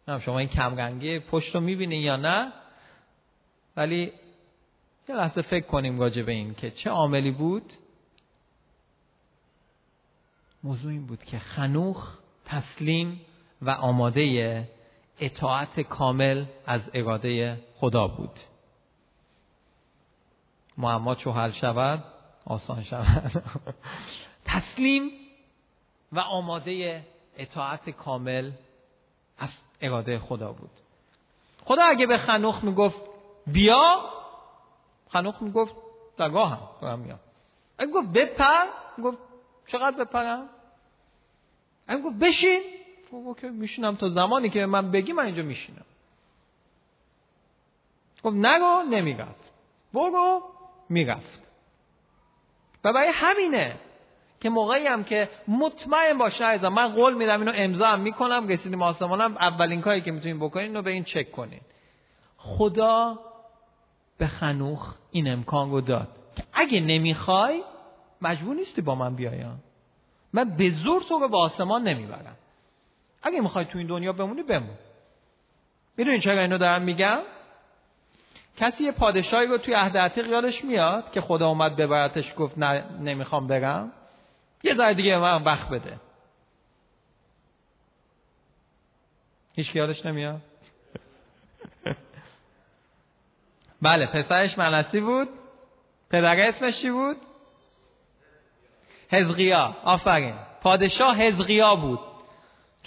نه 0.08 0.20
شما 0.20 0.40
این 0.40 0.50
کمرنگی 0.50 1.20
پشت 1.20 1.56
رو 1.56 1.62
می‌بینی 1.62 1.96
یا 1.96 2.16
نه؟ 2.16 2.52
ولی 3.78 4.12
یه 5.10 5.16
لحظه 5.16 5.42
فکر 5.42 5.66
کنیم 5.66 6.00
راجع 6.00 6.22
به 6.22 6.32
این 6.32 6.54
که 6.54 6.72
چه 6.72 6.90
عاملی 6.90 7.32
بود. 7.32 7.74
موضوع 10.64 10.92
این 10.92 11.06
بود 11.06 11.24
که 11.24 11.40
خنوخ 11.40 12.18
تسلیم 12.46 13.22
و 13.62 13.70
آماده 13.70 14.68
اطاعت 15.20 15.80
کامل 15.80 16.46
از 16.66 16.90
اراده 16.94 17.60
خدا 17.76 18.08
بود. 18.08 18.40
معما 20.78 21.16
چو 21.16 21.32
حل 21.32 21.52
شود 21.52 22.04
آسان 22.46 22.84
شود. 22.84 23.44
تسلیم 24.46 25.12
و 26.12 26.20
آماده 26.20 27.06
اطاعت 27.38 27.90
کامل 27.90 28.52
از 29.38 29.64
اراده 29.82 30.20
خدا 30.20 30.52
بود. 30.52 30.72
خدا 31.66 31.84
اگه 31.84 32.06
به 32.06 32.18
خنوخ 32.18 32.64
می‌گفت 32.64 33.02
بیا 33.48 34.04
خنوخ 35.10 35.42
می‌گفت 35.42 35.76
دگاه 36.20 36.78
هم 36.82 37.00
میام. 37.00 37.20
اگه 37.78 37.92
گفت 37.92 38.08
بپر 38.08 38.66
گفت 39.04 39.18
چقدر 39.68 40.06
بپرم؟ 40.06 40.50
اگه 41.88 42.02
گفت 42.02 42.16
بشین 42.16 42.62
خب 43.12 43.46
میشینم 43.46 43.96
تا 43.96 44.10
زمانی 44.10 44.50
که 44.50 44.66
من 44.66 44.92
بگی 44.92 45.14
من 45.14 45.26
اینجا 45.26 45.44
میشینم. 45.44 45.86
خب 48.24 48.34
نگو 48.34 48.84
نمی‌رفت. 48.92 49.52
بگو 49.94 50.42
می‌رفت. 50.90 51.40
و 52.84 52.94
برای 52.94 53.12
همینه 53.14 53.76
که 54.40 54.50
موقعی 54.50 54.88
هم 54.88 55.04
که 55.04 55.30
مطمئن 55.48 56.18
باشه 56.18 56.48
ایزا 56.48 56.70
من 56.70 56.88
قول 56.88 57.14
میدم 57.14 57.40
اینو 57.40 57.52
امضا 57.56 57.86
هم 57.86 58.00
می‌کنم 58.00 58.48
رسیدیم 58.48 58.82
آسمانم 58.82 59.38
اولین 59.38 59.82
کاری 59.82 60.02
که 60.02 60.12
می‌تونین 60.12 60.40
بکنین 60.40 60.68
اینو 60.68 60.82
به 60.82 60.92
این 60.92 61.04
چک 61.04 61.32
کنین. 61.32 61.62
خدا 62.38 63.20
به 64.18 64.28
خنوخ 64.28 64.96
این 65.12 65.28
امکان 65.28 65.72
رو 65.72 65.82
داد. 65.82 66.08
که 66.36 66.44
اگه 66.54 66.80
نمی‌خوای 66.82 67.64
مجبور 68.22 68.56
نیستی 68.56 68.82
با 68.82 68.96
من 68.96 69.16
بیایم 69.16 69.64
من 70.34 70.58
به 70.58 70.70
زور 70.70 71.02
تو 71.02 71.20
رو 71.20 71.30
به 71.30 71.38
آسمان 71.38 71.84
نمی‌برم. 71.88 72.36
اگه 73.28 73.42
می‌خوای 73.42 73.66
تو 73.66 73.78
این 73.78 73.88
دنیا 73.88 74.14
بمونی 74.14 74.44
بمون. 74.44 74.78
می‌دونین 75.98 76.20
چرا 76.20 76.42
اینو 76.42 76.58
دارم 76.58 76.82
میگم؟ 76.82 77.20
کسی 78.58 78.84
یه 78.84 78.92
پادشاهی 78.92 79.48
رو 79.48 79.58
توی 79.58 79.74
عهد 79.74 79.98
عتیق 79.98 80.28
یادش 80.28 80.66
میاد 80.66 81.12
که 81.12 81.22
خدا 81.22 81.48
اومد 81.48 81.76
ببرتش 81.76 82.34
گفت 82.38 82.58
نه 82.58 82.92
نمی‌خوام 83.00 83.48
برم؟ 83.48 83.92
یه 84.64 84.74
ذره 84.74 84.94
دیگه 84.94 85.18
من 85.18 85.44
وقت 85.44 85.70
بده. 85.70 86.00
هیچ 89.56 89.76
یادش 89.76 90.06
نمیاد؟ 90.06 90.42
بله 93.82 94.06
پسرش 94.06 94.58
منسی 94.58 95.02
بود. 95.02 95.30
پدر 96.10 96.48
اسمش 96.48 96.82
چی 96.82 96.92
بود؟ 96.92 97.18
حزقیا. 99.10 99.78
آفرین. 99.84 100.36
پادشاه 100.62 101.18
حزقیا 101.18 101.76
بود. 101.76 102.00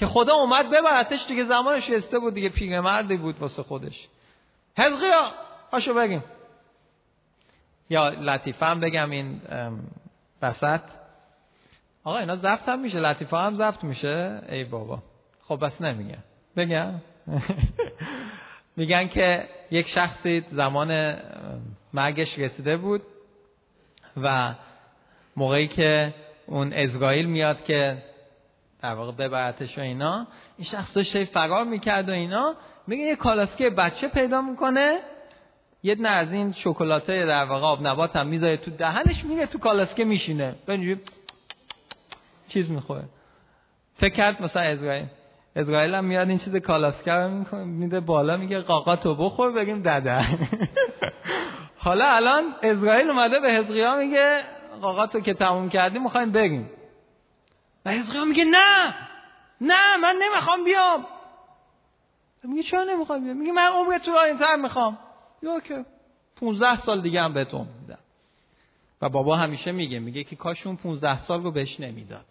که 0.00 0.06
خدا 0.06 0.34
اومد 0.34 0.70
ببرتش 0.70 1.26
دیگه 1.26 1.44
زمانش 1.44 1.90
استه 1.90 2.18
بود 2.18 2.34
دیگه 2.34 2.48
پیرمردی 2.48 3.16
بود 3.16 3.38
واسه 3.38 3.62
خودش. 3.62 4.08
حزقیا 4.78 5.32
پاشو 5.70 5.94
بگیم. 5.94 6.24
یا 7.90 8.08
لطیفه 8.08 8.66
هم 8.66 8.80
بگم 8.80 9.10
این 9.10 9.40
وسط. 10.42 10.80
آقا 12.04 12.18
اینا 12.18 12.36
زفت 12.36 12.68
هم 12.68 12.80
میشه 12.80 12.98
لطیفه 12.98 13.36
هم 13.36 13.54
زفت 13.54 13.84
میشه. 13.84 14.42
ای 14.48 14.64
بابا. 14.64 15.02
خب 15.42 15.64
بس 15.64 15.82
نمیگه. 15.82 16.18
بگم. 16.56 16.94
میگن 18.76 19.08
که 19.08 19.48
یک 19.70 19.88
شخصی 19.88 20.44
زمان 20.52 21.16
مرگش 21.92 22.38
رسیده 22.38 22.76
بود 22.76 23.02
و 24.16 24.54
موقعی 25.36 25.68
که 25.68 26.14
اون 26.46 26.72
ازرائیل 26.72 27.26
میاد 27.26 27.64
که 27.64 28.09
در 28.82 28.94
واقع 28.94 29.12
ببرتش 29.12 29.78
و 29.78 29.80
اینا. 29.80 30.26
این 30.58 30.64
شخص 30.64 30.96
داشته 30.96 31.24
فرار 31.24 31.64
می‌کرد 31.64 32.08
و 32.08 32.12
اینا. 32.12 32.54
میگه 32.86 33.04
یه 33.04 33.16
کالاسکه 33.16 33.70
بچه 33.70 34.08
پیدا 34.08 34.42
می‌کنه. 34.42 34.98
یه 35.82 35.94
نه 35.94 36.08
از 36.08 36.32
این 36.32 36.52
شکلاته 36.52 37.26
در 37.26 37.44
واقع 37.44 37.66
آب 37.66 37.86
نبات 37.86 38.16
هم 38.16 38.26
می‌ذاره 38.26 38.56
تو 38.56 38.70
دهنش 38.70 39.24
میره 39.24 39.46
تو 39.46 39.58
کالاسکه 39.58 40.04
میشینه. 40.04 40.54
اینجوری 40.68 41.00
چیز 42.48 42.70
می‌خوره. 42.70 43.04
فکر 43.94 44.14
کرد 44.14 44.42
مثلا 44.42 44.62
اسرائیل 44.62 45.06
اسرائیل 45.56 45.94
هم 45.94 46.04
میاد 46.04 46.28
این 46.28 46.38
چیز 46.38 46.56
کالاسکه 46.56 47.12
رو 47.12 47.64
میده 47.64 48.00
بالا 48.00 48.36
میگه 48.36 48.60
قاقا 48.60 48.96
تو 48.96 49.14
بخور 49.14 49.52
بگیم 49.52 49.82
دده 49.82 50.24
حالا 51.84 52.04
الان 52.08 52.42
اسرائیل 52.62 53.10
اومده 53.10 53.40
به 53.40 53.52
حزقیا 53.52 53.96
میگه 53.96 54.42
قاقا 54.80 55.06
تو 55.06 55.20
که 55.20 55.34
تموم 55.34 55.68
کردی 55.68 55.98
می‌خوایم 55.98 56.32
بگیم 56.32 56.70
و 57.84 57.90
حزقیا 57.90 58.24
میگه 58.24 58.44
نه 58.44 58.94
نه 59.60 59.96
من 59.96 60.16
نمی‌خوام 60.22 60.64
بیام. 60.64 61.06
میگه 62.42 62.62
چرا 62.62 62.84
نمی‌خوام 62.84 63.24
بیام؟ 63.24 63.36
میگه 63.36 63.52
من 63.52 63.68
عمر 63.72 63.98
تو 63.98 64.12
تر 64.40 64.56
می‌خوام. 64.56 64.98
یا 65.42 65.60
که 65.60 65.84
15 66.36 66.76
سال 66.76 67.02
دیگه 67.02 67.20
هم 67.20 67.34
بهتون 67.34 67.68
میدم. 67.80 67.98
و 69.02 69.08
بابا 69.08 69.36
همیشه 69.36 69.72
میگه 69.72 69.98
میگه 69.98 70.24
که 70.24 70.36
کاش 70.36 70.66
اون 70.66 70.76
15 70.76 71.16
سال 71.16 71.42
رو 71.42 71.52
بهش 71.52 71.80
نمی‌داد. 71.80 72.26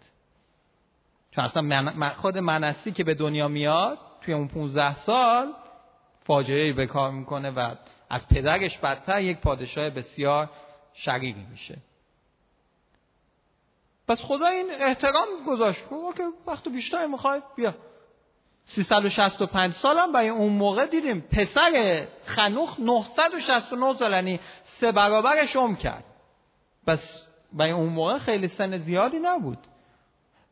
چون 1.30 1.44
اصلا 1.44 1.62
من 1.62 2.08
خود 2.08 2.38
منسی 2.38 2.92
که 2.92 3.04
به 3.04 3.14
دنیا 3.14 3.48
میاد 3.48 3.98
توی 4.20 4.34
اون 4.34 4.48
15 4.48 4.94
سال 4.94 5.52
فاجعه 6.24 6.72
به 6.72 6.86
کار 6.86 7.10
می‌کنه 7.10 7.50
و 7.50 7.74
از 8.10 8.28
پدرش 8.28 8.78
بدتر 8.78 9.22
یک 9.22 9.38
پادشاه 9.38 9.90
بسیار 9.90 10.50
شریری 10.92 11.46
میشه. 11.50 11.78
پس 14.10 14.22
خدا 14.22 14.46
این 14.46 14.70
احترام 14.70 15.28
گذاشت. 15.46 15.88
که 15.88 16.22
وقت 16.46 16.68
بیشتر 16.68 17.06
می‌خوای 17.06 17.42
بیا. 17.56 17.74
365 18.64 19.74
سالم 19.74 20.12
برای 20.12 20.28
اون 20.28 20.52
موقع 20.52 20.86
دیدیم 20.86 21.20
پسر 21.20 22.06
خنوخ 22.24 22.80
969 22.80 23.94
سال 23.94 24.12
یعنی 24.12 24.40
سه 24.64 24.92
برابرش 24.92 25.56
عمر 25.56 25.76
کرد. 25.76 26.04
پس 26.86 27.22
برای 27.52 27.70
اون 27.70 27.88
موقع 27.88 28.18
خیلی 28.18 28.48
سن 28.48 28.76
زیادی 28.76 29.18
نبود. 29.18 29.58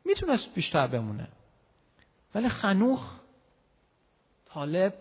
می‌تونست 0.04 0.54
بیشتر 0.54 0.86
بمونه. 0.86 1.28
ولی 2.34 2.48
خنوخ 2.48 3.12
طالب 4.46 4.94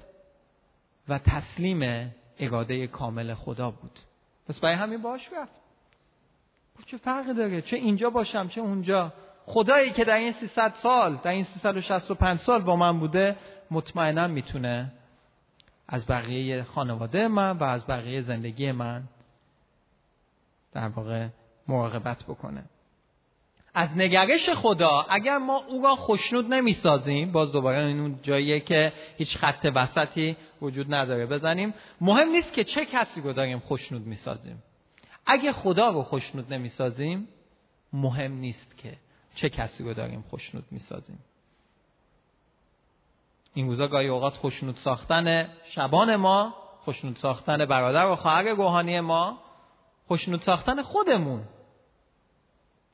و 1.10 1.20
تسلیم 1.20 2.14
اراده 2.40 2.88
کامل 2.88 3.34
خدا 3.34 3.72
بود. 3.72 4.00
پس 4.48 4.60
برای 4.60 4.76
همین 4.76 5.02
باش 5.02 5.34
رفت. 5.34 5.67
چه 6.86 6.98
فرقی 6.98 7.34
داره؟ 7.34 7.62
چه 7.62 7.78
اینجا 7.78 8.10
باشم 8.10 8.48
چه 8.48 8.62
اونجا؟ 8.62 9.14
خدایی 9.46 9.90
که 9.90 10.06
در 10.06 10.18
این 10.18 10.32
300 10.32 10.74
سال 10.74 11.20
در 11.24 11.32
این 11.32 11.44
365 11.44 12.40
سال 12.40 12.62
با 12.62 12.76
من 12.76 13.00
بوده 13.00 13.36
مطمئنا 13.72 14.28
می‌تونه 14.28 14.92
از 15.88 16.08
بقیه 16.08 16.64
خانواده 16.64 17.28
من 17.28 17.58
و 17.58 17.64
از 17.64 17.88
بقیه 17.88 18.22
زندگی 18.22 18.72
من 18.72 19.04
در 20.74 20.88
واقع 20.88 21.28
مراقبت 21.68 22.24
بکنه. 22.24 22.64
از 23.74 23.90
نگرش 23.98 24.50
خدا 24.50 25.06
اگر 25.10 25.38
ما 25.38 25.58
او 25.58 25.84
را 25.84 25.96
خوشنود 25.96 26.54
نمی‌سازیم 26.54 27.32
باز 27.32 27.52
دوباره 27.52 27.86
این 27.86 28.00
اون 28.00 28.20
جاییه 28.22 28.60
که 28.60 28.94
هیچ 29.18 29.38
خط 29.38 29.72
وسطی 29.76 30.38
وجود 30.62 30.94
نداره 30.94 31.26
بزنیم. 31.26 31.74
مهم 32.02 32.30
نیست 32.30 32.54
که 32.54 32.64
چه 32.64 32.86
کسی 32.86 33.22
رو 33.22 33.34
داریم 33.34 33.60
خوشنود 33.60 34.08
می‌سازیم. 34.08 34.64
اگه 35.28 35.54
خدا 35.54 35.90
رو 35.90 36.04
خوشنود 36.04 36.54
نمی‌سازیم 36.54 37.28
مهم 37.94 38.34
نیست 38.34 38.78
که 38.78 38.98
چه 39.36 39.50
کسی 39.50 39.84
رو 39.84 39.94
داریم 39.94 40.22
خوشنود 40.22 40.66
می‌سازیم. 40.72 41.20
این 43.54 43.68
روزا 43.68 43.88
گاهی 43.88 44.08
اوقات 44.08 44.34
خوشنود 44.34 44.76
ساختن 44.76 45.50
شبان 45.64 46.16
ما 46.16 46.54
خوشنود 46.80 47.16
ساختن 47.16 47.66
برادر 47.66 48.08
و 48.08 48.16
خواهر 48.16 48.44
روحانی 48.44 49.00
ما 49.00 49.40
خوشنود 50.08 50.42
ساختن 50.42 50.82
خودمون 50.82 51.44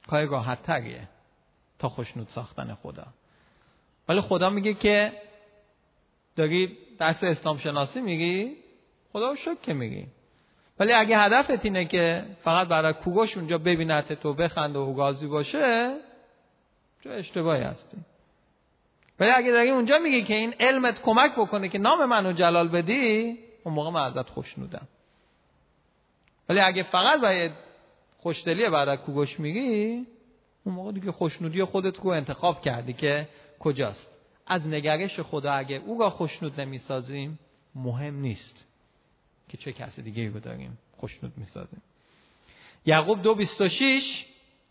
کار 0.07 0.25
راحت 0.25 0.63
تریه 0.63 1.09
تا 1.79 1.89
خوشنود 1.89 2.27
ساختن 2.27 2.73
خدا. 2.73 3.07
ولی 4.09 4.21
خدا 4.21 4.49
میگه 4.49 4.73
که 4.73 5.13
داری 6.35 6.77
درس 6.97 7.23
اسلام 7.23 7.57
شناسی 7.57 8.01
میگی؟ 8.01 8.55
خدا 9.11 9.29
رو 9.29 9.35
شک 9.35 9.61
که 9.61 9.73
میگی. 9.73 10.07
ولی 10.79 10.93
اگه 10.93 11.17
هدفت 11.17 11.65
اینه 11.65 11.85
که 11.85 12.25
فقط 12.43 12.67
برای 12.67 12.93
کوگوش 12.93 13.37
اونجا 13.37 13.57
ببینت 13.57 14.13
تو 14.13 14.33
بخند 14.33 14.75
و 14.75 14.93
گازی 14.93 15.27
باشه 15.27 15.97
چه 17.03 17.09
اشتباهی 17.09 17.63
هستی. 17.63 17.97
ولی 19.19 19.31
اگه 19.31 19.51
داری 19.51 19.69
اونجا 19.69 19.97
میگی 19.97 20.23
که 20.23 20.33
این 20.33 20.53
علمت 20.59 21.01
کمک 21.01 21.31
بکنه 21.31 21.69
که 21.69 21.77
نام 21.77 22.05
منو 22.05 22.31
جلال 22.31 22.67
بدی 22.67 23.37
اون 23.63 23.75
موقع 23.75 23.89
من 23.89 24.03
ازت 24.03 24.29
خوشنودم 24.29 24.87
ولی 26.49 26.59
اگه 26.59 26.83
فقط 26.83 27.21
باید 27.21 27.51
خوشدلی 28.19 28.65
از 28.65 28.99
کوگوش 28.99 29.39
میگی 29.39 30.05
اون 30.63 30.75
موقع 30.75 30.91
دیگه 30.91 31.11
خوشنودی 31.11 31.63
خودت 31.63 31.99
رو 31.99 32.07
انتخاب 32.07 32.61
کردی 32.61 32.93
که 32.93 33.27
کجاست. 33.59 34.09
از 34.47 34.67
نگرش 34.67 35.19
خدا 35.19 35.51
اگه 35.51 35.75
او 35.75 35.99
را 35.99 36.09
خوشنود 36.09 36.61
نمی‌سازیم 36.61 37.39
مهم 37.75 38.19
نیست. 38.19 38.65
که 39.49 39.57
چه 39.57 39.73
کسی 39.73 40.01
دیگه 40.01 40.29
رو 40.29 40.39
داریم 40.39 40.77
خوشنود 40.97 41.33
می‌سازیم. 41.37 41.81
یعقوب 42.85 43.21
دو 43.21 43.35
بیست 43.35 43.61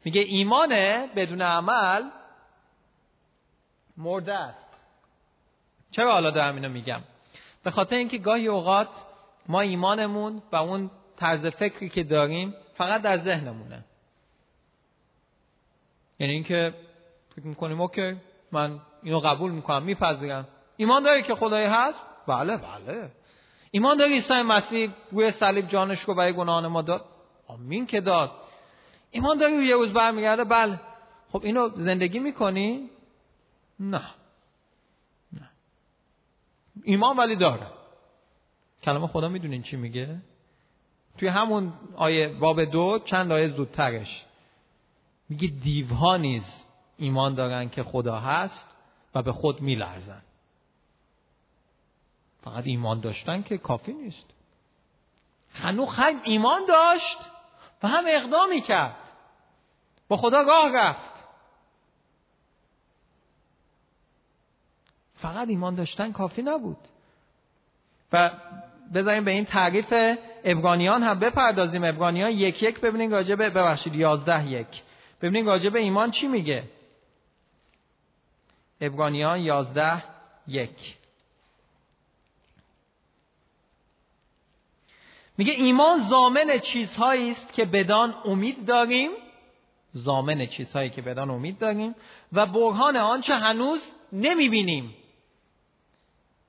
میگه 0.05 0.21
ایمان 0.21 0.69
بدون 1.17 1.43
عمل 1.43 2.03
مرده 3.97 4.35
است. 4.35 4.59
چرا 5.91 6.13
حالا 6.13 6.31
دارم 6.31 6.55
اینو 6.55 6.69
میگم؟ 6.69 7.01
به 7.63 7.71
خاطر 7.71 7.97
اینکه 7.97 8.19
گاهی 8.19 8.47
اوقات 8.47 8.89
ما 9.49 9.61
ایمانمون 9.61 10.43
و 10.53 10.57
اون 10.57 10.91
طرز 11.17 11.47
فکری 11.47 11.89
که 11.89 12.05
داریم 12.05 12.55
فقط 12.75 13.03
در 13.03 13.19
ذهنمونه. 13.19 13.85
یعنی 16.19 16.33
اینکه 16.33 16.75
فکر 17.37 17.47
می‌کنیم 17.47 17.81
اوکی 17.81 18.17
من 18.53 18.81
اینو 19.03 19.19
قبول 19.19 19.53
می‌کنم 19.53 19.83
میپذیرم. 19.83 20.49
ایمان 20.77 21.03
داری 21.03 21.23
که 21.23 21.35
خدایی 21.35 21.67
هست؟ 21.67 22.01
بله 22.27 22.57
بله. 22.57 23.11
ایمان 23.75 23.97
داری 23.97 24.15
عیسی 24.15 24.43
مسیح 24.43 24.91
روی 25.11 25.31
صلیب 25.31 25.69
جانش 25.69 26.01
رو 26.01 26.15
برای 26.15 26.33
گناهان 26.33 26.67
ما 26.67 26.83
داد؟ 26.83 27.05
آمین 27.47 27.87
که 27.87 28.01
داد. 28.01 28.31
ایمان 29.11 29.39
داری 29.39 29.67
یه 29.67 29.75
روز 29.75 29.93
برمیگرده؟ 29.93 30.45
بله. 30.45 30.81
خب 31.29 31.41
اینو 31.45 31.69
زندگی 31.77 32.19
می‌کنی؟ 32.19 32.91
نه. 33.81 34.03
ایمان 36.85 37.17
ولی 37.17 37.37
داره. 37.37 37.67
کلام 38.83 39.07
خدا 39.07 39.29
می‌دونین 39.29 39.63
چی 39.63 39.77
میگه؟ 39.77 40.17
توی 41.19 41.29
همون 41.29 41.73
آیه 41.97 42.29
باب 42.29 42.65
دو 42.65 42.99
چند 43.05 43.33
آیه 43.33 43.49
زودترش 43.49 44.27
میگه 45.29 45.49
دیوها 45.49 46.17
نیز 46.17 46.67
ایمان 46.97 47.35
دارن 47.35 47.69
که 47.69 47.83
خدا 47.83 48.17
هست 48.17 48.69
و 49.15 49.23
به 49.23 49.33
خود 49.33 49.61
میلرزن. 49.61 50.23
فقط 52.45 52.67
ایمان 52.67 53.01
داشتن 53.01 53.43
که 53.43 53.59
کافی 53.59 53.93
نیست. 53.93 54.27
خنوخ 55.53 55.99
هم 55.99 56.21
ایمان 56.25 56.67
داشت 56.69 57.19
و 57.83 57.89
هم 57.89 58.05
اقدامی 58.09 58.61
کرد 58.61 58.97
با 60.09 60.17
خدا 60.17 60.43
راه 60.43 60.73
رفت. 60.73 61.25
فقط 65.15 65.49
ایمان 65.49 65.75
داشتن 65.75 66.13
کافی 66.13 66.43
نبود. 66.43 66.79
و 68.13 68.31
بذاریم 68.95 69.25
به 69.25 69.31
این 69.31 69.45
تعریف 69.45 69.95
ابرانیان 70.45 71.03
هم 71.03 71.19
بپردازیم. 71.19 71.85
ابرانیان 71.85 72.31
یک 72.31 72.63
یک. 72.63 72.81
ببینیم 72.81 73.11
راجع 73.11 73.35
ببخشید 73.35 73.95
یازده 73.95 74.49
یک. 74.49 74.83
ببینیم 75.23 75.47
راجع 75.47 75.75
ایمان 75.75 76.11
چی 76.11 76.29
میگه؟ 76.29 76.65
ابرانیان 78.81 79.41
یازده 79.41 80.05
یک. 80.47 81.02
میگه 85.39 85.53
ایمان 85.53 86.09
زامن 86.09 86.59
چیزهایی 86.59 87.31
است 87.31 87.53
که 87.53 87.65
بدان 87.65 88.15
امید 88.25 88.65
داریم 88.65 89.11
زامن 89.95 90.47
چیزهایی 90.47 90.91
که 90.91 91.03
بدان 91.03 91.31
امید 91.31 91.59
داریم 91.59 91.95
و 92.33 92.47
برهان 92.47 92.97
آنچه 92.97 93.35
هنوز 93.35 93.87
نمی‌بینیم. 94.13 94.95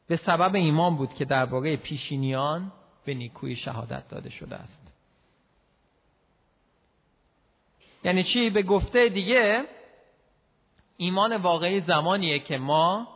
به 0.08 0.16
سبب 0.16 0.56
ایمان 0.56 0.96
بود 0.96 1.14
که 1.14 1.26
درباره 1.26 1.76
پیشینیان 1.76 2.72
به 3.06 3.14
نیکوی 3.14 3.56
شهادت 3.56 4.08
داده 4.10 4.30
شده 4.30 4.56
است. 4.56 4.94
یعنی 8.04 8.24
چی؟ 8.24 8.50
به 8.50 8.64
گفته 8.64 9.10
دیگه 9.10 9.66
ایمان 10.98 11.38
واقعی 11.38 11.82
زمانیه 11.82 12.40
که 12.40 12.58
ما 12.58 13.08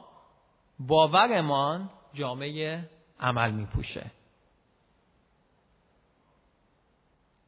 باورمان 0.79 1.89
جامعه 2.13 2.89
عمل 3.19 3.51
میپوشه. 3.51 4.11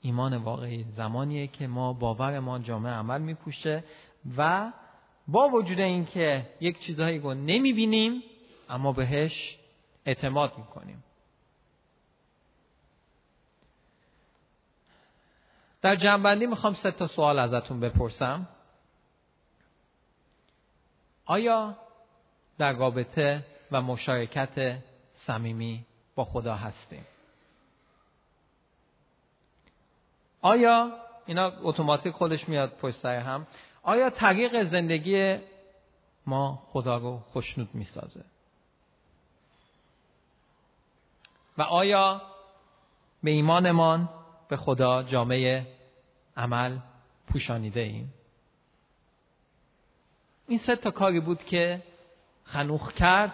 ایمان 0.02 0.38
واقعی 0.38 0.84
زمانیه 0.84 1.48
که 1.48 1.68
ما 1.68 1.94
باورمان 1.94 2.64
جامعه 2.64 2.94
عمل 2.94 3.22
میپوشه 3.22 3.84
و 4.38 4.72
با 5.28 5.50
وجود 5.50 5.80
اینکه 5.80 6.50
یک 6.60 6.80
چیزهایی 6.80 7.20
رو 7.20 7.34
نمی‌بینیم 7.34 8.24
اما 8.70 8.94
بهش 8.94 9.60
اعتماد 10.06 10.58
می‌کنیم. 10.58 11.04
در 15.82 15.96
جنبندی 15.96 16.46
می‌خوام 16.46 16.74
سه 16.74 16.92
تا 16.92 17.08
سوال 17.08 17.40
ازتون 17.40 17.80
بپرسم. 17.80 18.48
آیا 21.26 21.78
در 22.58 22.74
رابطه 22.74 23.46
و 23.72 23.82
مشارکت 23.82 24.80
صمیمی 25.14 25.86
با 26.16 26.26
خدا 26.26 26.56
هستیم؟ 26.56 27.06
آیا 30.42 30.92
اینا 31.26 31.52
اتوماتیک 31.62 32.14
خودش 32.14 32.50
میاد 32.50 32.78
پشت 32.78 33.06
هم؟ 33.06 33.48
آیا 33.84 34.10
طریق 34.10 34.64
زندگی 34.64 35.38
ما 36.26 36.64
خدا 36.68 36.98
رو 36.98 37.18
خوشنود 37.18 37.70
می‌سازه؟ 37.74 38.26
و 41.58 41.62
آیا 41.62 42.22
به 43.24 43.32
ایمانمان 43.32 44.10
به 44.50 44.58
خدا 44.58 45.04
جامعه 45.04 45.68
عمل 46.38 46.80
پوشانیده 47.28 47.80
ایم؟ 47.80 48.14
این 50.48 50.60
سه 50.60 50.76
تا 50.76 50.92
کاری 50.92 51.20
بود 51.20 51.44
که 51.44 51.84
خنوخ 52.44 52.94
کرد 52.94 53.34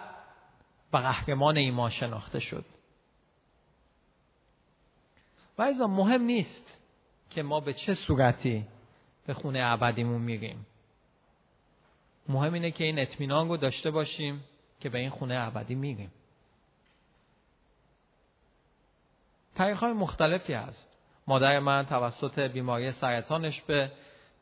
و 0.92 0.96
قهرمان 0.96 1.56
ایمان 1.56 1.90
شناخته 1.90 2.40
شد. 2.40 2.64
و 5.58 5.88
مهم 5.88 6.22
نیست 6.22 6.78
که 7.36 7.42
ما 7.42 7.60
به 7.60 7.72
چه 7.72 7.94
صورتی 7.94 8.66
به 9.26 9.34
خونه 9.34 9.60
ابدیمون 9.62 10.22
میریم. 10.22 10.66
مهم 12.28 12.52
اینه 12.52 12.70
که 12.70 12.84
این 12.84 12.98
اطمینان 12.98 13.48
رو 13.48 13.56
داشته 13.56 13.90
باشیم 13.90 14.44
که 14.80 14.88
به 14.88 14.98
این 14.98 15.10
خونه 15.10 15.34
ابدی 15.38 15.74
میریم. 15.74 16.12
طریق 19.54 19.76
های 19.76 19.92
مختلفی 19.92 20.52
هست. 20.52 20.88
مادر 21.26 21.58
من 21.58 21.86
توسط 21.86 22.38
بیماری 22.38 22.92
سرطانش 22.92 23.60
به 23.60 23.92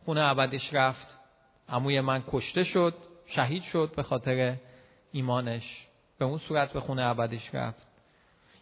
خونه 0.05 0.21
ابدیش 0.21 0.75
رفت. 0.75 1.19
عموی 1.69 2.01
من 2.01 2.25
کشته 2.29 2.65
شد 2.65 2.95
شهید 3.27 3.63
شد 3.63 3.93
به 3.97 4.03
خاطر 4.03 4.57
ایمانش. 5.13 5.87
به 6.19 6.25
اون 6.25 6.39
صورت 6.39 6.73
به 6.73 6.81
خونه 6.81 7.03
ابدیش 7.03 7.55
رفت. 7.55 7.87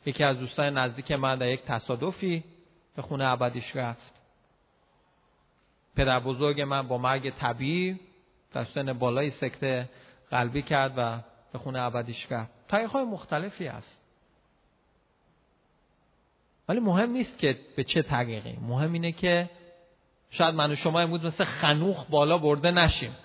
یکی 0.06 0.24
از 0.24 0.38
دوستان 0.38 0.78
نزدیک 0.78 1.12
من 1.12 1.38
در 1.38 1.48
یک 1.48 1.62
تصادفی 1.62 2.44
به 2.96 3.02
خونه 3.02 3.24
ابدیش 3.24 3.76
رفت. 3.76 4.21
پدر 5.96 6.20
بزرگ 6.20 6.60
من 6.60 6.88
با 6.88 6.98
مرگ 6.98 7.30
طبیعی 7.30 8.00
در 8.52 8.64
سن 8.64 8.92
بالای 8.92 9.30
سکته 9.30 9.88
قلبی 10.30 10.62
کرد 10.62 10.94
و 10.96 11.18
به 11.52 11.58
خونه 11.58 11.80
ابدیش 11.80 12.26
رفت 12.30 12.50
طریق 12.68 12.96
مختلفی 12.96 13.68
است 13.68 14.02
ولی 16.68 16.80
مهم 16.80 17.10
نیست 17.10 17.38
که 17.38 17.58
به 17.76 17.84
چه 17.84 18.02
طریقی. 18.02 18.58
مهم 18.62 18.92
اینه 18.92 19.12
که 19.12 19.50
شاید 20.30 20.54
من 20.54 20.70
و 20.72 20.74
شما 20.74 21.00
امروز 21.00 21.24
مثل 21.24 21.44
خنوخ 21.44 22.06
بالا 22.10 22.38
برده 22.38 22.70
نشیم. 22.70 23.16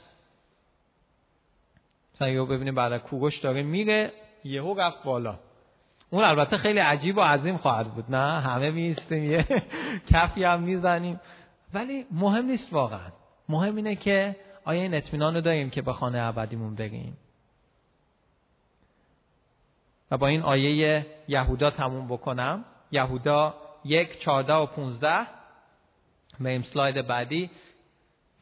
مثلا 2.15 2.29
یهو 2.29 2.45
ببینیم 2.45 2.75
بعد 2.75 2.97
کوگوش 2.97 3.39
داره 3.39 3.63
میره 3.63 4.11
یهو 4.43 4.79
رفت 4.79 5.03
بالا. 5.03 5.39
اون 6.09 6.23
البته 6.23 6.57
خیلی 6.57 6.79
عجیب 6.79 7.17
و 7.17 7.21
عظیم 7.21 7.57
خواهد 7.57 7.93
بود. 7.93 8.05
نه 8.09 8.41
همه 8.41 8.71
میستیم 8.71 9.31
یه 9.31 9.45
کفی 10.11 10.43
هم 10.43 10.59
می‌زنیم. 10.59 11.19
ولی 11.73 12.05
مهم 12.11 12.45
نیست 12.45 12.73
واقعا. 12.73 13.11
مهم 13.49 13.75
اینه 13.75 13.95
که 13.95 14.35
آیا 14.65 14.81
این 14.81 14.93
اطمینان 14.93 15.35
رو 15.35 15.41
داریم 15.41 15.69
که 15.69 15.81
به 15.81 15.93
خانه 15.93 16.19
ابدیمون 16.21 16.75
بریم 16.75 17.17
و 20.11 20.17
با 20.17 20.27
این 20.27 20.41
آیه 20.41 21.05
یهودا 21.27 21.71
تموم 21.71 22.07
بکنم. 22.07 22.65
یهودا 22.91 23.55
یک 23.85 24.19
چارده 24.19 24.53
و 24.53 24.65
پونزده. 24.65 25.27
بریم 26.39 26.61
سلاید 26.61 27.07
بعدی. 27.07 27.49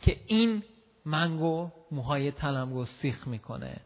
که 0.02 0.18
این 0.28 0.64
منگو 1.06 1.70
موهای 1.92 2.32
تنم 2.32 2.74
رو 2.74 2.86
سیخ 2.86 3.28
می‌کنه. 3.28 3.78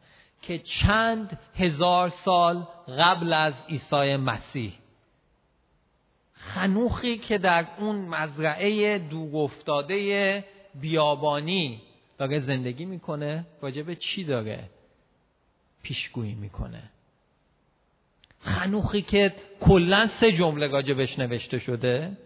که 0.42 0.60
چند 0.60 1.40
هزار 1.56 2.10
سال 2.10 2.68
قبل 3.00 3.34
از 3.34 3.54
عیسی 3.70 4.16
مسیح. 4.16 4.74
خنوخی 6.40 7.18
که 7.18 7.38
در 7.38 7.68
اون 7.80 7.96
مزرعه 7.96 9.00
دور 9.00 9.44
افتاده 9.44 10.46
بیابانی 10.76 11.82
داره 12.18 12.40
زندگی 12.40 12.86
می‌کنه 12.86 13.46
راجع 13.62 13.82
به 13.82 13.96
چی 13.96 14.24
داره 14.24 14.70
پیشگویی 15.84 16.34
می‌کنه؟ 16.34 16.84
خنوخی 18.40 19.02
که 19.02 19.36
کلا 19.62 20.08
سه 20.08 20.32
جمله 20.32 20.68
راجبش 20.68 21.20
نوشته 21.20 21.60
شده. 21.60 22.18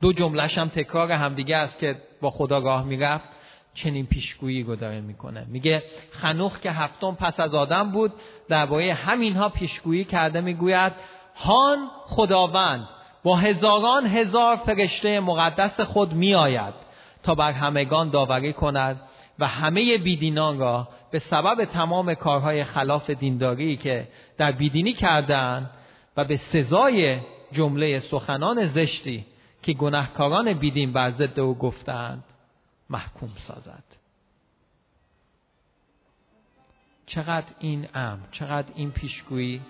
دو 0.00 0.12
جملهش 0.12 0.58
هم 0.58 0.68
تکرار 0.68 1.12
همدیگه 1.12 1.56
است 1.56 1.78
که 1.78 1.96
با 2.20 2.30
خدا 2.30 2.58
راه 2.58 2.84
می‌رفت 2.84 3.28
چنین 3.74 4.06
پیشگویی 4.06 4.62
رو 4.62 4.76
داره 4.76 5.00
می‌کنه. 5.00 5.46
میگه 5.48 5.82
خنوخ 6.10 6.60
که 6.60 6.70
هفتم 6.70 7.14
پس 7.14 7.40
از 7.40 7.54
آدم 7.54 7.90
بود 7.90 8.12
درباره 8.48 8.92
همینها 8.94 9.48
پیشگویی 9.48 10.04
کرده 10.04 10.40
می‌گوید 10.40 10.92
هان 11.34 11.88
خداوند 12.04 12.88
با 13.24 13.36
هزاران 13.36 14.06
هزار 14.06 14.56
فرشته 14.56 15.20
مقدس 15.20 15.80
خود 15.80 16.12
میآید 16.14 16.74
تا 17.22 17.34
بر 17.34 17.52
همگان 17.52 18.10
داوری 18.10 18.52
کند 18.52 19.00
و 19.38 19.46
همه 19.46 19.98
بیدینان 19.98 20.58
را 20.58 20.88
به 21.10 21.18
سبب 21.18 21.64
تمام 21.64 22.14
کارهای 22.14 22.64
خلاف 22.64 23.10
دینداری 23.10 23.76
که 23.76 24.08
در 24.38 24.52
بیدینی 24.52 24.92
کردند 24.92 25.70
و 26.16 26.24
به 26.24 26.36
سزای 26.36 27.18
جمله 27.52 28.00
سخنان 28.00 28.66
زشتی 28.66 29.26
که 29.62 29.72
گناهکاران 29.72 30.52
بیدین 30.52 30.92
بر 30.92 31.10
ضد 31.10 31.40
او 31.40 31.54
گفتند 31.58 32.24
محکوم 32.90 33.30
سازد. 33.38 33.84
چقدر 37.06 37.54
این 37.58 37.88
ام 37.94 38.18
چقدر 38.30 38.72
این 38.74 38.90
پیشگویی 38.90 39.60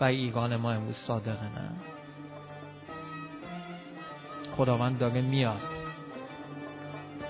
و 0.00 0.04
ایگان 0.04 0.56
ما 0.56 0.72
امروز 0.72 0.96
صادقه 0.96 1.44
نه؟ 1.44 1.70
خداوند 4.56 4.98
داره 4.98 5.20
میاد 5.20 5.60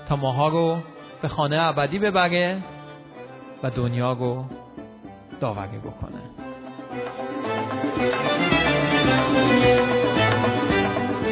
تا 0.09 0.17
ماها 0.17 0.49
رو 0.49 0.79
به 1.23 1.29
خانه 1.29 1.63
ابدی 1.63 1.99
ببره 1.99 2.63
و 3.63 3.71
دنیا 3.71 4.13
رو 4.13 4.45
داوری 5.41 5.79
بکنه 5.79 6.21